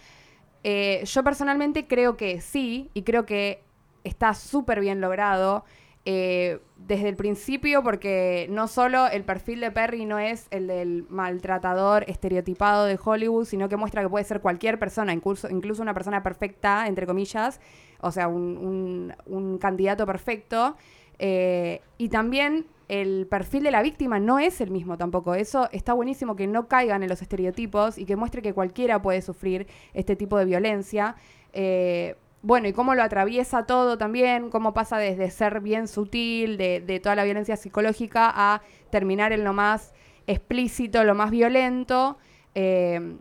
Yo 1.05 1.25
personalmente 1.25 1.87
creo 1.87 2.19
que 2.19 2.43
sí, 2.43 2.91
y 2.93 3.03
creo 3.03 3.25
que 3.25 3.63
está 4.05 4.35
súper 4.35 4.81
bien 4.81 5.01
logrado. 5.01 5.65
Eh, 6.11 6.61
desde 6.79 7.11
el 7.11 7.17
principio, 7.17 7.83
porque 7.83 8.47
no 8.49 8.67
solo 8.67 9.09
el 9.09 9.25
perfil 9.25 9.61
de 9.61 9.71
Perry 9.71 10.07
no 10.07 10.19
es 10.19 10.47
el 10.51 10.67
del 10.67 11.05
maltratador 11.11 12.07
estereotipado 12.09 12.87
de 12.87 12.99
Hollywood, 13.05 13.45
sino 13.45 13.69
que 13.69 13.77
muestra 13.77 14.01
que 14.01 14.09
puede 14.09 14.25
ser 14.25 14.41
cualquier 14.41 14.79
persona, 14.79 15.13
incluso, 15.13 15.49
una 15.83 15.93
persona 15.93 16.23
perfecta, 16.23 16.87
entre 16.87 17.07
comillas, 17.07 17.61
o 18.01 18.11
sea, 18.11 18.27
un 18.29 19.59
candidato 19.61 20.07
perfecto. 20.07 20.77
Eh, 21.19 21.83
y 21.99 22.09
también 22.09 22.65
el 22.89 23.27
perfil 23.27 23.65
de 23.65 23.71
la 23.71 23.83
víctima 23.83 24.19
no 24.19 24.39
es 24.39 24.63
el 24.63 24.71
mismo 24.71 24.97
tampoco. 24.97 25.35
Eso 25.35 25.69
está 25.73 25.93
buenísimo 25.93 26.37
que 26.37 26.47
no 26.47 26.69
caigan 26.69 27.03
en 27.03 27.11
los 27.11 27.21
estereotipos 27.21 27.99
y 27.99 28.07
que 28.07 28.17
muestre 28.17 28.41
que 28.41 28.55
cualquiera 28.55 29.03
puede 29.03 29.21
sufrir 29.21 29.67
este 29.93 30.17
tipo 30.17 30.39
de 30.39 30.47
violencia. 30.47 31.17
Eh, 31.53 32.17
bueno, 32.43 32.69
y 32.69 32.73
cómo 32.73 32.95
lo 32.95 33.03
atraviesa 33.03 33.67
todo 33.67 33.99
también, 33.99 34.51
cómo 34.51 34.75
pasa 34.75 34.99
desde 34.99 35.31
ser 35.31 35.61
bien 35.61 35.89
sutil, 35.89 36.57
de, 36.57 36.81
de 36.81 37.01
toda 37.01 37.17
la 37.17 37.25
violencia 37.25 37.57
psicológica, 37.57 38.33
a 38.35 38.63
terminar 38.91 39.33
en 39.33 39.45
lo 39.45 39.53
más 39.53 39.93
explícito, 40.27 41.03
lo 41.05 41.15
más 41.15 41.31
violento. 41.31 42.19
Eh, 42.55 43.17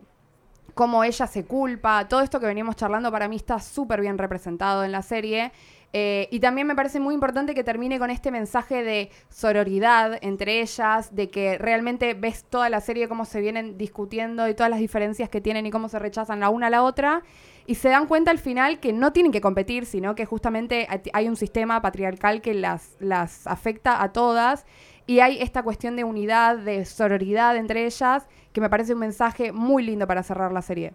cómo 0.78 1.02
ella 1.02 1.26
se 1.26 1.44
culpa, 1.44 2.06
todo 2.06 2.20
esto 2.20 2.38
que 2.38 2.46
venimos 2.46 2.76
charlando 2.76 3.10
para 3.10 3.26
mí 3.26 3.34
está 3.34 3.58
súper 3.58 4.00
bien 4.00 4.16
representado 4.16 4.84
en 4.84 4.92
la 4.92 5.02
serie. 5.02 5.50
Eh, 5.92 6.28
y 6.30 6.38
también 6.38 6.68
me 6.68 6.76
parece 6.76 7.00
muy 7.00 7.14
importante 7.14 7.52
que 7.52 7.64
termine 7.64 7.98
con 7.98 8.10
este 8.10 8.30
mensaje 8.30 8.84
de 8.84 9.10
sororidad 9.28 10.18
entre 10.20 10.60
ellas, 10.60 11.16
de 11.16 11.30
que 11.30 11.58
realmente 11.58 12.14
ves 12.14 12.44
toda 12.44 12.68
la 12.68 12.80
serie 12.80 13.08
cómo 13.08 13.24
se 13.24 13.40
vienen 13.40 13.76
discutiendo 13.76 14.48
y 14.48 14.54
todas 14.54 14.70
las 14.70 14.78
diferencias 14.78 15.28
que 15.28 15.40
tienen 15.40 15.66
y 15.66 15.72
cómo 15.72 15.88
se 15.88 15.98
rechazan 15.98 16.38
la 16.38 16.48
una 16.48 16.68
a 16.68 16.70
la 16.70 16.84
otra. 16.84 17.24
Y 17.68 17.74
se 17.74 17.90
dan 17.90 18.06
cuenta 18.06 18.30
al 18.30 18.38
final 18.38 18.80
que 18.80 18.94
no 18.94 19.12
tienen 19.12 19.30
que 19.30 19.42
competir, 19.42 19.84
sino 19.84 20.14
que 20.14 20.24
justamente 20.24 20.88
hay 21.12 21.28
un 21.28 21.36
sistema 21.36 21.82
patriarcal 21.82 22.40
que 22.40 22.54
las, 22.54 22.96
las 22.98 23.46
afecta 23.46 24.02
a 24.02 24.10
todas. 24.10 24.64
Y 25.06 25.20
hay 25.20 25.38
esta 25.42 25.62
cuestión 25.62 25.94
de 25.94 26.02
unidad, 26.02 26.56
de 26.56 26.86
sororidad 26.86 27.56
entre 27.58 27.84
ellas, 27.84 28.26
que 28.54 28.62
me 28.62 28.70
parece 28.70 28.94
un 28.94 29.00
mensaje 29.00 29.52
muy 29.52 29.82
lindo 29.82 30.06
para 30.06 30.22
cerrar 30.22 30.50
la 30.50 30.62
serie. 30.62 30.94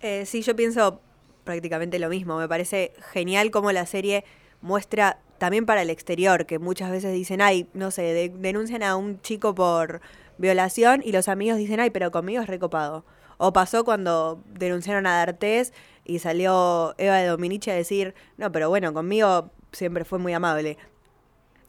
Eh, 0.00 0.26
sí, 0.26 0.42
yo 0.42 0.56
pienso 0.56 1.00
prácticamente 1.44 2.00
lo 2.00 2.08
mismo. 2.08 2.38
Me 2.38 2.48
parece 2.48 2.92
genial 3.12 3.52
cómo 3.52 3.70
la 3.70 3.86
serie 3.86 4.24
muestra 4.60 5.20
también 5.38 5.64
para 5.64 5.82
el 5.82 5.90
exterior, 5.90 6.44
que 6.46 6.58
muchas 6.58 6.90
veces 6.90 7.12
dicen, 7.12 7.40
ay, 7.40 7.68
no 7.72 7.92
sé, 7.92 8.02
de- 8.02 8.30
denuncian 8.30 8.82
a 8.82 8.96
un 8.96 9.20
chico 9.20 9.54
por 9.54 10.00
violación 10.38 11.02
y 11.04 11.12
los 11.12 11.28
amigos 11.28 11.56
dicen, 11.56 11.78
ay, 11.78 11.90
pero 11.90 12.10
conmigo 12.10 12.42
es 12.42 12.48
recopado. 12.48 13.04
O 13.38 13.52
pasó 13.52 13.84
cuando 13.84 14.42
denunciaron 14.46 15.06
a 15.06 15.16
D'Artés 15.16 15.72
y 16.04 16.18
salió 16.18 16.94
Eva 16.98 17.16
de 17.16 17.26
Dominici 17.26 17.70
a 17.70 17.74
decir, 17.74 18.14
no, 18.36 18.52
pero 18.52 18.68
bueno, 18.68 18.92
conmigo 18.92 19.50
siempre 19.72 20.04
fue 20.04 20.18
muy 20.18 20.32
amable. 20.32 20.76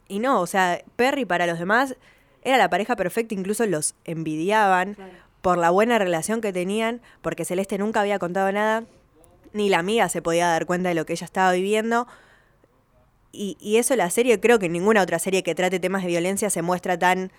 Y 0.08 0.20
no, 0.20 0.42
o 0.42 0.48
sea, 0.48 0.82
Perry 0.96 1.26
para 1.26 1.46
los 1.46 1.60
demás 1.60 1.96
era 2.42 2.58
la 2.58 2.70
pareja 2.70 2.96
perfecta, 2.96 3.36
incluso 3.36 3.66
los 3.66 3.96
envidiaban 4.06 4.98
por 5.42 5.58
la 5.58 5.70
buena 5.70 6.00
relación 6.00 6.42
que 6.42 6.52
tenían, 6.52 7.02
porque 7.22 7.46
Celeste 7.46 7.78
nunca 7.78 8.02
había 8.02 8.20
contado 8.20 8.52
nada, 8.52 8.84
ni 9.54 9.70
la 9.70 9.80
amiga 9.80 10.10
se 10.10 10.22
podía 10.22 10.48
dar 10.48 10.66
cuenta 10.66 10.90
de 10.90 10.96
lo 10.96 11.06
que 11.06 11.14
ella 11.14 11.26
estaba 11.26 11.52
viviendo. 11.52 12.08
Y, 13.32 13.58
y 13.60 13.78
eso 13.78 13.96
la 13.96 14.10
serie, 14.10 14.40
creo 14.40 14.58
que 14.58 14.70
ninguna 14.70 15.04
otra 15.04 15.20
serie 15.20 15.44
que 15.44 15.54
trate 15.54 15.80
temas 15.80 16.02
de 16.02 16.08
violencia 16.08 16.50
se 16.50 16.62
muestra 16.62 16.98
tan 16.98 17.32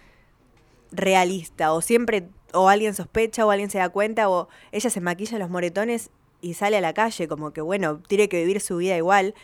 realista, 0.93 1.73
o 1.73 1.81
siempre, 1.81 2.29
o 2.53 2.69
alguien 2.69 2.95
sospecha, 2.95 3.47
o 3.47 3.51
alguien 3.51 3.71
se 3.71 3.79
da 3.79 3.89
cuenta, 3.89 4.29
o 4.29 4.49
ella 4.73 4.91
se 4.91 5.01
maquilla 5.01 5.39
los 5.39 5.51
moretones 5.51 6.11
y 6.41 6.55
sale 6.55 6.77
a 6.77 6.81
la 6.81 6.95
calle, 6.95 7.29
como 7.29 7.53
que 7.53 7.61
bueno, 7.61 7.99
tiene 7.99 8.29
que 8.29 8.41
vivir 8.41 8.61
su 8.61 8.79
vida 8.79 8.97
igual. 8.97 9.35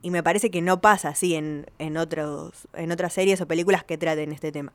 Y 0.00 0.10
me 0.10 0.22
parece 0.22 0.50
que 0.50 0.62
no 0.62 0.80
pasa 0.80 1.10
así 1.10 1.34
en, 1.34 1.66
en, 1.78 1.96
otros, 1.96 2.66
en 2.74 2.90
otras 2.90 3.12
series 3.12 3.40
o 3.40 3.46
películas 3.46 3.84
que 3.84 3.98
traten 3.98 4.32
este 4.32 4.50
tema. 4.50 4.72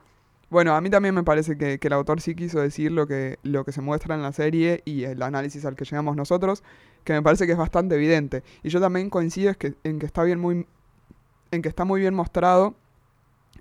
Bueno, 0.50 0.74
a 0.74 0.80
mí 0.80 0.90
también 0.90 1.14
me 1.14 1.24
parece 1.24 1.58
que, 1.58 1.78
que 1.78 1.88
el 1.88 1.94
autor 1.94 2.22
sí 2.22 2.34
quiso 2.34 2.62
decir 2.62 2.94
lo 2.94 3.06
que, 3.08 3.38
lo 3.44 3.66
que 3.66 3.74
se 3.74 3.82
muestra 3.82 4.16
en 4.16 4.22
la 4.22 4.32
serie 4.32 4.82
y 4.86 5.04
el 5.04 5.22
análisis 5.22 5.66
al 5.66 5.76
que 5.76 5.84
llegamos 5.84 6.16
nosotros, 6.16 6.64
que 7.04 7.12
me 7.12 7.22
parece 7.22 7.46
que 7.46 7.52
es 7.52 7.58
bastante 7.58 7.96
evidente. 7.96 8.44
Y 8.64 8.70
yo 8.70 8.80
también 8.80 9.10
coincido 9.10 9.54
que, 9.56 9.74
en 9.84 10.00
que 10.00 10.06
está 10.06 10.24
bien 10.24 10.40
muy 10.40 10.66
en 11.52 11.62
que 11.62 11.70
está 11.70 11.86
muy 11.86 12.02
bien 12.02 12.14
mostrado 12.14 12.76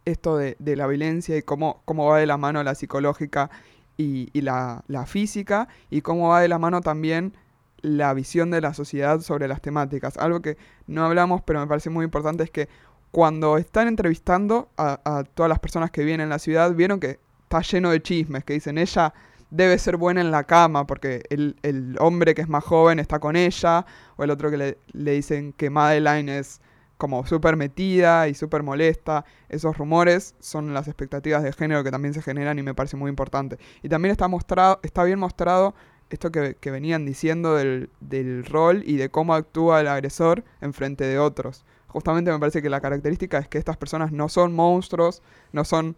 esto 0.05 0.37
de, 0.37 0.57
de 0.59 0.77
la 0.77 0.87
violencia 0.87 1.37
y 1.37 1.43
cómo, 1.43 1.83
cómo 1.85 2.07
va 2.07 2.19
de 2.19 2.27
la 2.27 2.37
mano 2.37 2.63
la 2.63 2.75
psicológica 2.75 3.51
y, 3.97 4.41
la, 4.41 4.83
física 5.07 5.69
y 5.91 6.03
cómo 6.03 6.29
va 6.29 6.41
de 6.41 6.49
la 6.49 6.59
mano 6.59 6.81
también 6.81 7.35
la 7.83 8.15
visión 8.15 8.51
de 8.51 8.61
la 8.61 8.75
sociedad 8.75 9.21
sobre 9.21 9.49
las 9.49 9.61
temáticas. 9.61 10.17
Algo 10.17 10.41
que 10.41 10.57
no 10.87 11.05
hablamos, 11.05 11.43
pero 11.43 11.61
me 11.61 11.67
parece 11.67 11.91
muy 11.91 12.05
importante 12.05 12.43
es 12.43 12.51
que 12.51 12.69
cuando 13.13 13.57
están 13.59 13.89
entrevistando 13.89 14.69
a, 14.77 15.01
a 15.05 15.25
todas 15.25 15.49
las 15.49 15.59
personas 15.59 15.91
que 15.91 16.05
vienen 16.05 16.25
en 16.25 16.31
la 16.31 16.39
ciudad, 16.39 16.73
vieron 16.75 17.01
que 17.01 17.21
está 17.43 17.61
lleno 17.63 17.91
de 17.91 18.03
chismes, 18.03 18.45
que 18.45 18.55
dicen 18.55 18.79
ella 18.79 19.15
debe 19.51 19.79
ser 19.79 19.97
buena 19.97 20.21
en 20.21 20.31
la 20.31 20.45
cama 20.45 20.87
porque 20.87 21.23
el, 21.31 21.57
el 21.63 21.97
hombre 22.01 22.35
que 22.35 22.43
es 22.43 22.49
más 22.49 22.65
joven 22.65 22.99
está 22.99 23.19
con 23.19 23.37
ella, 23.37 23.87
o 24.17 24.25
el 24.25 24.31
otro 24.31 24.51
que 24.51 24.57
le, 24.57 24.79
le 24.93 25.13
dicen 25.13 25.53
que 25.53 25.71
Madeline 25.71 26.29
es 26.29 26.61
como 26.99 27.27
súper 27.27 27.57
metida 27.57 28.29
y 28.29 28.35
súper 28.35 28.63
molesta. 28.63 29.25
Esos 29.49 29.77
rumores 29.77 30.35
son 30.41 30.73
las 30.75 30.89
expectativas 30.89 31.43
de 31.43 31.53
género 31.53 31.85
que 31.85 31.91
también 31.91 32.15
se 32.15 32.23
generan 32.23 32.59
y 32.59 32.63
me 32.63 32.75
parece 32.75 32.97
muy 32.97 33.09
importante. 33.11 33.59
Y 33.83 33.89
también 33.89 34.13
está, 34.13 34.29
mostrado, 34.29 34.81
está 34.83 35.05
bien 35.05 35.19
mostrado 35.19 35.75
esto 36.09 36.31
que, 36.31 36.57
que 36.59 36.71
venían 36.71 37.05
diciendo 37.05 37.55
del, 37.55 37.91
del 38.01 38.45
rol 38.45 38.83
y 38.87 38.97
de 38.97 39.11
cómo 39.11 39.35
actúa 39.35 39.81
el 39.81 39.89
agresor 39.89 40.45
en 40.61 40.73
frente 40.73 41.05
de 41.05 41.19
otros. 41.19 41.65
Justamente 41.89 42.31
me 42.31 42.39
parece 42.39 42.63
que 42.63 42.71
la 42.71 42.81
característica 42.81 43.39
es 43.39 43.49
que 43.49 43.59
estas 43.59 43.77
personas 43.77 44.13
no 44.13 44.29
son 44.29 44.53
monstruos, 44.55 45.23
no 45.53 45.65
son, 45.65 45.97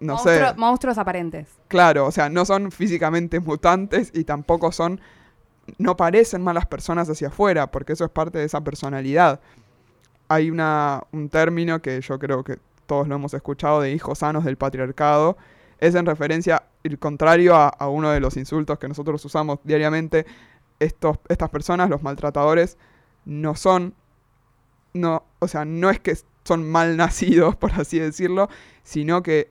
no 0.00 0.16
Monstruo- 0.16 0.50
sé, 0.52 0.54
Monstruos 0.58 0.98
aparentes. 0.98 1.48
Claro, 1.68 2.06
o 2.06 2.12
sea, 2.12 2.28
no 2.28 2.44
son 2.44 2.70
físicamente 2.70 3.40
mutantes 3.40 4.10
y 4.14 4.24
tampoco 4.24 4.70
son, 4.72 5.00
no 5.78 5.96
parecen 5.96 6.42
malas 6.42 6.66
personas 6.66 7.08
hacia 7.08 7.28
afuera, 7.28 7.70
porque 7.70 7.92
eso 7.94 8.04
es 8.04 8.10
parte 8.10 8.38
de 8.38 8.44
esa 8.44 8.62
personalidad. 8.62 9.40
Hay 10.28 10.50
una, 10.50 11.02
un 11.12 11.28
término 11.28 11.80
que 11.80 12.00
yo 12.00 12.18
creo 12.18 12.44
que 12.44 12.58
todos 12.86 13.08
lo 13.08 13.14
hemos 13.14 13.34
escuchado 13.34 13.80
de 13.80 13.92
hijos 13.92 14.18
sanos 14.18 14.44
del 14.44 14.56
patriarcado. 14.56 15.36
Es 15.78 15.94
en 15.94 16.06
referencia, 16.06 16.64
el 16.82 16.98
contrario 16.98 17.54
a, 17.54 17.68
a 17.68 17.88
uno 17.88 18.10
de 18.10 18.20
los 18.20 18.36
insultos 18.36 18.78
que 18.78 18.88
nosotros 18.88 19.24
usamos 19.24 19.58
diariamente. 19.64 20.26
Estos, 20.80 21.18
estas 21.28 21.50
personas, 21.50 21.90
los 21.90 22.02
maltratadores, 22.02 22.78
no 23.24 23.54
son, 23.54 23.94
no, 24.94 25.24
o 25.38 25.48
sea, 25.48 25.64
no 25.64 25.90
es 25.90 26.00
que 26.00 26.16
son 26.44 26.68
mal 26.68 26.96
nacidos, 26.98 27.56
por 27.56 27.72
así 27.72 27.98
decirlo, 27.98 28.48
sino 28.82 29.22
que 29.22 29.50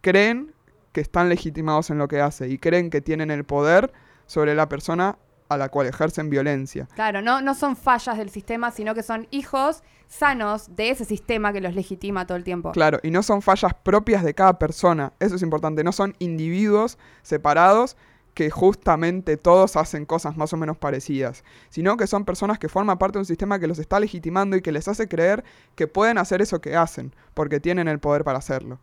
creen 0.00 0.52
que 0.92 1.00
están 1.00 1.28
legitimados 1.28 1.90
en 1.90 1.98
lo 1.98 2.06
que 2.06 2.20
hace 2.20 2.48
y 2.48 2.58
creen 2.58 2.90
que 2.90 3.00
tienen 3.00 3.30
el 3.30 3.44
poder 3.44 3.92
sobre 4.26 4.54
la 4.54 4.68
persona 4.68 5.18
a 5.48 5.56
la 5.56 5.68
cual 5.68 5.86
ejercen 5.86 6.30
violencia. 6.30 6.88
Claro, 6.94 7.22
no, 7.22 7.40
no 7.40 7.54
son 7.54 7.76
fallas 7.76 8.18
del 8.18 8.30
sistema, 8.30 8.70
sino 8.70 8.94
que 8.94 9.02
son 9.02 9.26
hijos 9.30 9.82
sanos 10.08 10.74
de 10.76 10.90
ese 10.90 11.04
sistema 11.04 11.52
que 11.52 11.60
los 11.60 11.74
legitima 11.74 12.26
todo 12.26 12.36
el 12.36 12.44
tiempo. 12.44 12.72
Claro, 12.72 13.00
y 13.02 13.10
no 13.10 13.22
son 13.22 13.42
fallas 13.42 13.74
propias 13.74 14.22
de 14.24 14.34
cada 14.34 14.58
persona, 14.58 15.12
eso 15.20 15.36
es 15.36 15.42
importante, 15.42 15.84
no 15.84 15.92
son 15.92 16.14
individuos 16.18 16.98
separados 17.22 17.96
que 18.34 18.50
justamente 18.50 19.36
todos 19.36 19.76
hacen 19.76 20.06
cosas 20.06 20.36
más 20.36 20.52
o 20.52 20.56
menos 20.56 20.76
parecidas, 20.76 21.44
sino 21.70 21.96
que 21.96 22.06
son 22.06 22.24
personas 22.24 22.58
que 22.58 22.68
forman 22.68 22.98
parte 22.98 23.18
de 23.18 23.20
un 23.20 23.26
sistema 23.26 23.60
que 23.60 23.68
los 23.68 23.78
está 23.78 24.00
legitimando 24.00 24.56
y 24.56 24.62
que 24.62 24.72
les 24.72 24.88
hace 24.88 25.08
creer 25.08 25.44
que 25.76 25.86
pueden 25.86 26.18
hacer 26.18 26.42
eso 26.42 26.60
que 26.60 26.76
hacen, 26.76 27.14
porque 27.32 27.60
tienen 27.60 27.86
el 27.86 28.00
poder 28.00 28.24
para 28.24 28.38
hacerlo. 28.38 28.80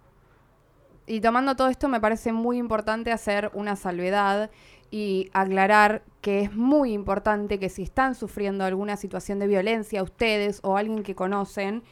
Y 1.11 1.19
tomando 1.19 1.57
todo 1.57 1.67
esto, 1.67 1.89
me 1.89 1.99
parece 1.99 2.31
muy 2.31 2.57
importante 2.57 3.11
hacer 3.11 3.51
una 3.53 3.75
salvedad 3.75 4.49
y 4.91 5.29
aclarar 5.33 6.03
que 6.21 6.39
es 6.39 6.55
muy 6.55 6.93
importante 6.93 7.59
que 7.59 7.67
si 7.67 7.83
están 7.83 8.15
sufriendo 8.15 8.63
alguna 8.63 8.95
situación 8.95 9.37
de 9.37 9.47
violencia 9.47 10.03
ustedes 10.03 10.61
o 10.63 10.77
alguien 10.77 11.03
que 11.03 11.13
conocen, 11.13 11.83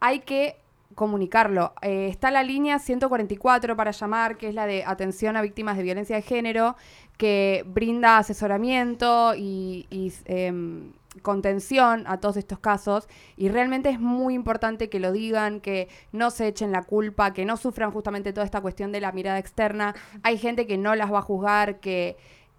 hay 0.00 0.22
que 0.22 0.56
comunicarlo. 0.96 1.72
Eh, 1.82 2.08
está 2.10 2.32
la 2.32 2.42
línea 2.42 2.80
144 2.80 3.76
para 3.76 3.92
llamar, 3.92 4.36
que 4.38 4.48
es 4.48 4.54
la 4.56 4.66
de 4.66 4.82
atención 4.84 5.36
a 5.36 5.42
víctimas 5.42 5.76
de 5.76 5.84
violencia 5.84 6.16
de 6.16 6.22
género, 6.22 6.74
que 7.16 7.62
brinda 7.68 8.18
asesoramiento 8.18 9.36
y, 9.36 9.86
em, 10.24 10.90
contención 11.22 12.04
a 12.06 12.18
todos 12.18 12.36
estos 12.36 12.58
casos 12.58 13.08
y 13.36 13.48
realmente 13.48 13.90
es 13.90 14.00
muy 14.00 14.34
importante 14.34 14.88
que 14.88 15.00
lo 15.00 15.12
digan, 15.12 15.60
que 15.60 15.88
no 16.12 16.30
se 16.30 16.48
echen 16.48 16.72
la 16.72 16.82
culpa, 16.82 17.32
que 17.32 17.44
no 17.44 17.56
sufran 17.56 17.90
justamente 17.90 18.32
toda 18.32 18.44
esta 18.44 18.60
cuestión 18.60 18.92
de 18.92 19.00
la 19.00 19.12
mirada 19.12 19.38
externa. 19.38 19.94
Hay 20.22 20.38
gente 20.38 20.66
que 20.66 20.78
no 20.78 20.94
las 20.94 21.12
va 21.12 21.18
a 21.18 21.22
juzgar, 21.22 21.80
que 21.80 22.16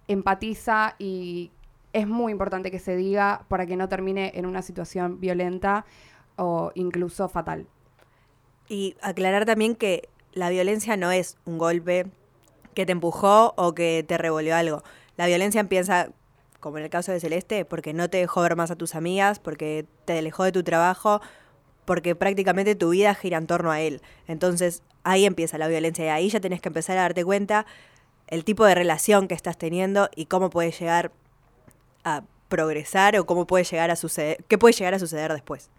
empatiza 0.08 0.94
y 0.98 1.50
es 1.92 2.06
muy 2.06 2.32
importante 2.32 2.70
que 2.70 2.78
se 2.78 2.96
diga 2.96 3.44
para 3.48 3.66
que 3.66 3.76
no 3.76 3.88
termine 3.88 4.32
en 4.34 4.46
una 4.46 4.62
situación 4.62 5.20
violenta 5.20 5.86
o 6.36 6.70
incluso 6.74 7.28
fatal. 7.28 7.66
Y 8.68 8.96
aclarar 9.00 9.46
también 9.46 9.74
que 9.74 10.08
la 10.32 10.50
violencia 10.50 10.96
no 10.96 11.10
es 11.10 11.38
un 11.44 11.56
golpe 11.58 12.06
que 12.74 12.84
te 12.84 12.92
empujó 12.92 13.54
o 13.56 13.74
que 13.74 14.04
te 14.06 14.18
revolvió 14.18 14.54
algo. 14.54 14.82
La 15.16 15.26
violencia 15.26 15.60
empieza, 15.60 16.10
como 16.66 16.78
en 16.78 16.84
el 16.84 16.90
caso 16.90 17.12
de 17.12 17.20
Celeste, 17.20 17.64
porque 17.64 17.92
no 17.92 18.10
te 18.10 18.18
dejó 18.18 18.40
ver 18.40 18.56
más 18.56 18.72
a 18.72 18.74
tus 18.74 18.96
amigas, 18.96 19.38
porque 19.38 19.86
te 20.04 20.18
alejó 20.18 20.42
de 20.42 20.50
tu 20.50 20.64
trabajo, 20.64 21.20
porque 21.84 22.16
prácticamente 22.16 22.74
tu 22.74 22.90
vida 22.90 23.14
gira 23.14 23.38
en 23.38 23.46
torno 23.46 23.70
a 23.70 23.80
él. 23.80 24.02
Entonces 24.26 24.82
ahí 25.04 25.26
empieza 25.26 25.58
la 25.58 25.68
violencia 25.68 26.06
y 26.06 26.08
ahí 26.08 26.28
ya 26.28 26.40
tenés 26.40 26.60
que 26.60 26.68
empezar 26.68 26.98
a 26.98 27.02
darte 27.02 27.24
cuenta 27.24 27.66
el 28.26 28.42
tipo 28.42 28.64
de 28.64 28.74
relación 28.74 29.28
que 29.28 29.34
estás 29.34 29.56
teniendo 29.56 30.10
y 30.16 30.26
cómo 30.26 30.50
puede 30.50 30.72
llegar 30.72 31.12
a 32.02 32.24
progresar 32.48 33.16
o 33.16 33.26
cómo 33.26 33.46
puede 33.46 33.62
llegar 33.62 33.92
a 33.92 33.94
suceder, 33.94 34.42
qué 34.48 34.58
puede 34.58 34.74
llegar 34.74 34.94
a 34.94 34.98
suceder 34.98 35.32
después. 35.32 35.70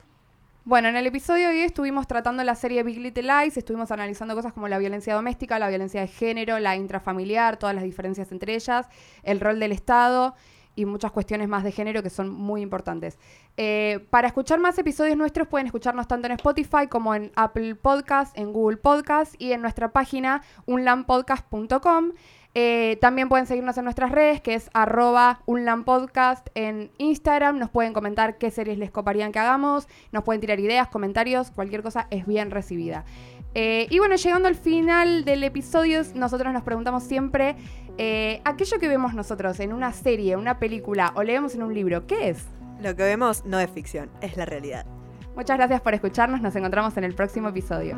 Bueno, 0.64 0.88
en 0.88 0.96
el 0.96 1.06
episodio 1.06 1.50
de 1.50 1.56
hoy 1.56 1.62
estuvimos 1.64 2.08
tratando 2.08 2.46
la 2.46 2.56
serie 2.56 2.84
Big 2.84 3.00
Little 3.00 3.24
Lies, 3.24 3.58
estuvimos 3.58 3.92
analizando 3.92 4.36
cosas 4.36 4.54
como 4.54 4.70
la 4.70 4.78
violencia 4.78 5.16
doméstica, 5.16 5.60
la 5.60 5.68
violencia 5.68 6.00
de 6.00 6.08
género, 6.08 6.60
la 6.60 6.78
intrafamiliar, 6.78 7.58
todas 7.58 7.76
las 7.76 7.84
diferencias 7.84 8.32
entre 8.32 8.56
ellas, 8.56 8.88
el 9.24 9.42
rol 9.42 9.60
del 9.60 9.74
Estado 9.74 10.34
y 10.78 10.86
muchas 10.86 11.12
cuestiones 11.12 11.50
más 11.50 11.64
de 11.64 11.74
género 11.74 12.04
que 12.04 12.10
son 12.10 12.30
muy 12.30 12.62
importantes. 12.62 13.18
Eh, 13.58 14.06
para 14.12 14.28
escuchar 14.28 14.60
más 14.60 14.78
episodios 14.78 15.18
nuestros 15.18 15.48
pueden 15.48 15.66
escucharnos 15.66 16.08
tanto 16.08 16.28
en 16.28 16.34
Spotify 16.34 16.88
como 16.90 17.16
en 17.16 17.32
Apple 17.36 17.76
Podcast, 17.76 18.38
en 18.38 18.54
Google 18.54 18.78
Podcast 18.78 19.34
y 19.40 19.52
en 19.52 19.62
nuestra 19.62 19.92
página 19.92 20.44
unlampodcast.com. 20.68 22.12
Eh, 22.54 22.98
también 23.02 23.30
pueden 23.30 23.46
seguirnos 23.46 23.78
en 23.78 23.84
nuestras 23.84 24.12
redes, 24.12 24.42
que 24.42 24.54
es 24.54 24.70
arroba 24.74 25.42
unlampodcast 25.46 26.48
en 26.56 26.92
Instagram. 26.98 27.60
Nos 27.60 27.70
pueden 27.70 27.94
comentar 27.94 28.38
qué 28.38 28.52
series 28.52 28.78
les 28.78 28.92
coparían 28.92 29.32
que 29.32 29.40
hagamos. 29.40 29.88
Nos 30.12 30.24
pueden 30.24 30.42
tirar 30.42 30.60
ideas, 30.60 30.88
comentarios, 30.88 31.52
cualquier 31.52 31.84
cosa 31.84 32.08
es 32.10 32.26
bien 32.26 32.52
recibida. 32.52 33.04
Eh, 33.60 33.88
y 33.90 33.98
bueno, 33.98 34.16
llegando 34.18 34.48
al 34.48 34.54
final 34.54 35.26
del 35.26 35.44
episodio, 35.44 36.04
nosotros 36.14 36.54
nos 36.54 36.62
preguntamos 36.62 37.02
siempre, 37.02 37.56
eh, 37.98 38.40
aquello 38.46 38.78
que 38.78 38.88
vemos 38.88 39.16
nosotros 39.16 39.60
en 39.60 39.74
una 39.74 39.94
serie, 39.94 40.36
una 40.36 40.60
película 40.60 41.12
o 41.16 41.24
leemos 41.24 41.56
en 41.56 41.64
un 41.64 41.74
libro, 41.74 42.06
¿qué 42.06 42.30
es? 42.30 42.46
Lo 42.84 42.96
que 42.96 43.02
vemos 43.02 43.46
no 43.46 43.60
es 43.60 43.72
ficción, 43.72 44.12
es 44.22 44.38
la 44.38 44.46
realidad. 44.46 44.86
Muchas 45.36 45.58
gracias 45.58 45.82
por 45.82 45.96
escucharnos, 45.96 46.40
nos 46.40 46.56
encontramos 46.56 46.96
en 46.98 47.04
el 47.06 47.16
próximo 47.16 47.50
episodio. 47.50 47.98